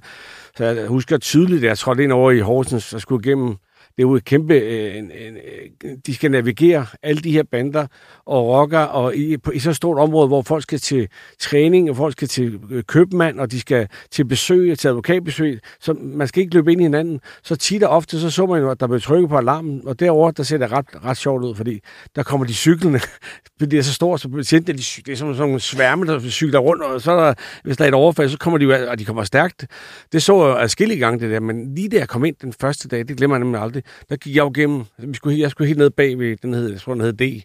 Så 0.56 0.64
jeg 0.64 0.86
husker 0.86 1.18
tydeligt, 1.18 1.64
at 1.64 1.68
jeg 1.68 1.78
trådte 1.78 2.02
ind 2.02 2.12
over 2.12 2.30
i 2.30 2.38
Horsens 2.38 2.94
og 2.94 3.00
skulle 3.00 3.26
igennem 3.26 3.56
det 3.96 4.02
er 4.02 4.08
jo 4.08 4.14
et 4.14 4.24
kæmpe... 4.24 4.54
Øh, 4.54 4.96
en, 4.96 5.04
en, 5.04 5.36
øh, 5.84 5.90
de 6.06 6.14
skal 6.14 6.30
navigere 6.30 6.86
alle 7.02 7.22
de 7.22 7.32
her 7.32 7.42
bander 7.42 7.86
og 8.26 8.48
rocker, 8.48 8.78
og 8.78 9.16
i, 9.16 9.36
på, 9.36 9.50
i 9.50 9.58
så 9.58 9.72
stort 9.72 9.98
område, 9.98 10.28
hvor 10.28 10.42
folk 10.42 10.62
skal 10.62 10.78
til 10.78 11.08
træning, 11.40 11.90
og 11.90 11.96
folk 11.96 12.12
skal 12.12 12.28
til 12.28 12.60
øh, 12.70 12.82
købmand, 12.82 13.40
og 13.40 13.50
de 13.50 13.60
skal 13.60 13.88
til 14.10 14.24
besøg, 14.24 14.78
til 14.78 14.88
advokatbesøg, 14.88 15.60
så 15.80 15.92
man 15.92 16.28
skal 16.28 16.42
ikke 16.42 16.54
løbe 16.54 16.72
ind 16.72 16.80
i 16.80 16.84
hinanden. 16.84 17.20
Så 17.42 17.56
tit 17.56 17.82
og 17.82 17.90
ofte, 17.90 18.20
så 18.20 18.30
så 18.30 18.46
man 18.46 18.60
jo, 18.60 18.70
at 18.70 18.80
der 18.80 18.86
bliver 18.86 19.00
trykket 19.00 19.28
på 19.28 19.36
alarmen, 19.36 19.82
og 19.86 20.00
derover 20.00 20.30
der 20.30 20.42
ser 20.42 20.58
det 20.58 20.72
ret, 20.72 20.86
ret 21.04 21.16
sjovt 21.16 21.44
ud, 21.44 21.54
fordi 21.54 21.80
der 22.16 22.22
kommer 22.22 22.46
de 22.46 22.54
cyklerne, 22.54 23.00
fordi 23.58 23.70
det 23.70 23.78
er 23.78 23.82
så 23.82 23.92
stort, 23.92 24.20
så 24.20 24.28
betjente, 24.28 24.72
de, 24.72 24.78
det 24.78 25.08
er 25.08 25.16
som 25.16 25.34
sådan 25.34 25.48
nogle 25.48 25.60
sværme, 25.60 26.06
der 26.06 26.20
cykler 26.20 26.58
rundt, 26.58 26.82
og 26.82 27.00
så 27.00 27.12
er 27.12 27.26
der, 27.26 27.34
hvis 27.64 27.76
der 27.76 27.84
er 27.84 27.88
et 27.88 27.94
overfald, 27.94 28.28
så 28.28 28.38
kommer 28.38 28.58
de 28.58 28.64
jo, 28.64 28.90
og 28.90 28.98
de 28.98 29.04
kommer 29.04 29.24
stærkt. 29.24 29.66
Det 30.12 30.22
så 30.22 30.46
jeg 30.46 30.62
adskillige 30.62 30.98
gange, 30.98 31.20
det 31.20 31.30
der, 31.30 31.40
men 31.40 31.74
lige 31.74 31.88
da 31.88 31.96
jeg 31.96 32.08
kom 32.08 32.24
ind 32.24 32.36
den 32.42 32.52
første 32.60 32.88
dag, 32.88 33.08
det 33.08 33.16
glemmer 33.16 33.36
jeg 33.36 33.44
nemlig 33.44 33.60
aldrig, 33.60 33.81
der 34.08 34.16
gik 34.16 34.36
jeg 34.36 34.42
jo 34.42 34.52
gennem, 34.54 34.84
vi 34.98 35.14
skulle, 35.14 35.38
jeg 35.38 35.50
skulle 35.50 35.68
helt 35.68 35.78
ned 35.78 35.90
bagved, 35.90 36.36
den 36.36 36.54
hed, 36.54 36.70
jeg 36.70 36.80
tror, 36.80 36.94
den 36.94 37.02
hed 37.02 37.12
D, 37.12 37.42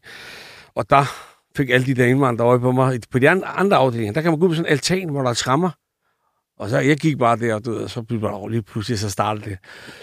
og 0.75 0.89
der 0.89 1.03
fik 1.57 1.69
alle 1.69 1.85
de 1.85 1.93
der 1.93 2.05
indvandrere 2.05 2.47
øje 2.47 2.59
på 2.59 2.71
mig. 2.71 2.99
På 3.11 3.19
de 3.19 3.29
andre 3.29 3.75
afdelinger, 3.75 4.13
der 4.13 4.21
kan 4.21 4.31
man 4.31 4.39
gå 4.39 4.47
på 4.47 4.53
sådan 4.53 4.65
en 4.65 4.71
altan, 4.71 5.09
hvor 5.09 5.21
der 5.21 5.29
er 5.29 5.33
trammer. 5.33 5.69
Og 6.59 6.69
så 6.69 6.79
jeg 6.79 6.97
gik 6.97 7.17
bare 7.17 7.37
der, 7.37 7.55
og, 7.55 7.65
du 7.65 7.71
ved, 7.71 7.79
og 7.79 7.89
så 7.89 8.01
blev 8.01 8.21
bare 8.21 8.51
lige 8.51 8.61
pludselig, 8.61 8.99
så 8.99 9.09
startede 9.09 9.49
det. 9.49 9.57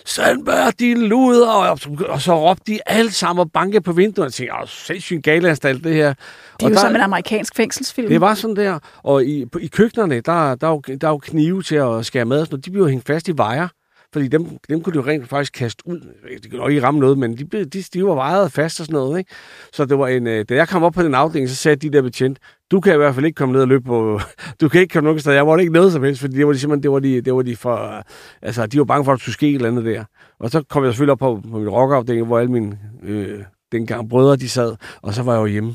Sandberg, 0.05 0.79
din 0.79 1.03
luder! 1.03 1.51
Og, 1.51 1.79
og 2.09 2.21
så 2.21 2.49
råbte 2.49 2.73
de 2.73 2.79
alle 2.87 3.13
sammen 3.13 3.41
og 3.41 3.53
banke 3.53 3.81
på 3.81 3.93
vinduerne. 3.93 4.29
Og 4.29 4.33
tænkte, 4.33 4.55
åh, 4.55 4.69
sindssygt 4.69 5.23
galanstalt 5.23 5.85
det 5.85 5.95
her. 5.95 6.09
Det 6.09 6.63
er 6.63 6.67
og 6.67 6.71
jo 6.71 6.75
der, 6.75 6.81
som 6.81 6.95
en 6.95 7.01
amerikansk 7.01 7.57
fængselsfilm. 7.57 8.09
Det 8.09 8.21
var 8.21 8.35
sådan 8.35 8.57
der. 8.57 8.79
Og 9.03 9.25
i, 9.25 9.47
i 9.61 9.67
køkkenerne, 9.67 10.21
der, 10.21 10.55
der, 10.55 10.67
er 10.67 10.71
jo, 10.71 10.81
der 11.01 11.07
er 11.07 11.13
jo 11.13 11.19
knive 11.19 11.63
til 11.63 11.77
at 11.77 12.07
skære 12.07 12.25
mad, 12.25 12.53
og 12.53 12.65
de 12.65 12.71
bliver 12.71 12.89
hængt 12.89 13.07
fast 13.07 13.29
i 13.29 13.33
vejer. 13.37 13.69
Fordi 14.15 14.29
dem, 14.29 14.59
dem 14.69 14.81
kunne 14.81 14.93
du 14.93 15.01
rent 15.01 15.29
faktisk 15.29 15.53
kaste 15.53 15.83
ud. 15.87 16.01
Det 16.43 16.51
kunne 16.51 16.61
nok 16.61 16.71
ikke 16.71 16.83
ramme 16.83 17.01
noget, 17.01 17.19
men 17.19 17.39
de, 17.39 17.65
de, 17.65 17.83
de 17.83 18.05
var 18.05 18.15
vejet 18.15 18.53
fast 18.53 18.81
og 18.81 18.87
sådan 18.87 18.95
noget. 19.01 19.19
Ikke? 19.19 19.31
Så 19.73 19.85
det 19.85 19.99
var 19.99 20.09
en, 20.09 20.27
øh, 20.27 20.45
da 20.49 20.55
jeg 20.55 20.69
kom 20.69 20.83
op 20.83 20.93
på 20.93 21.03
den 21.03 21.15
afdeling, 21.15 21.49
så 21.49 21.57
sagde 21.57 21.77
de 21.77 21.91
der 21.91 22.03
betjent, 22.03 22.39
du 22.71 22.81
kan 22.81 22.95
i 22.95 22.97
hvert 22.97 23.15
fald 23.15 23.27
ikke 23.27 23.37
komme 23.37 23.53
ned 23.53 23.61
og 23.61 23.69
løbe 23.69 23.85
på... 23.85 24.21
Du 24.61 24.69
kan 24.69 24.81
ikke 24.81 24.93
komme 24.93 25.05
nogen 25.05 25.21
sted. 25.21 25.33
Jeg 25.33 25.47
var 25.47 25.59
ikke 25.59 25.73
noget 25.73 25.93
som 25.93 26.03
helst, 26.03 26.21
fordi 26.21 26.37
det 26.37 26.47
var 26.47 26.53
de 26.53 26.59
simpelthen, 26.59 26.83
det 26.83 26.91
var 26.91 26.99
de, 26.99 27.21
det 27.21 27.35
var 27.35 27.43
de 27.43 27.57
for... 27.57 27.97
Øh, 27.97 28.03
altså, 28.43 28.67
de 28.67 28.79
var 28.79 28.85
bange 28.85 29.05
for, 29.05 29.13
at 29.13 29.17
der 29.19 29.21
skulle 29.21 29.35
ske 29.35 29.49
et 29.49 29.55
eller 29.55 29.69
andet 29.69 29.85
der. 29.85 30.05
Og 30.41 30.51
så 30.51 30.63
kom 30.71 30.85
jeg 30.85 30.93
selvfølgelig 30.93 31.13
op 31.13 31.19
på, 31.19 31.41
på 31.51 31.59
min 31.59 31.69
rockafdeling, 31.69 32.27
hvor 32.27 32.39
alle 32.39 32.53
mine 32.53 32.79
øh, 33.03 33.39
dengang 33.73 34.09
brødre, 34.09 34.37
de 34.37 34.49
sad, 34.49 34.77
og 35.03 35.15
så 35.15 35.23
var 35.23 35.33
jeg 35.33 35.41
jo 35.41 35.47
hjemme 35.47 35.75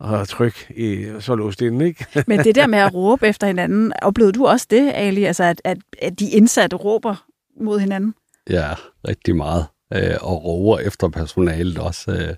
og 0.00 0.28
tryk 0.28 0.70
i, 0.70 1.06
så 1.20 1.34
låst 1.34 1.62
inden, 1.62 1.80
ikke? 1.80 2.06
Men 2.26 2.40
det 2.40 2.54
der 2.54 2.66
med 2.66 2.78
at 2.78 2.94
råbe 2.94 3.26
efter 3.26 3.46
hinanden, 3.46 3.92
oplevede 4.02 4.32
du 4.32 4.46
også 4.46 4.66
det, 4.70 4.92
Ali? 4.94 5.24
Altså, 5.24 5.44
at, 5.44 5.60
at, 5.64 5.78
at 6.02 6.20
de 6.20 6.30
indsatte 6.30 6.76
råber 6.76 7.26
mod 7.60 7.78
hinanden? 7.78 8.14
Ja, 8.50 8.74
rigtig 9.08 9.36
meget. 9.36 9.66
Øh, 9.94 10.16
og 10.20 10.44
roer 10.44 10.78
efter 10.78 11.08
personalet 11.08 11.78
også. 11.78 12.12
Øh, 12.12 12.34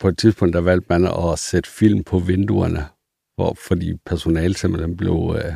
på 0.00 0.08
et 0.08 0.18
tidspunkt, 0.18 0.54
der 0.54 0.60
valgte 0.60 0.86
man 0.88 1.04
at 1.04 1.38
sætte 1.38 1.70
film 1.70 2.04
på 2.04 2.18
vinduerne, 2.18 2.86
hvor, 3.36 3.56
fordi 3.68 3.94
personalet 4.06 4.58
simpelthen 4.58 4.96
blev 4.96 5.36
øh, 5.38 5.52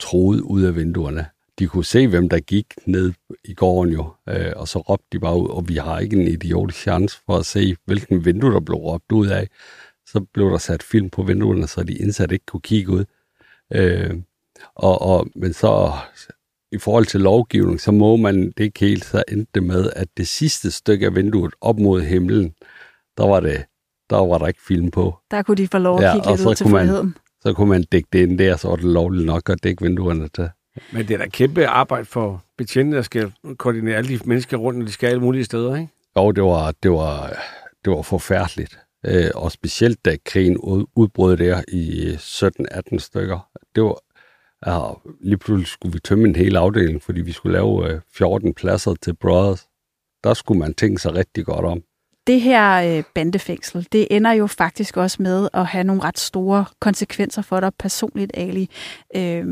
troet 0.00 0.40
ud 0.40 0.62
af 0.62 0.76
vinduerne. 0.76 1.26
De 1.58 1.66
kunne 1.66 1.84
se, 1.84 2.08
hvem 2.08 2.28
der 2.28 2.40
gik 2.40 2.66
ned 2.86 3.12
i 3.44 3.54
gården 3.54 3.92
jo, 3.92 4.12
øh, 4.28 4.52
og 4.56 4.68
så 4.68 4.78
råbte 4.78 5.06
de 5.12 5.20
bare 5.20 5.36
ud, 5.42 5.48
og 5.48 5.68
vi 5.68 5.76
har 5.76 5.98
ikke 5.98 6.16
en 6.16 6.28
idiotisk 6.28 6.80
chance 6.80 7.20
for 7.26 7.36
at 7.36 7.46
se, 7.46 7.76
hvilken 7.84 8.24
vindue 8.24 8.52
der 8.52 8.60
blev 8.60 8.76
råbt 8.76 9.12
ud 9.12 9.26
af. 9.26 9.48
Så 10.06 10.20
blev 10.20 10.50
der 10.50 10.58
sat 10.58 10.82
film 10.82 11.10
på 11.10 11.22
vinduerne, 11.22 11.66
så 11.66 11.82
de 11.82 11.94
indsatte 11.94 12.34
ikke 12.34 12.46
kunne 12.46 12.60
kigge 12.60 12.92
ud. 12.92 13.04
Øh, 13.72 14.14
og, 14.74 15.02
og, 15.02 15.26
men 15.36 15.52
så 15.52 15.92
i 16.72 16.78
forhold 16.78 17.06
til 17.06 17.20
lovgivning, 17.20 17.80
så 17.80 17.92
må 17.92 18.16
man 18.16 18.52
det 18.58 18.64
ikke 18.64 18.80
helt, 18.80 19.04
så 19.04 19.22
endte 19.28 19.50
det 19.54 19.62
med, 19.62 19.90
at 19.96 20.08
det 20.16 20.28
sidste 20.28 20.70
stykke 20.70 21.06
af 21.06 21.14
vinduet 21.14 21.54
op 21.60 21.78
mod 21.78 22.02
himlen, 22.02 22.54
der 23.16 23.26
var 23.26 23.40
det, 23.40 23.64
der 24.10 24.16
var 24.16 24.38
der 24.38 24.46
ikke 24.46 24.62
film 24.68 24.90
på. 24.90 25.18
Der 25.30 25.42
kunne 25.42 25.56
de 25.56 25.68
få 25.68 25.78
lov 25.78 25.98
at 25.98 26.04
ja, 26.04 26.12
kigge 26.12 26.30
lidt 26.30 26.46
ud 26.46 26.54
til 26.54 26.66
friheden. 26.66 27.16
Så 27.40 27.52
kunne 27.52 27.68
man 27.68 27.82
dække 27.82 28.08
det 28.12 28.18
ind 28.18 28.38
der, 28.38 28.56
så 28.56 28.68
var 28.68 28.76
det 28.76 28.84
lovligt 28.84 29.26
nok 29.26 29.50
at 29.50 29.62
dække 29.62 29.82
vinduerne 29.84 30.28
til. 30.28 30.50
Men 30.92 31.08
det 31.08 31.14
er 31.14 31.18
da 31.18 31.26
kæmpe 31.26 31.66
arbejde 31.66 32.04
for 32.04 32.44
betjente, 32.58 32.96
der 32.96 33.02
skal 33.02 33.32
koordinere 33.58 33.96
alle 33.96 34.18
de 34.18 34.20
mennesker 34.24 34.56
rundt, 34.56 34.78
når 34.78 34.86
de 34.86 34.92
skal 34.92 35.06
alle 35.06 35.20
mulige 35.20 35.44
steder, 35.44 35.76
ikke? 35.76 35.88
Jo, 36.16 36.30
det 36.30 36.44
var, 36.44 36.74
det 36.82 36.90
var, 36.90 37.32
det 37.84 37.92
var 37.92 38.02
forfærdeligt. 38.02 38.78
Øh, 39.06 39.30
og 39.34 39.52
specielt 39.52 40.04
da 40.04 40.16
krigen 40.24 40.56
udbrød 40.96 41.36
der 41.36 41.62
i 41.68 42.14
17-18 42.14 42.98
stykker. 42.98 43.48
Det 43.74 43.82
var, 43.82 43.98
Ja, 44.66 44.80
lige 45.20 45.36
pludselig 45.38 45.68
skulle 45.68 45.92
vi 45.92 46.00
tømme 46.00 46.28
en 46.28 46.36
hel 46.36 46.56
afdeling, 46.56 47.02
fordi 47.02 47.20
vi 47.20 47.32
skulle 47.32 47.52
lave 47.52 47.92
øh, 47.92 48.00
14 48.14 48.54
pladser 48.54 48.94
til 49.02 49.14
Brothers. 49.14 49.68
Der 50.24 50.34
skulle 50.34 50.58
man 50.58 50.74
tænke 50.74 51.02
sig 51.02 51.14
rigtig 51.14 51.44
godt 51.44 51.64
om. 51.64 51.82
det 52.26 52.40
her 52.40 52.96
øh, 52.98 53.04
bandefængsel, 53.14 53.88
det 53.92 54.06
ender 54.10 54.32
jo 54.32 54.46
faktisk 54.46 54.96
også 54.96 55.22
med 55.22 55.48
at 55.54 55.66
have 55.66 55.84
nogle 55.84 56.02
ret 56.02 56.18
store 56.18 56.64
konsekvenser 56.80 57.42
for 57.42 57.60
dig 57.60 57.72
personligt, 57.78 58.30
Ali. 58.34 58.70
Øh, 59.16 59.44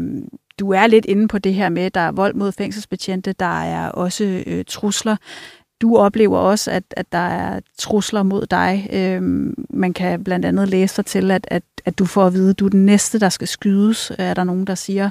du 0.61 0.71
er 0.71 0.87
lidt 0.87 1.05
inde 1.05 1.29
på 1.29 1.39
det 1.39 1.55
her 1.55 1.69
med, 1.69 1.83
at 1.83 1.95
der 1.95 2.01
er 2.01 2.13
vold 2.13 2.35
mod 2.35 2.53
fængselsbetjente, 2.53 3.33
der 3.33 3.63
er 3.63 3.89
også 3.89 4.43
øh, 4.47 4.65
trusler. 4.65 5.17
Du 5.83 5.97
oplever 5.97 6.39
også, 6.39 6.71
at, 6.71 6.83
at 6.91 7.13
der 7.13 7.19
er 7.19 7.61
trusler 7.79 8.23
mod 8.23 8.47
dig. 8.47 8.89
Øhm, 8.93 9.55
man 9.71 9.93
kan 9.93 10.25
blandt 10.25 10.47
andet 10.47 10.69
læse 10.69 10.95
sig 10.95 11.07
til, 11.07 11.31
at, 11.31 11.47
at, 11.51 11.63
at 11.85 11.99
du 11.99 12.05
får 12.05 12.27
at 12.27 12.33
vide, 12.33 12.51
at 12.51 12.59
du 12.59 12.67
er 12.67 12.71
den 12.71 12.87
næste, 12.87 13.21
der 13.21 13.29
skal 13.29 13.49
skydes, 13.49 14.13
er 14.19 14.35
der 14.35 14.45
nogen, 14.45 14.67
der 14.67 14.75
siger. 14.75 15.11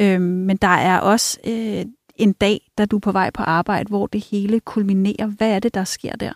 Øhm, 0.00 0.22
men 0.22 0.56
der 0.56 0.68
er 0.68 0.98
også 0.98 1.38
øh, 1.46 1.84
en 2.16 2.32
dag, 2.32 2.60
da 2.78 2.84
du 2.84 2.96
er 2.96 3.00
på 3.00 3.12
vej 3.12 3.30
på 3.30 3.42
arbejde, 3.42 3.88
hvor 3.88 4.06
det 4.06 4.24
hele 4.30 4.60
kulminerer. 4.60 5.26
Hvad 5.26 5.50
er 5.50 5.58
det, 5.58 5.74
der 5.74 5.84
sker 5.84 6.12
der? 6.12 6.32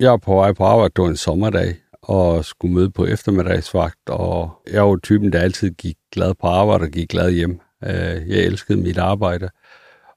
Jeg 0.00 0.12
er 0.12 0.16
på 0.16 0.34
vej 0.34 0.52
på 0.52 0.64
arbejde, 0.64 0.92
det 0.96 1.02
var 1.02 1.08
en 1.08 1.16
sommerdag, 1.16 1.76
og 2.02 2.44
skulle 2.44 2.74
møde 2.74 2.90
på 2.90 3.06
eftermiddagsvagt, 3.06 4.08
og 4.08 4.50
jeg 4.72 4.88
var 4.88 4.96
typen, 4.96 5.32
der 5.32 5.38
altid 5.40 5.70
gik 5.70 5.96
glad 6.12 6.34
på 6.34 6.46
arbejde 6.46 6.82
og 6.82 6.90
gik 6.90 7.08
glad 7.08 7.30
hjem. 7.30 7.60
Øh, 7.84 8.28
jeg 8.28 8.38
elskede 8.38 8.78
mit 8.78 8.98
arbejde, 8.98 9.48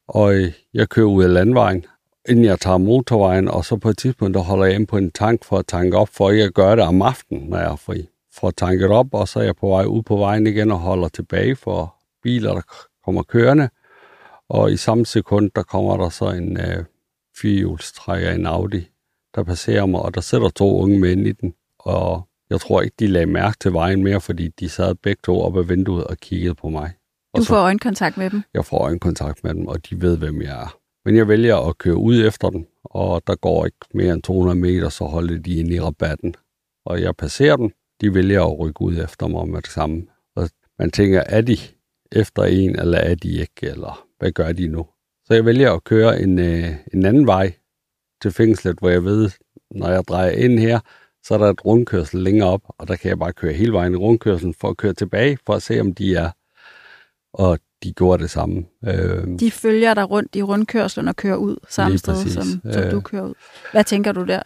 og 0.07 0.35
øh, 0.35 0.51
jeg 0.73 0.89
kører 0.89 1.07
ud 1.07 1.23
af 1.23 1.33
landvejen, 1.33 1.85
inden 2.29 2.45
jeg 2.45 2.59
tager 2.59 2.77
motorvejen, 2.77 3.47
og 3.47 3.65
så 3.65 3.77
på 3.77 3.89
et 3.89 3.97
tidspunkt, 3.97 4.33
der 4.33 4.41
holder 4.41 4.65
jeg 4.65 4.75
ind 4.75 4.87
på 4.87 4.97
en 4.97 5.11
tank 5.11 5.43
for 5.43 5.57
at 5.57 5.67
tanke 5.67 5.97
op, 5.97 6.09
for 6.09 6.29
ikke 6.29 6.43
at 6.43 6.53
gøre 6.53 6.75
det 6.75 6.83
om 6.83 7.01
aftenen, 7.01 7.49
når 7.49 7.57
jeg 7.57 7.71
er 7.71 7.75
fri. 7.75 8.09
For 8.33 8.47
at 8.47 8.55
tanke 8.55 8.89
op, 8.89 9.13
og 9.13 9.27
så 9.27 9.39
er 9.39 9.43
jeg 9.43 9.55
på 9.55 9.67
vej 9.67 9.85
ud 9.85 10.03
på 10.03 10.17
vejen 10.17 10.47
igen 10.47 10.71
og 10.71 10.79
holder 10.79 11.07
tilbage 11.07 11.55
for 11.55 11.95
biler, 12.23 12.53
der 12.53 12.61
kommer 13.05 13.23
kørende. 13.23 13.69
Og 14.49 14.71
i 14.71 14.77
samme 14.77 15.05
sekund, 15.05 15.51
der 15.55 15.63
kommer 15.63 15.97
der 15.97 16.09
så 16.09 16.29
en 16.29 16.57
øh, 16.57 16.85
firehjulstrækker, 17.37 18.31
en 18.31 18.45
Audi, 18.45 18.87
der 19.35 19.43
passerer 19.43 19.85
mig, 19.85 20.01
og 20.01 20.15
der 20.15 20.21
sidder 20.21 20.49
to 20.49 20.79
unge 20.81 20.99
mænd 20.99 21.27
i 21.27 21.31
den. 21.31 21.53
Og 21.79 22.27
jeg 22.49 22.59
tror 22.59 22.81
ikke, 22.81 22.95
de 22.99 23.07
lagde 23.07 23.25
mærke 23.25 23.57
til 23.59 23.73
vejen 23.73 24.03
mere, 24.03 24.21
fordi 24.21 24.47
de 24.47 24.69
sad 24.69 24.95
begge 24.95 25.19
to 25.23 25.41
op 25.41 25.57
ad 25.57 25.63
vinduet 25.63 26.03
og 26.03 26.17
kiggede 26.17 26.55
på 26.55 26.69
mig. 26.69 26.93
Og 27.33 27.39
du 27.39 27.45
får 27.45 27.55
øjenkontakt 27.55 28.17
med 28.17 28.29
dem? 28.29 28.43
Jeg 28.53 28.65
får 28.65 28.77
øjenkontakt 28.77 29.43
med 29.43 29.53
dem, 29.53 29.67
og 29.67 29.89
de 29.89 30.01
ved, 30.01 30.17
hvem 30.17 30.41
jeg 30.41 30.61
er. 30.61 30.77
Men 31.05 31.15
jeg 31.15 31.27
vælger 31.27 31.69
at 31.69 31.77
køre 31.77 31.97
ud 31.97 32.25
efter 32.25 32.49
den, 32.49 32.67
og 32.83 33.21
der 33.27 33.35
går 33.35 33.65
ikke 33.65 33.77
mere 33.93 34.13
end 34.13 34.21
200 34.21 34.59
meter, 34.59 34.89
så 34.89 35.03
holder 35.03 35.37
de 35.37 35.55
ind 35.55 35.71
i 35.71 35.79
rabatten. 35.79 36.35
Og 36.85 37.01
jeg 37.01 37.15
passerer 37.15 37.57
dem, 37.57 37.71
de 38.01 38.13
vælger 38.13 38.43
at 38.43 38.59
rykke 38.59 38.81
ud 38.81 38.97
efter 38.97 39.27
mig 39.27 39.47
med 39.47 39.61
det 39.61 39.71
samme. 39.71 40.07
Og 40.35 40.49
man 40.79 40.91
tænker, 40.91 41.23
er 41.25 41.41
de 41.41 41.57
efter 42.11 42.43
en, 42.43 42.79
eller 42.79 42.97
er 42.97 43.15
de 43.15 43.31
ikke, 43.31 43.61
eller 43.61 44.07
hvad 44.19 44.31
gør 44.31 44.51
de 44.51 44.67
nu? 44.67 44.87
Så 45.25 45.33
jeg 45.33 45.45
vælger 45.45 45.73
at 45.73 45.83
køre 45.83 46.21
en, 46.21 46.39
øh, 46.39 46.69
en 46.93 47.05
anden 47.05 47.27
vej 47.27 47.53
til 48.21 48.31
fængslet, 48.31 48.79
hvor 48.79 48.89
jeg 48.89 49.03
ved, 49.03 49.29
når 49.71 49.89
jeg 49.89 50.03
drejer 50.07 50.31
ind 50.31 50.59
her, 50.59 50.79
så 51.23 51.33
er 51.33 51.37
der 51.37 51.49
et 51.49 51.65
rundkørsel 51.65 52.19
længere 52.19 52.49
op, 52.49 52.61
og 52.67 52.87
der 52.87 52.95
kan 52.95 53.09
jeg 53.09 53.19
bare 53.19 53.33
køre 53.33 53.53
hele 53.53 53.73
vejen 53.73 53.93
i 53.93 53.97
rundkørselen 53.97 54.53
for 54.53 54.69
at 54.69 54.77
køre 54.77 54.93
tilbage, 54.93 55.37
for 55.45 55.53
at 55.53 55.61
se, 55.61 55.79
om 55.79 55.93
de 55.93 56.15
er. 56.15 56.31
Og 57.33 57.59
de 57.85 57.93
gjorde 57.93 58.23
det 58.23 58.31
samme. 58.31 58.63
Øh, 58.87 59.39
de 59.39 59.51
følger 59.51 59.93
dig 59.93 60.09
rundt 60.09 60.35
i 60.35 60.41
rundkørslen 60.41 61.07
og 61.07 61.15
kører 61.15 61.35
ud 61.35 61.57
samme 61.69 61.97
sted, 61.97 62.15
som, 62.15 62.61
som 62.71 62.83
øh, 62.83 62.91
du 62.91 63.01
kører 63.01 63.23
ud. 63.23 63.33
Hvad 63.71 63.83
tænker 63.83 64.11
du 64.11 64.23
der? 64.23 64.41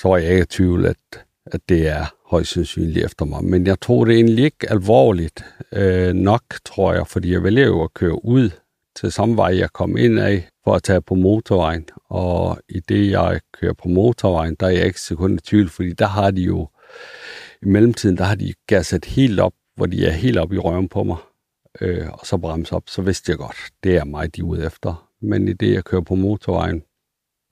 Så 0.00 0.08
er 0.08 0.16
jeg 0.16 0.30
ikke 0.30 0.42
i 0.42 0.46
tvivl, 0.46 0.86
at, 0.86 0.96
at 1.46 1.60
det 1.68 1.88
er 1.88 2.04
højst 2.26 2.52
sandsynligt 2.52 3.04
efter 3.04 3.24
mig. 3.24 3.44
Men 3.44 3.66
jeg 3.66 3.80
tror 3.80 4.04
det 4.04 4.14
egentlig 4.14 4.44
ikke 4.44 4.70
alvorligt 4.70 5.44
øh, 5.72 6.12
nok, 6.12 6.42
tror 6.64 6.92
jeg, 6.92 7.06
fordi 7.06 7.32
jeg 7.32 7.42
vælger 7.42 7.66
jo 7.66 7.82
at 7.82 7.94
køre 7.94 8.24
ud 8.24 8.50
til 8.96 9.12
samme 9.12 9.36
vej, 9.36 9.58
jeg 9.58 9.72
kom 9.72 9.96
ind 9.96 10.20
af, 10.20 10.48
for 10.64 10.74
at 10.74 10.82
tage 10.82 11.00
på 11.00 11.14
motorvejen. 11.14 11.84
Og 12.08 12.58
i 12.68 12.80
det, 12.80 13.10
jeg 13.10 13.40
kører 13.60 13.72
på 13.72 13.88
motorvejen, 13.88 14.56
der 14.60 14.66
er 14.66 14.70
jeg 14.70 14.86
ikke 14.86 15.00
sekund 15.00 15.38
i 15.38 15.42
tvivl, 15.42 15.68
fordi 15.68 15.92
der 15.92 16.06
har 16.06 16.30
de 16.30 16.42
jo, 16.42 16.68
i 17.62 17.66
mellemtiden, 17.66 18.16
der 18.16 18.24
har 18.24 18.34
de 18.34 18.52
gasset 18.66 19.04
helt 19.04 19.40
op, 19.40 19.52
hvor 19.76 19.86
de 19.86 20.06
er 20.06 20.10
helt 20.10 20.38
op 20.38 20.52
i 20.52 20.58
røven 20.58 20.88
på 20.88 21.02
mig 21.02 21.16
øh, 21.80 22.08
og 22.12 22.26
så 22.26 22.36
bremse 22.38 22.74
op, 22.76 22.82
så 22.86 23.02
vidste 23.02 23.30
jeg 23.30 23.38
godt, 23.38 23.56
det 23.84 23.96
er 23.96 24.04
mig, 24.04 24.36
de 24.36 24.40
er 24.40 24.44
ude 24.44 24.66
efter. 24.66 25.08
Men 25.22 25.48
i 25.48 25.52
det, 25.52 25.72
jeg 25.72 25.84
kører 25.84 26.02
på 26.02 26.14
motorvejen, 26.14 26.82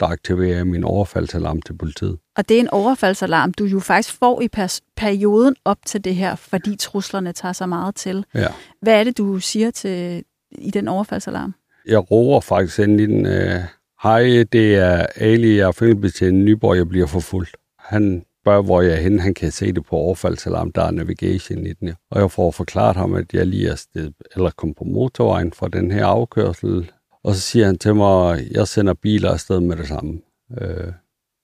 der 0.01 0.07
aktiverer 0.07 0.57
jeg 0.57 0.67
min 0.67 0.85
overfaldsalarm 0.85 1.63
til 1.63 1.73
politiet. 1.77 2.19
Og 2.37 2.49
det 2.49 2.57
er 2.57 2.61
en 2.61 2.71
overfaldsalarm, 2.71 3.53
du 3.53 3.65
jo 3.65 3.81
faktisk 3.81 4.19
får 4.19 4.43
i 4.43 4.49
perioden 4.97 5.57
op 5.65 5.79
til 5.87 6.05
det 6.05 6.15
her, 6.15 6.37
fordi 6.37 6.77
truslerne 6.77 7.33
tager 7.33 7.53
så 7.53 7.67
meget 7.67 7.95
til. 7.95 8.25
Ja. 8.35 8.49
Hvad 8.83 9.01
er 9.01 9.05
det, 9.05 9.19
du 9.19 9.39
siger 9.39 9.71
til 9.71 10.25
i 10.51 10.71
den 10.71 10.89
overfaldsalarm? 10.89 11.55
Jeg 11.87 12.11
roer 12.11 12.41
faktisk 12.41 12.79
ind 12.79 13.01
i 13.01 13.07
den. 13.07 13.27
Øh, 13.27 13.61
Hej, 14.03 14.45
det 14.53 14.75
er 14.75 15.07
Ali, 15.17 15.57
jeg 15.57 15.69
er 15.69 15.73
fængselsbetjent 15.73 16.45
Nyborg, 16.45 16.77
jeg 16.77 16.89
bliver 16.89 17.07
forfulgt. 17.07 17.57
Han 17.79 18.25
spørger, 18.51 18.63
hvor 18.63 18.83
jeg 18.83 18.93
er 18.93 19.01
henne. 19.01 19.21
Han 19.21 19.35
kan 19.35 19.51
se 19.51 19.73
det 19.73 19.85
på 19.85 19.97
overfaldsalarm, 19.97 20.73
der 20.73 20.83
er 20.83 20.91
navigation 20.91 21.67
i 21.67 21.73
den. 21.73 21.95
Og 22.11 22.21
jeg 22.21 22.31
får 22.31 22.51
forklaret 22.51 22.97
ham, 22.97 23.15
at 23.15 23.33
jeg 23.33 23.47
lige 23.47 23.69
er 23.69 23.75
sted, 23.75 24.13
eller 24.37 24.51
kom 24.51 24.75
på 24.75 24.85
motorvejen 24.85 25.53
for 25.53 25.69
den 25.69 25.91
her 25.91 26.07
afkørsel. 26.07 26.91
Og 27.25 27.35
så 27.35 27.41
siger 27.41 27.67
han 27.67 27.79
til 27.79 27.95
mig, 27.95 28.35
at 28.35 28.51
jeg 28.51 28.69
sender 28.69 28.95
biler 28.95 29.31
afsted 29.31 29.61
med 29.61 29.77
det 29.77 29.89
samme. 29.89 30.21
Øh. 30.61 30.93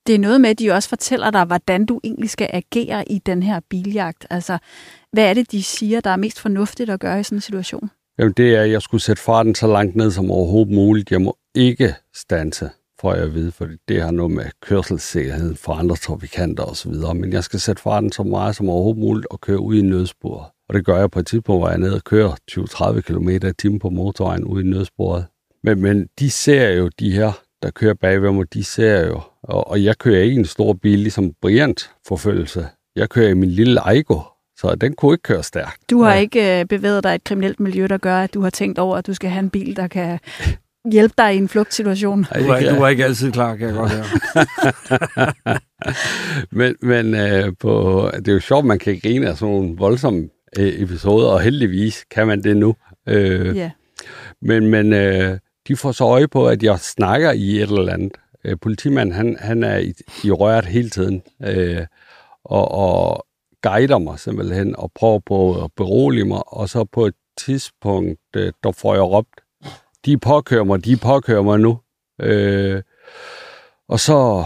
Det 0.06 0.14
er 0.14 0.18
noget 0.18 0.40
med, 0.40 0.50
at 0.50 0.58
de 0.58 0.70
også 0.70 0.88
fortæller 0.88 1.30
dig, 1.30 1.44
hvordan 1.44 1.86
du 1.86 2.00
egentlig 2.04 2.30
skal 2.30 2.50
agere 2.52 3.12
i 3.12 3.18
den 3.18 3.42
her 3.42 3.60
biljagt. 3.70 4.26
Altså, 4.30 4.58
hvad 5.12 5.30
er 5.30 5.34
det, 5.34 5.52
de 5.52 5.62
siger, 5.62 6.00
der 6.00 6.10
er 6.10 6.16
mest 6.16 6.40
fornuftigt 6.40 6.90
at 6.90 7.00
gøre 7.00 7.20
i 7.20 7.22
sådan 7.22 7.36
en 7.36 7.40
situation? 7.40 7.90
Jamen, 8.18 8.32
det 8.36 8.54
er, 8.54 8.62
at 8.62 8.70
jeg 8.70 8.82
skulle 8.82 9.02
sætte 9.02 9.22
farten 9.22 9.54
så 9.54 9.66
langt 9.66 9.96
ned 9.96 10.10
som 10.10 10.30
overhovedet 10.30 10.74
muligt. 10.74 11.10
Jeg 11.10 11.22
må 11.22 11.36
ikke 11.54 11.94
stanse 12.14 12.70
får 13.00 13.14
jeg 13.14 13.22
at 13.22 13.34
vide, 13.34 13.52
for 13.52 13.68
det 13.88 14.02
har 14.02 14.10
noget 14.10 14.32
med 14.32 14.44
kørselssikkerhed 14.62 15.54
for 15.54 15.72
andre 15.72 15.96
trafikanter 15.96 16.64
osv. 16.64 16.92
Men 16.92 17.32
jeg 17.32 17.44
skal 17.44 17.60
sætte 17.60 17.82
farten 17.82 18.12
så 18.12 18.22
meget 18.22 18.56
som 18.56 18.68
overhovedet 18.68 19.00
muligt 19.00 19.26
og 19.30 19.40
køre 19.40 19.60
ud 19.60 19.74
i 19.74 19.82
nødsporet. 19.82 20.46
Og 20.68 20.74
det 20.74 20.84
gør 20.84 20.98
jeg 20.98 21.10
på 21.10 21.18
et 21.18 21.26
tidspunkt, 21.26 21.60
hvor 21.60 21.68
jeg 21.68 21.74
er 21.74 21.80
nede 21.80 21.94
og 21.94 22.04
kører 22.04 22.36
20-30 22.50 23.00
km 23.00 23.28
i 23.28 23.52
timen 23.58 23.78
på 23.78 23.90
motorvejen 23.90 24.44
ud 24.44 24.62
i 24.62 24.66
nødsporet. 24.66 25.26
Men, 25.64 25.82
men 25.82 26.06
de 26.18 26.30
ser 26.30 26.68
jo, 26.68 26.90
de 27.00 27.12
her, 27.12 27.32
der 27.62 27.70
kører 27.70 27.94
bagved 27.94 28.32
mig, 28.32 28.54
de 28.54 28.64
ser 28.64 29.06
jo, 29.06 29.20
og, 29.42 29.70
og 29.70 29.84
jeg 29.84 29.98
kører 29.98 30.22
ikke 30.22 30.36
en 30.36 30.44
stor 30.44 30.72
bil, 30.72 30.98
ligesom 30.98 31.32
Briant 31.42 31.90
forfølgelse. 32.08 32.68
Jeg 32.96 33.08
kører 33.08 33.28
i 33.28 33.34
min 33.34 33.50
lille 33.50 33.80
Aigo, 33.80 34.20
så 34.58 34.74
den 34.74 34.94
kunne 34.94 35.14
ikke 35.14 35.22
køre 35.22 35.42
stærkt. 35.42 35.90
Du 35.90 36.02
har 36.02 36.14
ja. 36.14 36.20
ikke 36.20 36.60
øh, 36.60 36.66
bevæget 36.66 37.04
dig 37.04 37.12
i 37.12 37.14
et 37.14 37.24
kriminelt 37.24 37.60
miljø, 37.60 37.86
der 37.86 37.98
gør, 37.98 38.20
at 38.20 38.34
du 38.34 38.40
har 38.40 38.50
tænkt 38.50 38.78
over, 38.78 38.96
at 38.96 39.06
du 39.06 39.14
skal 39.14 39.30
have 39.30 39.42
en 39.42 39.50
bil, 39.50 39.76
der 39.76 39.88
kan 39.88 40.18
hjælpe 40.90 41.14
dig 41.18 41.34
i 41.34 41.36
en 41.36 41.48
flugtsituation. 41.48 42.26
Du 42.38 42.46
var, 42.46 42.60
du 42.60 42.74
var 42.74 42.88
ikke 42.88 43.04
altid 43.04 43.32
klar, 43.32 43.56
kan 43.56 43.66
jeg 43.68 43.74
godt 43.74 43.92
høre. 43.92 44.04
men 46.58 46.76
men 46.82 47.14
øh, 47.14 47.52
på, 47.60 48.10
det 48.16 48.28
er 48.28 48.32
jo 48.32 48.40
sjovt, 48.40 48.64
man 48.64 48.78
kan 48.78 49.00
grine 49.02 49.28
af 49.28 49.36
sådan 49.36 49.54
nogle 49.54 49.76
voldsomme 49.76 50.28
øh, 50.58 50.82
episoder, 50.82 51.28
og 51.28 51.40
heldigvis 51.40 52.04
kan 52.10 52.26
man 52.26 52.42
det 52.42 52.56
nu. 52.56 52.74
Øh, 53.08 53.56
yeah. 53.56 53.70
Men, 54.42 54.66
men 54.66 54.92
øh, 54.92 55.38
de 55.68 55.76
får 55.76 55.92
så 55.92 56.04
øje 56.04 56.28
på, 56.28 56.46
at 56.46 56.62
jeg 56.62 56.78
snakker 56.78 57.32
i 57.32 57.56
et 57.56 57.62
eller 57.62 57.92
andet. 57.92 58.12
Øh, 58.44 58.56
politimanden, 58.62 59.14
han, 59.14 59.36
han 59.40 59.64
er 59.64 59.76
i, 59.76 59.92
i 60.24 60.30
røret 60.30 60.64
hele 60.64 60.90
tiden, 60.90 61.22
øh, 61.44 61.86
og, 62.44 62.70
og 62.70 63.26
guider 63.62 63.98
mig 63.98 64.18
simpelthen, 64.18 64.76
og 64.76 64.90
prøver 64.94 65.20
på 65.26 65.64
at 65.64 65.70
berolige 65.76 66.24
mig, 66.24 66.52
og 66.52 66.68
så 66.68 66.84
på 66.84 67.06
et 67.06 67.14
tidspunkt, 67.38 68.20
øh, 68.36 68.52
der 68.62 68.72
får 68.72 68.94
jeg 68.94 69.02
råbt, 69.02 69.40
de 70.06 70.18
påkører 70.18 70.64
mig, 70.64 70.84
de 70.84 70.96
påkører 70.96 71.42
mig 71.42 71.58
nu. 71.60 71.80
Øh, 72.20 72.82
og 73.88 74.00
så 74.00 74.44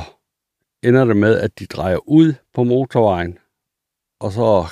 ender 0.83 1.05
det 1.05 1.17
med, 1.17 1.39
at 1.39 1.59
de 1.59 1.67
drejer 1.67 2.09
ud 2.09 2.35
på 2.55 2.65
motorvejen, 2.65 3.39
og 4.21 4.33
så 4.33 4.67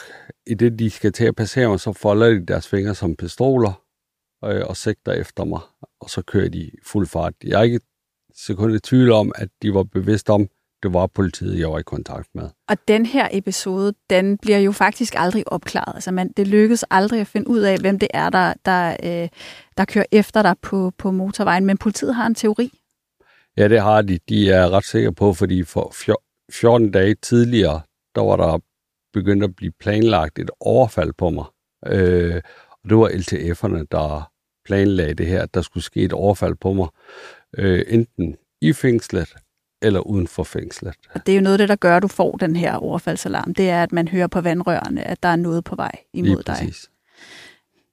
i 0.46 0.54
det, 0.54 0.78
de 0.78 0.90
skal 0.90 1.12
til 1.12 1.24
at 1.24 1.36
passere 1.36 1.68
mig, 1.68 1.80
så 1.80 1.92
folder 1.92 2.28
de 2.28 2.46
deres 2.46 2.68
fingre 2.68 2.94
som 2.94 3.16
pistoler 3.16 3.82
øh, 4.44 4.62
og 4.66 4.76
sigter 4.76 5.12
efter 5.12 5.44
mig, 5.44 5.60
og 6.00 6.10
så 6.10 6.22
kører 6.22 6.48
de 6.48 6.70
fuld 6.86 7.06
fart. 7.06 7.34
Jeg 7.44 7.58
er 7.58 7.62
ikke 7.62 7.80
sekund 8.34 8.74
i 8.74 8.80
tvivl 8.80 9.12
om, 9.12 9.32
at 9.34 9.48
de 9.62 9.74
var 9.74 9.82
bevidst 9.82 10.30
om, 10.30 10.48
det 10.82 10.92
var 10.92 11.06
politiet, 11.06 11.58
jeg 11.58 11.70
var 11.70 11.78
i 11.78 11.82
kontakt 11.82 12.28
med. 12.34 12.48
Og 12.68 12.76
den 12.88 13.06
her 13.06 13.28
episode, 13.32 13.94
den 14.10 14.38
bliver 14.38 14.58
jo 14.58 14.72
faktisk 14.72 15.14
aldrig 15.16 15.52
opklaret. 15.52 15.94
Altså 15.94 16.10
man, 16.10 16.32
det 16.36 16.46
lykkes 16.46 16.84
aldrig 16.90 17.20
at 17.20 17.26
finde 17.26 17.48
ud 17.48 17.60
af, 17.60 17.78
hvem 17.78 17.98
det 17.98 18.08
er, 18.14 18.30
der, 18.30 18.54
der, 18.64 18.96
øh, 19.02 19.28
der 19.76 19.84
kører 19.84 20.04
efter 20.12 20.42
dig 20.42 20.54
på, 20.62 20.92
på 20.98 21.10
motorvejen. 21.10 21.64
Men 21.64 21.78
politiet 21.78 22.14
har 22.14 22.26
en 22.26 22.34
teori. 22.34 22.70
Ja, 23.56 23.68
det 23.68 23.80
har 23.80 24.02
de. 24.02 24.18
De 24.28 24.50
er 24.50 24.70
ret 24.70 24.84
sikre 24.84 25.12
på, 25.12 25.34
fordi 25.34 25.64
for 25.64 25.94
14 26.52 26.90
dage 26.90 27.14
tidligere, 27.14 27.80
der 28.14 28.20
var 28.20 28.36
der 28.36 28.58
begyndt 29.12 29.44
at 29.44 29.56
blive 29.56 29.72
planlagt 29.80 30.38
et 30.38 30.50
overfald 30.60 31.12
på 31.12 31.30
mig. 31.30 31.44
Øh, 31.86 32.42
og 32.70 32.90
det 32.90 32.98
var 32.98 33.08
LTF'erne, 33.08 33.84
der 33.90 34.30
planlagde 34.64 35.14
det 35.14 35.26
her, 35.26 35.42
at 35.42 35.54
der 35.54 35.62
skulle 35.62 35.84
ske 35.84 36.00
et 36.00 36.12
overfald 36.12 36.54
på 36.54 36.72
mig. 36.72 36.88
Øh, 37.58 37.82
enten 37.88 38.36
i 38.60 38.72
fængslet 38.72 39.34
eller 39.82 40.00
uden 40.00 40.26
for 40.26 40.42
fængslet. 40.42 40.94
Og 41.14 41.26
det 41.26 41.32
er 41.32 41.36
jo 41.36 41.42
noget 41.42 41.54
af 41.54 41.58
det, 41.58 41.68
der 41.68 41.76
gør, 41.76 41.96
at 41.96 42.02
du 42.02 42.08
får 42.08 42.36
den 42.36 42.56
her 42.56 42.74
overfaldsalarm. 42.74 43.54
Det 43.54 43.70
er, 43.70 43.82
at 43.82 43.92
man 43.92 44.08
hører 44.08 44.26
på 44.26 44.40
vandrørene, 44.40 45.04
at 45.04 45.22
der 45.22 45.28
er 45.28 45.36
noget 45.36 45.64
på 45.64 45.76
vej 45.76 45.92
imod 46.12 46.42
dig. 46.42 46.72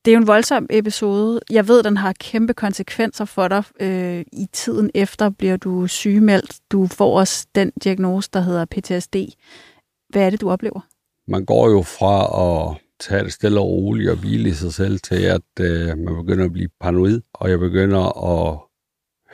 Det 0.05 0.11
er 0.11 0.15
jo 0.15 0.21
en 0.21 0.27
voldsom 0.27 0.67
episode. 0.69 1.39
Jeg 1.49 1.67
ved, 1.67 1.83
den 1.83 1.97
har 1.97 2.13
kæmpe 2.19 2.53
konsekvenser 2.53 3.25
for 3.25 3.47
dig. 3.47 3.63
Øh, 3.79 4.25
I 4.33 4.47
tiden 4.53 4.91
efter 4.93 5.29
bliver 5.29 5.57
du 5.57 5.88
sygemeldt. 5.88 6.55
Du 6.71 6.88
får 6.88 7.19
også 7.19 7.47
den 7.55 7.71
diagnose, 7.83 8.29
der 8.33 8.39
hedder 8.39 8.65
PTSD. 8.65 9.15
Hvad 10.09 10.21
er 10.21 10.29
det, 10.29 10.41
du 10.41 10.49
oplever? 10.49 10.79
Man 11.27 11.45
går 11.45 11.69
jo 11.69 11.81
fra 11.81 12.17
at 12.45 12.81
tage 12.99 13.23
det 13.23 13.33
stille 13.33 13.59
og 13.59 13.67
roligt 13.67 14.09
og 14.09 14.17
hvile 14.17 14.49
i 14.49 14.53
sig 14.53 14.73
selv 14.73 14.99
til, 14.99 15.23
at 15.23 15.41
øh, 15.59 15.88
man 15.97 16.15
begynder 16.15 16.45
at 16.45 16.53
blive 16.53 16.69
paranoid, 16.81 17.21
og 17.33 17.49
jeg 17.49 17.59
begynder 17.59 18.33
at 18.33 18.59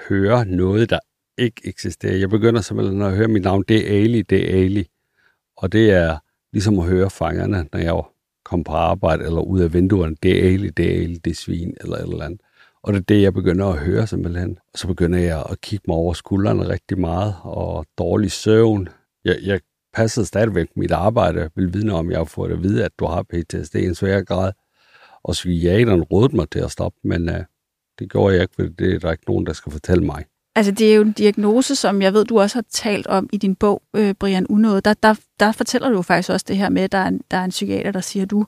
høre 0.09 0.45
noget, 0.45 0.89
der 0.89 0.99
ikke 1.41 1.61
eksisterer. 1.65 2.15
Jeg 2.15 2.29
begynder 2.29 2.61
simpelthen 2.61 3.01
at 3.01 3.15
høre 3.15 3.27
mit 3.27 3.43
navn. 3.43 3.63
Det 3.67 3.91
er 3.91 4.03
Ali, 4.03 4.21
det 4.21 4.53
er 4.53 4.63
Ali. 4.63 4.87
Og 5.57 5.71
det 5.71 5.91
er 5.91 6.17
ligesom 6.53 6.79
at 6.79 6.85
høre 6.85 7.09
fangerne, 7.09 7.67
når 7.73 7.79
jeg 7.79 8.03
kom 8.45 8.63
på 8.63 8.71
arbejde 8.71 9.23
eller 9.23 9.41
ud 9.41 9.59
af 9.59 9.73
vinduerne. 9.73 10.15
Det 10.23 10.39
er 10.39 10.53
Ali, 10.53 10.69
det 10.69 10.97
er 10.97 11.01
Ali, 11.01 11.15
det 11.15 11.31
er 11.31 11.35
svin 11.35 11.73
eller 11.81 11.95
et 11.95 12.01
eller 12.01 12.25
andet. 12.25 12.41
Og 12.83 12.93
det 12.93 12.99
er 12.99 13.03
det, 13.03 13.21
jeg 13.21 13.33
begynder 13.33 13.65
at 13.67 13.79
høre 13.79 14.07
simpelthen. 14.07 14.57
Og 14.73 14.79
så 14.79 14.87
begynder 14.87 15.19
jeg 15.19 15.43
at 15.49 15.61
kigge 15.61 15.83
mig 15.87 15.97
over 15.97 16.13
skuldrene 16.13 16.67
rigtig 16.67 16.99
meget, 16.99 17.35
og 17.43 17.85
dårlig 17.97 18.31
søvn. 18.31 18.89
Jeg, 19.25 19.37
jeg 19.43 19.59
passede 19.93 20.25
stadigvæk 20.25 20.67
mit 20.75 20.91
arbejde. 20.91 21.49
Vil 21.55 21.73
vidne 21.73 21.93
om, 21.93 22.11
jeg 22.11 22.19
har 22.19 22.25
fået 22.25 22.51
at 22.51 22.63
vide, 22.63 22.85
at 22.85 22.91
du 22.99 23.05
har 23.05 23.23
PTSD 23.23 23.75
i 23.75 23.85
en 23.85 23.95
svær 23.95 24.21
grad. 24.21 24.51
Og 25.23 25.31
psykiateren 25.31 26.03
rådede 26.03 26.35
mig 26.35 26.49
til 26.49 26.59
at 26.59 26.71
stoppe, 26.71 26.99
men 27.03 27.29
uh, 27.29 27.35
det 27.99 28.11
gjorde 28.11 28.33
jeg 28.33 28.41
ikke, 28.41 28.55
for 28.55 28.63
det 28.63 28.95
er 28.95 28.99
der 28.99 29.11
ikke 29.11 29.23
nogen, 29.27 29.45
der 29.45 29.53
skal 29.53 29.71
fortælle 29.71 30.03
mig. 30.05 30.25
Altså, 30.55 30.71
det 30.71 30.91
er 30.91 30.95
jo 30.95 31.01
en 31.01 31.11
diagnose, 31.11 31.75
som 31.75 32.01
jeg 32.01 32.13
ved, 32.13 32.25
du 32.25 32.39
også 32.39 32.57
har 32.57 32.65
talt 32.71 33.07
om 33.07 33.29
i 33.33 33.37
din 33.37 33.55
bog, 33.55 33.81
øh, 33.95 34.13
Brian 34.13 34.47
Unåde. 34.47 34.81
Der, 34.81 34.93
der, 34.93 35.15
der 35.39 35.51
fortæller 35.51 35.89
du 35.89 35.95
jo 35.95 36.01
faktisk 36.01 36.29
også 36.29 36.45
det 36.47 36.57
her 36.57 36.69
med, 36.69 36.81
at 36.81 36.91
der 36.91 36.97
er 36.97 37.07
en, 37.07 37.21
der 37.31 37.37
er 37.37 37.43
en 37.43 37.49
psykiater, 37.49 37.91
der 37.91 38.01
siger, 38.01 38.23
at 38.23 38.31
du, 38.31 38.45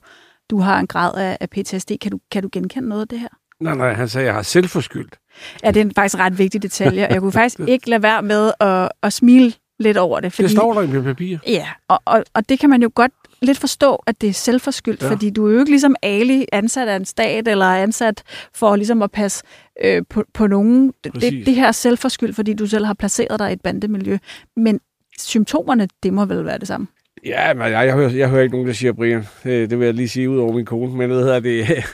du 0.50 0.58
har 0.58 0.80
en 0.80 0.86
grad 0.86 1.14
af, 1.14 1.38
af 1.40 1.50
PTSD. 1.50 1.92
Kan 2.00 2.10
du, 2.10 2.18
kan 2.30 2.42
du 2.42 2.48
genkende 2.52 2.88
noget 2.88 3.02
af 3.02 3.08
det 3.08 3.20
her? 3.20 3.28
Nej, 3.60 3.74
nej, 3.74 3.92
han 3.92 4.08
sagde, 4.08 4.24
at 4.24 4.26
jeg 4.26 4.34
har 4.34 4.42
selvforskyldt. 4.42 5.18
Ja, 5.64 5.70
det 5.70 5.86
er 5.86 5.90
faktisk 5.94 6.18
ret 6.18 6.38
vigtig 6.38 6.62
detalje. 6.62 7.06
Jeg 7.10 7.20
kunne 7.20 7.32
faktisk 7.32 7.60
ikke 7.68 7.90
lade 7.90 8.02
være 8.02 8.22
med 8.22 8.52
at, 8.60 8.88
at 9.02 9.12
smile 9.12 9.52
lidt 9.78 9.96
over 9.96 10.20
det. 10.20 10.32
Fordi, 10.32 10.42
det 10.42 10.50
står 10.56 10.74
der 10.74 10.82
i 10.82 10.86
mit 10.86 11.04
papir. 11.04 11.38
Ja, 11.46 11.68
og, 11.88 12.02
og, 12.04 12.24
og 12.34 12.48
det 12.48 12.58
kan 12.58 12.70
man 12.70 12.82
jo 12.82 12.90
godt 12.94 13.12
lidt 13.42 13.58
forstå, 13.58 14.02
at 14.06 14.20
det 14.20 14.28
er 14.28 14.32
selvforskyldt, 14.32 15.02
ja. 15.02 15.10
fordi 15.10 15.30
du 15.30 15.46
er 15.46 15.52
jo 15.52 15.58
ikke 15.58 15.70
ligesom 15.70 15.96
Ali 16.02 16.46
ansat 16.52 16.88
af 16.88 16.96
en 16.96 17.04
stat, 17.04 17.48
eller 17.48 17.66
ansat 17.66 18.22
for 18.54 18.76
ligesom 18.76 19.02
at 19.02 19.10
passe 19.10 19.44
øh, 19.84 20.02
på, 20.10 20.24
på 20.34 20.46
nogen. 20.46 20.92
Det, 21.04 21.46
det 21.46 21.54
her 21.54 21.68
er 21.68 21.72
selvforskyldt, 21.72 22.36
fordi 22.36 22.54
du 22.54 22.66
selv 22.66 22.84
har 22.84 22.94
placeret 22.94 23.38
dig 23.38 23.50
i 23.50 23.52
et 23.52 23.60
bandemiljø. 23.60 24.18
Men 24.56 24.80
symptomerne, 25.18 25.88
det 26.02 26.12
må 26.12 26.24
vel 26.24 26.44
være 26.44 26.58
det 26.58 26.68
samme? 26.68 26.86
Ja, 27.24 27.54
men 27.54 27.62
jeg, 27.62 27.86
jeg, 27.86 27.94
hører, 27.94 28.10
jeg 28.10 28.28
hører 28.28 28.42
ikke 28.42 28.54
nogen, 28.54 28.66
der 28.66 28.74
siger 28.74 28.92
Brian. 28.92 29.26
Det, 29.44 29.70
det 29.70 29.78
vil 29.78 29.84
jeg 29.84 29.94
lige 29.94 30.08
sige 30.08 30.30
ud 30.30 30.38
over 30.38 30.52
min 30.52 30.64
kone. 30.64 30.96
Men 30.96 31.10
hvad 31.10 31.18
hedder 31.18 31.40
det? 31.40 31.66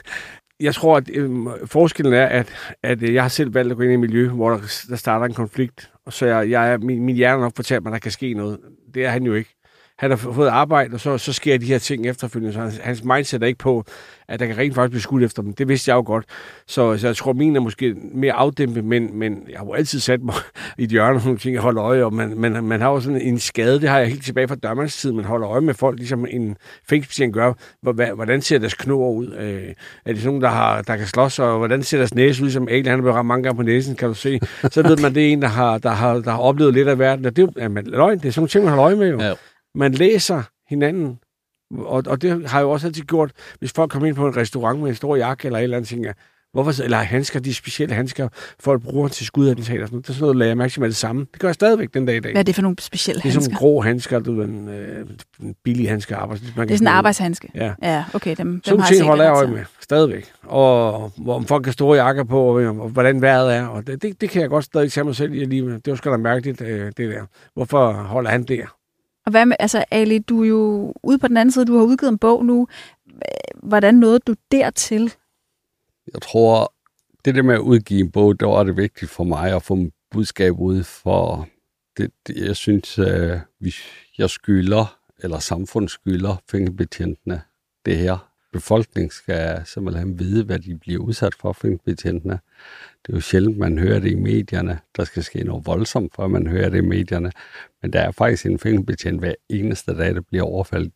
Jeg 0.59 0.75
tror, 0.75 0.97
at 0.97 1.09
øh, 1.13 1.29
forskellen 1.65 2.13
er, 2.13 2.25
at, 2.25 2.49
at 2.83 3.01
jeg 3.01 3.23
har 3.23 3.29
selv 3.29 3.53
valgt 3.53 3.71
at 3.71 3.77
gå 3.77 3.83
ind 3.83 3.91
i 3.91 3.93
et 3.93 3.99
miljø, 3.99 4.29
hvor 4.29 4.49
der, 4.49 4.57
der 4.89 4.95
starter 4.95 5.25
en 5.25 5.33
konflikt. 5.33 5.91
Og 6.05 6.13
så 6.13 6.25
jeg, 6.25 6.49
jeg, 6.49 6.79
min, 6.79 7.03
min 7.03 7.15
hjerne 7.15 7.41
nok 7.41 7.55
fortalt 7.55 7.83
mig, 7.83 7.89
at 7.89 7.93
der 7.93 7.99
kan 7.99 8.11
ske 8.11 8.33
noget. 8.33 8.59
Det 8.93 9.05
er 9.05 9.09
han 9.09 9.23
jo 9.23 9.33
ikke 9.33 9.60
han 10.01 10.09
har 10.09 10.17
fået 10.17 10.47
arbejde, 10.47 10.93
og 10.93 10.99
så, 10.99 11.17
så 11.17 11.33
sker 11.33 11.57
de 11.57 11.65
her 11.65 11.79
ting 11.79 12.07
efterfølgende. 12.07 12.53
Så 12.53 12.59
hans, 12.59 12.79
hans 12.83 13.03
mindset 13.03 13.43
er 13.43 13.47
ikke 13.47 13.57
på, 13.57 13.83
at 14.27 14.39
der 14.39 14.45
kan 14.45 14.57
rent 14.57 14.75
faktisk 14.75 14.91
blive 14.91 15.01
skudt 15.01 15.23
efter 15.23 15.41
dem. 15.41 15.53
Det 15.53 15.67
vidste 15.67 15.91
jeg 15.91 15.95
jo 15.95 16.03
godt. 16.05 16.25
Så, 16.67 16.97
så 16.97 17.07
jeg 17.07 17.15
tror, 17.15 17.33
min 17.33 17.55
er 17.55 17.59
måske 17.59 17.95
mere 18.13 18.33
afdæmpet, 18.33 18.85
men, 18.85 19.19
men 19.19 19.43
jeg 19.49 19.59
har 19.59 19.65
jo 19.65 19.73
altid 19.73 19.99
sat 19.99 20.21
mig 20.21 20.35
i 20.77 20.83
et 20.83 20.89
hjørne 20.89 21.19
og 21.19 21.23
nogle 21.23 21.39
ting, 21.39 21.53
jeg 21.53 21.61
holder 21.61 21.83
øje, 21.83 22.03
og 22.03 22.13
man, 22.13 22.33
man, 22.37 22.63
man 22.63 22.81
har 22.81 22.89
jo 22.89 22.99
sådan 22.99 23.21
en 23.21 23.39
skade, 23.39 23.81
det 23.81 23.89
har 23.89 23.99
jeg 23.99 24.07
helt 24.07 24.23
tilbage 24.23 24.47
fra 24.47 24.55
dørmandstid, 24.55 25.11
man 25.11 25.25
holder 25.25 25.49
øje 25.49 25.61
med 25.61 25.73
folk, 25.73 25.97
ligesom 25.97 26.25
en 26.29 26.57
fængselspatient 26.89 27.33
gør. 27.33 27.53
Hvordan 28.15 28.41
ser 28.41 28.57
deres 28.57 28.73
knor 28.73 29.11
ud? 29.11 29.27
Øh, 29.39 29.63
er 30.05 30.13
det 30.13 30.17
sådan 30.17 30.25
nogen, 30.25 30.41
der, 30.41 30.49
har, 30.49 30.81
der 30.81 30.97
kan 30.97 31.07
slås, 31.07 31.39
og 31.39 31.57
hvordan 31.57 31.83
ser 31.83 31.97
deres 31.97 32.13
næse 32.13 32.41
ud, 32.41 32.45
ligesom 32.45 32.63
som 32.63 32.73
Ali, 32.73 32.83
han 32.83 32.91
har 32.91 32.97
blevet 32.97 33.15
ramt 33.15 33.27
mange 33.27 33.43
gange 33.43 33.57
på 33.57 33.63
næsen, 33.63 33.95
kan 33.95 34.07
du 34.07 34.13
se. 34.13 34.39
Så 34.71 34.81
ved 34.83 34.97
man, 34.97 35.15
det 35.15 35.27
er 35.27 35.31
en, 35.31 35.41
der 35.41 35.47
har, 35.47 35.77
der 35.77 35.89
har, 35.89 36.13
der 36.13 36.31
har 36.31 36.39
oplevet 36.39 36.73
lidt 36.73 36.87
af 36.87 36.99
verden. 36.99 37.25
Og 37.25 37.35
det 37.35 37.49
er 37.57 37.63
jo 37.63 37.81
løgn, 37.85 38.19
det 38.19 38.25
er 38.25 38.31
sådan 38.31 38.41
nogle 38.41 38.49
ting, 38.49 38.63
man 38.63 38.73
holder 38.73 38.85
øje 38.85 38.95
med 38.95 39.09
jo. 39.09 39.21
Ja 39.21 39.33
man 39.75 39.91
læser 39.91 40.43
hinanden, 40.69 41.19
og, 41.77 42.03
og 42.07 42.21
det 42.21 42.49
har 42.49 42.59
jeg 42.59 42.65
jo 42.65 42.71
også 42.71 42.87
altid 42.87 43.03
gjort, 43.03 43.31
hvis 43.59 43.71
folk 43.71 43.91
kommer 43.91 44.07
ind 44.07 44.15
på 44.15 44.27
en 44.27 44.37
restaurant 44.37 44.79
med 44.79 44.89
en 44.89 44.95
stor 44.95 45.15
jakke 45.15 45.45
eller 45.45 45.59
et 45.59 45.63
eller 45.63 45.77
andet, 45.77 45.89
tænker 45.89 46.13
hvorfor, 46.53 46.83
eller 46.83 46.97
handsker, 46.97 47.39
de 47.39 47.53
specielle 47.53 47.95
handsker, 47.95 48.27
folk 48.59 48.81
bruger 48.81 49.07
til 49.07 49.25
skudattentater 49.25 49.81
og 49.81 49.87
sådan 49.87 49.95
noget. 49.95 50.07
Det 50.07 50.09
er 50.09 50.13
sådan 50.13 50.23
noget, 50.23 50.37
lader 50.37 50.49
jeg 50.49 50.57
mærke 50.57 50.79
med 50.79 50.87
det 50.87 50.95
samme. 50.95 51.25
Det 51.31 51.39
gør 51.39 51.47
jeg 51.47 51.55
stadigvæk 51.55 51.93
den 51.93 52.05
dag 52.05 52.15
i 52.15 52.19
dag. 52.19 52.31
Hvad 52.31 52.41
er 52.41 52.43
det 52.43 52.55
for 52.55 52.61
nogle 52.61 52.77
specielle 52.79 53.21
handsker? 53.21 53.39
Det 53.39 53.47
er 53.47 53.51
sådan 53.51 53.57
grå 53.57 53.81
handsker, 53.81 54.19
du 54.19 54.35
ved, 54.35 54.45
en, 54.45 54.69
øh, 54.69 55.05
en 55.41 55.55
billig 55.63 55.89
handsker. 55.89 56.17
Arbejds, 56.17 56.41
man 56.55 56.67
det 56.67 56.73
er 56.73 56.77
sådan 56.77 56.87
en 56.87 56.93
arbejdshandske? 56.93 57.51
Ja. 57.55 57.73
Ja, 57.83 58.05
okay, 58.13 58.35
dem, 58.35 58.47
dem 58.47 58.61
sådan 58.63 58.79
har 58.79 58.87
ting 58.87 59.03
holder 59.03 59.23
jeg 59.23 59.33
øje 59.33 59.47
med, 59.47 59.63
stadigvæk. 59.81 60.31
Og 60.43 61.11
hvor 61.17 61.35
om 61.35 61.45
folk 61.45 61.63
kan 61.63 61.73
store 61.73 62.03
jakker 62.03 62.23
på, 62.23 62.41
og, 62.41 62.63
og 62.63 62.89
hvordan 62.89 63.21
vejret 63.21 63.55
er. 63.55 63.67
Og 63.67 63.87
det, 63.87 64.01
det, 64.01 64.21
det, 64.21 64.29
kan 64.29 64.41
jeg 64.41 64.49
godt 64.49 64.65
stadig 64.65 64.91
tage 64.91 65.03
mig 65.03 65.15
selv 65.15 65.33
i 65.33 65.45
livet. 65.45 65.85
Det 65.85 65.91
var 65.91 65.97
sgu 65.97 66.11
da 66.11 66.17
mærkeligt, 66.17 66.61
øh, 66.61 66.85
det 66.85 66.97
der. 66.97 67.25
Hvorfor 67.53 67.91
holder 67.91 68.29
han 68.29 68.43
der? 68.43 68.65
Og 69.25 69.31
hvad 69.31 69.45
med, 69.45 69.55
altså 69.59 69.85
Ali, 69.91 70.19
du 70.19 70.43
er 70.43 70.47
jo 70.47 70.93
ude 71.03 71.19
på 71.19 71.27
den 71.27 71.37
anden 71.37 71.51
side, 71.51 71.65
du 71.65 71.77
har 71.77 71.83
udgivet 71.83 72.11
en 72.11 72.17
bog 72.17 72.45
nu. 72.45 72.67
Hvordan 73.63 73.95
nåede 73.95 74.19
du 74.19 74.35
dertil? 74.51 75.13
Jeg 76.13 76.21
tror, 76.21 76.73
det 77.25 77.35
der 77.35 77.41
med 77.41 77.55
at 77.55 77.59
udgive 77.59 77.99
en 77.99 78.11
bog, 78.11 78.39
det 78.39 78.47
var 78.47 78.63
det 78.63 78.77
vigtigt 78.77 79.11
for 79.11 79.23
mig 79.23 79.55
at 79.55 79.63
få 79.63 79.75
mit 79.75 79.93
budskab 80.11 80.59
ud 80.59 80.83
for 80.83 81.47
det, 81.97 82.11
det 82.27 82.35
jeg 82.35 82.55
synes, 82.55 82.99
uh, 82.99 83.05
vi, 83.59 83.75
jeg 84.17 84.29
skylder, 84.29 84.97
eller 85.19 85.39
samfundet 85.39 85.91
skylder 85.91 86.35
fingerbetjentene 86.51 87.41
det 87.85 87.97
her 87.97 88.30
befolkning 88.51 89.13
skal 89.13 89.61
simpelthen 89.65 90.19
vide, 90.19 90.45
hvad 90.45 90.59
de 90.59 90.77
bliver 90.77 90.99
udsat 90.99 91.35
for, 91.35 91.53
fængselsbetjentene. 91.53 92.39
Det 93.05 93.13
er 93.13 93.17
jo 93.17 93.21
sjældent, 93.21 93.57
man 93.57 93.77
hører 93.77 93.99
det 93.99 94.11
i 94.11 94.15
medierne. 94.15 94.79
Der 94.97 95.03
skal 95.03 95.23
ske 95.23 95.43
noget 95.43 95.65
voldsomt, 95.65 96.15
før 96.15 96.27
man 96.27 96.47
hører 96.47 96.69
det 96.69 96.77
i 96.77 96.87
medierne. 96.87 97.31
Men 97.81 97.93
der 97.93 97.99
er 97.99 98.11
faktisk 98.11 98.45
en 98.45 98.59
fængselsbetjent 98.59 99.19
hver 99.19 99.33
eneste 99.49 99.97
dag, 99.97 100.15
der 100.15 100.21
bliver 100.21 100.43
overfaldet 100.43 100.91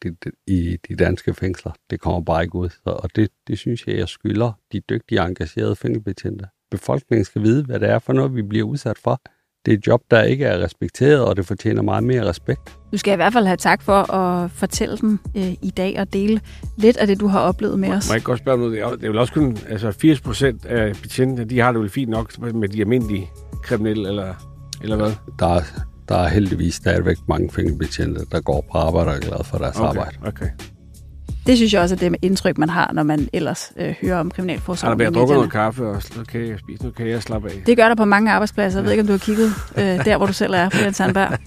i 0.47 0.77
de 0.87 0.95
danske 0.95 1.33
fængsler. 1.33 1.71
Det 1.89 1.99
kommer 1.99 2.21
bare 2.21 2.43
ikke 2.43 2.55
ud. 2.55 2.69
Og 2.85 3.15
det, 3.15 3.29
det 3.47 3.59
synes 3.59 3.87
jeg, 3.87 3.97
jeg 3.97 4.07
skylder 4.07 4.51
de 4.71 4.79
dygtige, 4.79 5.21
engagerede 5.21 5.75
fængselsbetjente. 5.75 6.45
Befolkningen 6.71 7.25
skal 7.25 7.41
vide, 7.41 7.63
hvad 7.63 7.79
det 7.79 7.89
er 7.89 7.99
for 7.99 8.13
noget, 8.13 8.35
vi 8.35 8.41
bliver 8.41 8.65
udsat 8.65 8.97
for 8.97 9.21
det 9.65 9.73
er 9.73 9.77
et 9.77 9.87
job, 9.87 10.01
der 10.11 10.21
ikke 10.23 10.45
er 10.45 10.63
respekteret, 10.63 11.25
og 11.25 11.37
det 11.37 11.45
fortjener 11.45 11.81
meget 11.81 12.03
mere 12.03 12.29
respekt. 12.29 12.77
Du 12.91 12.97
skal 12.97 13.13
i 13.13 13.15
hvert 13.15 13.33
fald 13.33 13.45
have 13.45 13.57
tak 13.57 13.81
for 13.81 14.13
at 14.13 14.51
fortælle 14.51 14.97
dem 14.97 15.19
øh, 15.37 15.51
i 15.61 15.73
dag 15.77 15.99
og 15.99 16.13
dele 16.13 16.41
lidt 16.77 16.97
af 16.97 17.07
det, 17.07 17.19
du 17.19 17.27
har 17.27 17.39
oplevet 17.39 17.79
med 17.79 17.89
os. 17.89 18.09
Må 18.09 18.13
jeg 18.13 18.23
godt 18.23 18.39
spørge 18.39 18.57
noget? 18.57 19.01
Det 19.01 19.05
er 19.05 19.09
vel 19.09 19.17
også 19.17 19.33
kun 19.33 19.57
altså 19.69 19.91
80 19.91 20.21
procent 20.21 20.65
af 20.65 20.95
betjentene, 21.01 21.45
de 21.45 21.59
har 21.59 21.71
det 21.71 21.81
vel 21.81 21.89
fint 21.89 22.09
nok 22.09 22.39
med 22.53 22.69
de 22.69 22.81
almindelige 22.81 23.29
kriminelle, 23.63 24.09
eller, 24.09 24.33
eller 24.81 24.95
hvad? 24.95 25.11
Der 25.39 25.47
er, 25.47 25.61
der 26.09 26.15
er 26.15 26.27
heldigvis 26.27 26.75
stadigvæk 26.75 27.17
mange 27.27 27.49
fængselsbetjente, 27.51 28.21
der 28.31 28.41
går 28.41 28.65
på 28.71 28.77
arbejde 28.77 29.09
og 29.09 29.15
er 29.15 29.19
glade 29.19 29.43
for 29.43 29.57
deres 29.57 29.75
okay, 29.75 29.87
arbejde. 29.87 30.17
Okay. 30.25 30.49
Det 31.47 31.57
synes 31.57 31.73
jeg 31.73 31.81
også 31.81 31.95
er 31.95 31.99
det 31.99 32.11
med 32.11 32.19
indtryk, 32.21 32.57
man 32.57 32.69
har, 32.69 32.91
når 32.93 33.03
man 33.03 33.29
ellers 33.33 33.71
øh, 33.77 33.95
hører 34.01 34.19
om 34.19 34.31
kriminalforsorgen. 34.31 34.87
Har 34.87 35.05
der 35.05 35.11
bliver 35.11 35.11
drukket 35.11 35.35
noget 35.35 35.51
kaffe 35.51 35.87
og 35.87 36.01
noget 36.13 36.27
kage 36.27 36.53
og 36.53 36.59
spise 36.59 36.81
noget 36.81 36.95
kage 36.95 37.15
og 37.15 37.23
slappe 37.23 37.49
af? 37.49 37.63
Det 37.65 37.77
gør 37.77 37.87
der 37.87 37.95
på 37.95 38.05
mange 38.05 38.31
arbejdspladser. 38.31 38.79
Jeg 38.79 38.83
ved 38.83 38.91
ikke, 38.91 39.01
om 39.01 39.07
du 39.07 39.13
har 39.13 39.17
kigget 39.17 39.53
øh, 39.77 40.05
der, 40.05 40.17
hvor 40.17 40.25
du 40.25 40.33
selv 40.33 40.53
er, 40.53 40.69
Brian 40.69 40.93
Sandberg. 40.93 41.37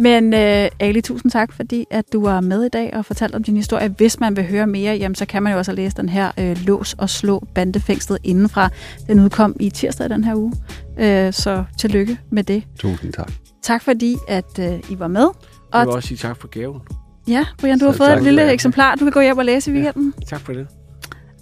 Men 0.00 0.34
øh, 0.34 0.68
Ali, 0.80 1.00
tusind 1.00 1.32
tak, 1.32 1.52
fordi 1.52 1.84
at 1.90 2.04
du 2.12 2.22
var 2.22 2.40
med 2.40 2.64
i 2.64 2.68
dag 2.68 2.90
og 2.94 3.04
fortalte 3.04 3.36
om 3.36 3.42
din 3.42 3.56
historie. 3.56 3.88
Hvis 3.88 4.20
man 4.20 4.36
vil 4.36 4.46
høre 4.46 4.66
mere, 4.66 4.94
jamen, 4.96 5.14
så 5.14 5.26
kan 5.26 5.42
man 5.42 5.52
jo 5.52 5.58
også 5.58 5.72
læse 5.72 5.96
den 5.96 6.08
her 6.08 6.30
øh, 6.38 6.56
Lås 6.66 6.94
og 6.98 7.10
Slå 7.10 7.44
bandefængslet 7.54 8.18
indenfra. 8.24 8.68
Den 9.06 9.20
udkom 9.20 9.56
i 9.60 9.70
tirsdag 9.70 10.10
den 10.10 10.24
her 10.24 10.34
uge. 10.34 10.52
Øh, 10.98 11.32
så 11.32 11.64
tillykke 11.78 12.18
med 12.30 12.44
det. 12.44 12.62
Tusind 12.78 13.12
tak. 13.12 13.32
Tak 13.62 13.82
fordi, 13.82 14.16
at 14.28 14.58
øh, 14.60 14.80
I 14.90 14.98
var 14.98 15.08
med. 15.08 15.24
Og 15.24 15.78
jeg 15.78 15.86
vil 15.86 15.94
også 15.94 16.08
sige 16.08 16.18
tak 16.18 16.36
for 16.36 16.48
gaven. 16.48 16.80
Ja, 17.28 17.46
Brian, 17.60 17.78
du 17.78 17.84
har 17.84 17.92
fået 17.92 18.12
et 18.12 18.22
lille 18.22 18.52
eksemplar. 18.52 18.94
Du 18.94 19.04
kan 19.04 19.12
gå 19.12 19.20
hjem 19.20 19.38
og 19.38 19.44
læse 19.44 19.70
i 19.70 19.74
weekenden. 19.74 20.14
Ja, 20.20 20.24
tak 20.26 20.40
for 20.40 20.52
det. 20.52 20.66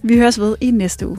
Vi 0.03 0.18
høres 0.18 0.41
ved 0.41 0.57
i 0.61 0.70
næste 0.70 1.09
uge. 1.09 1.18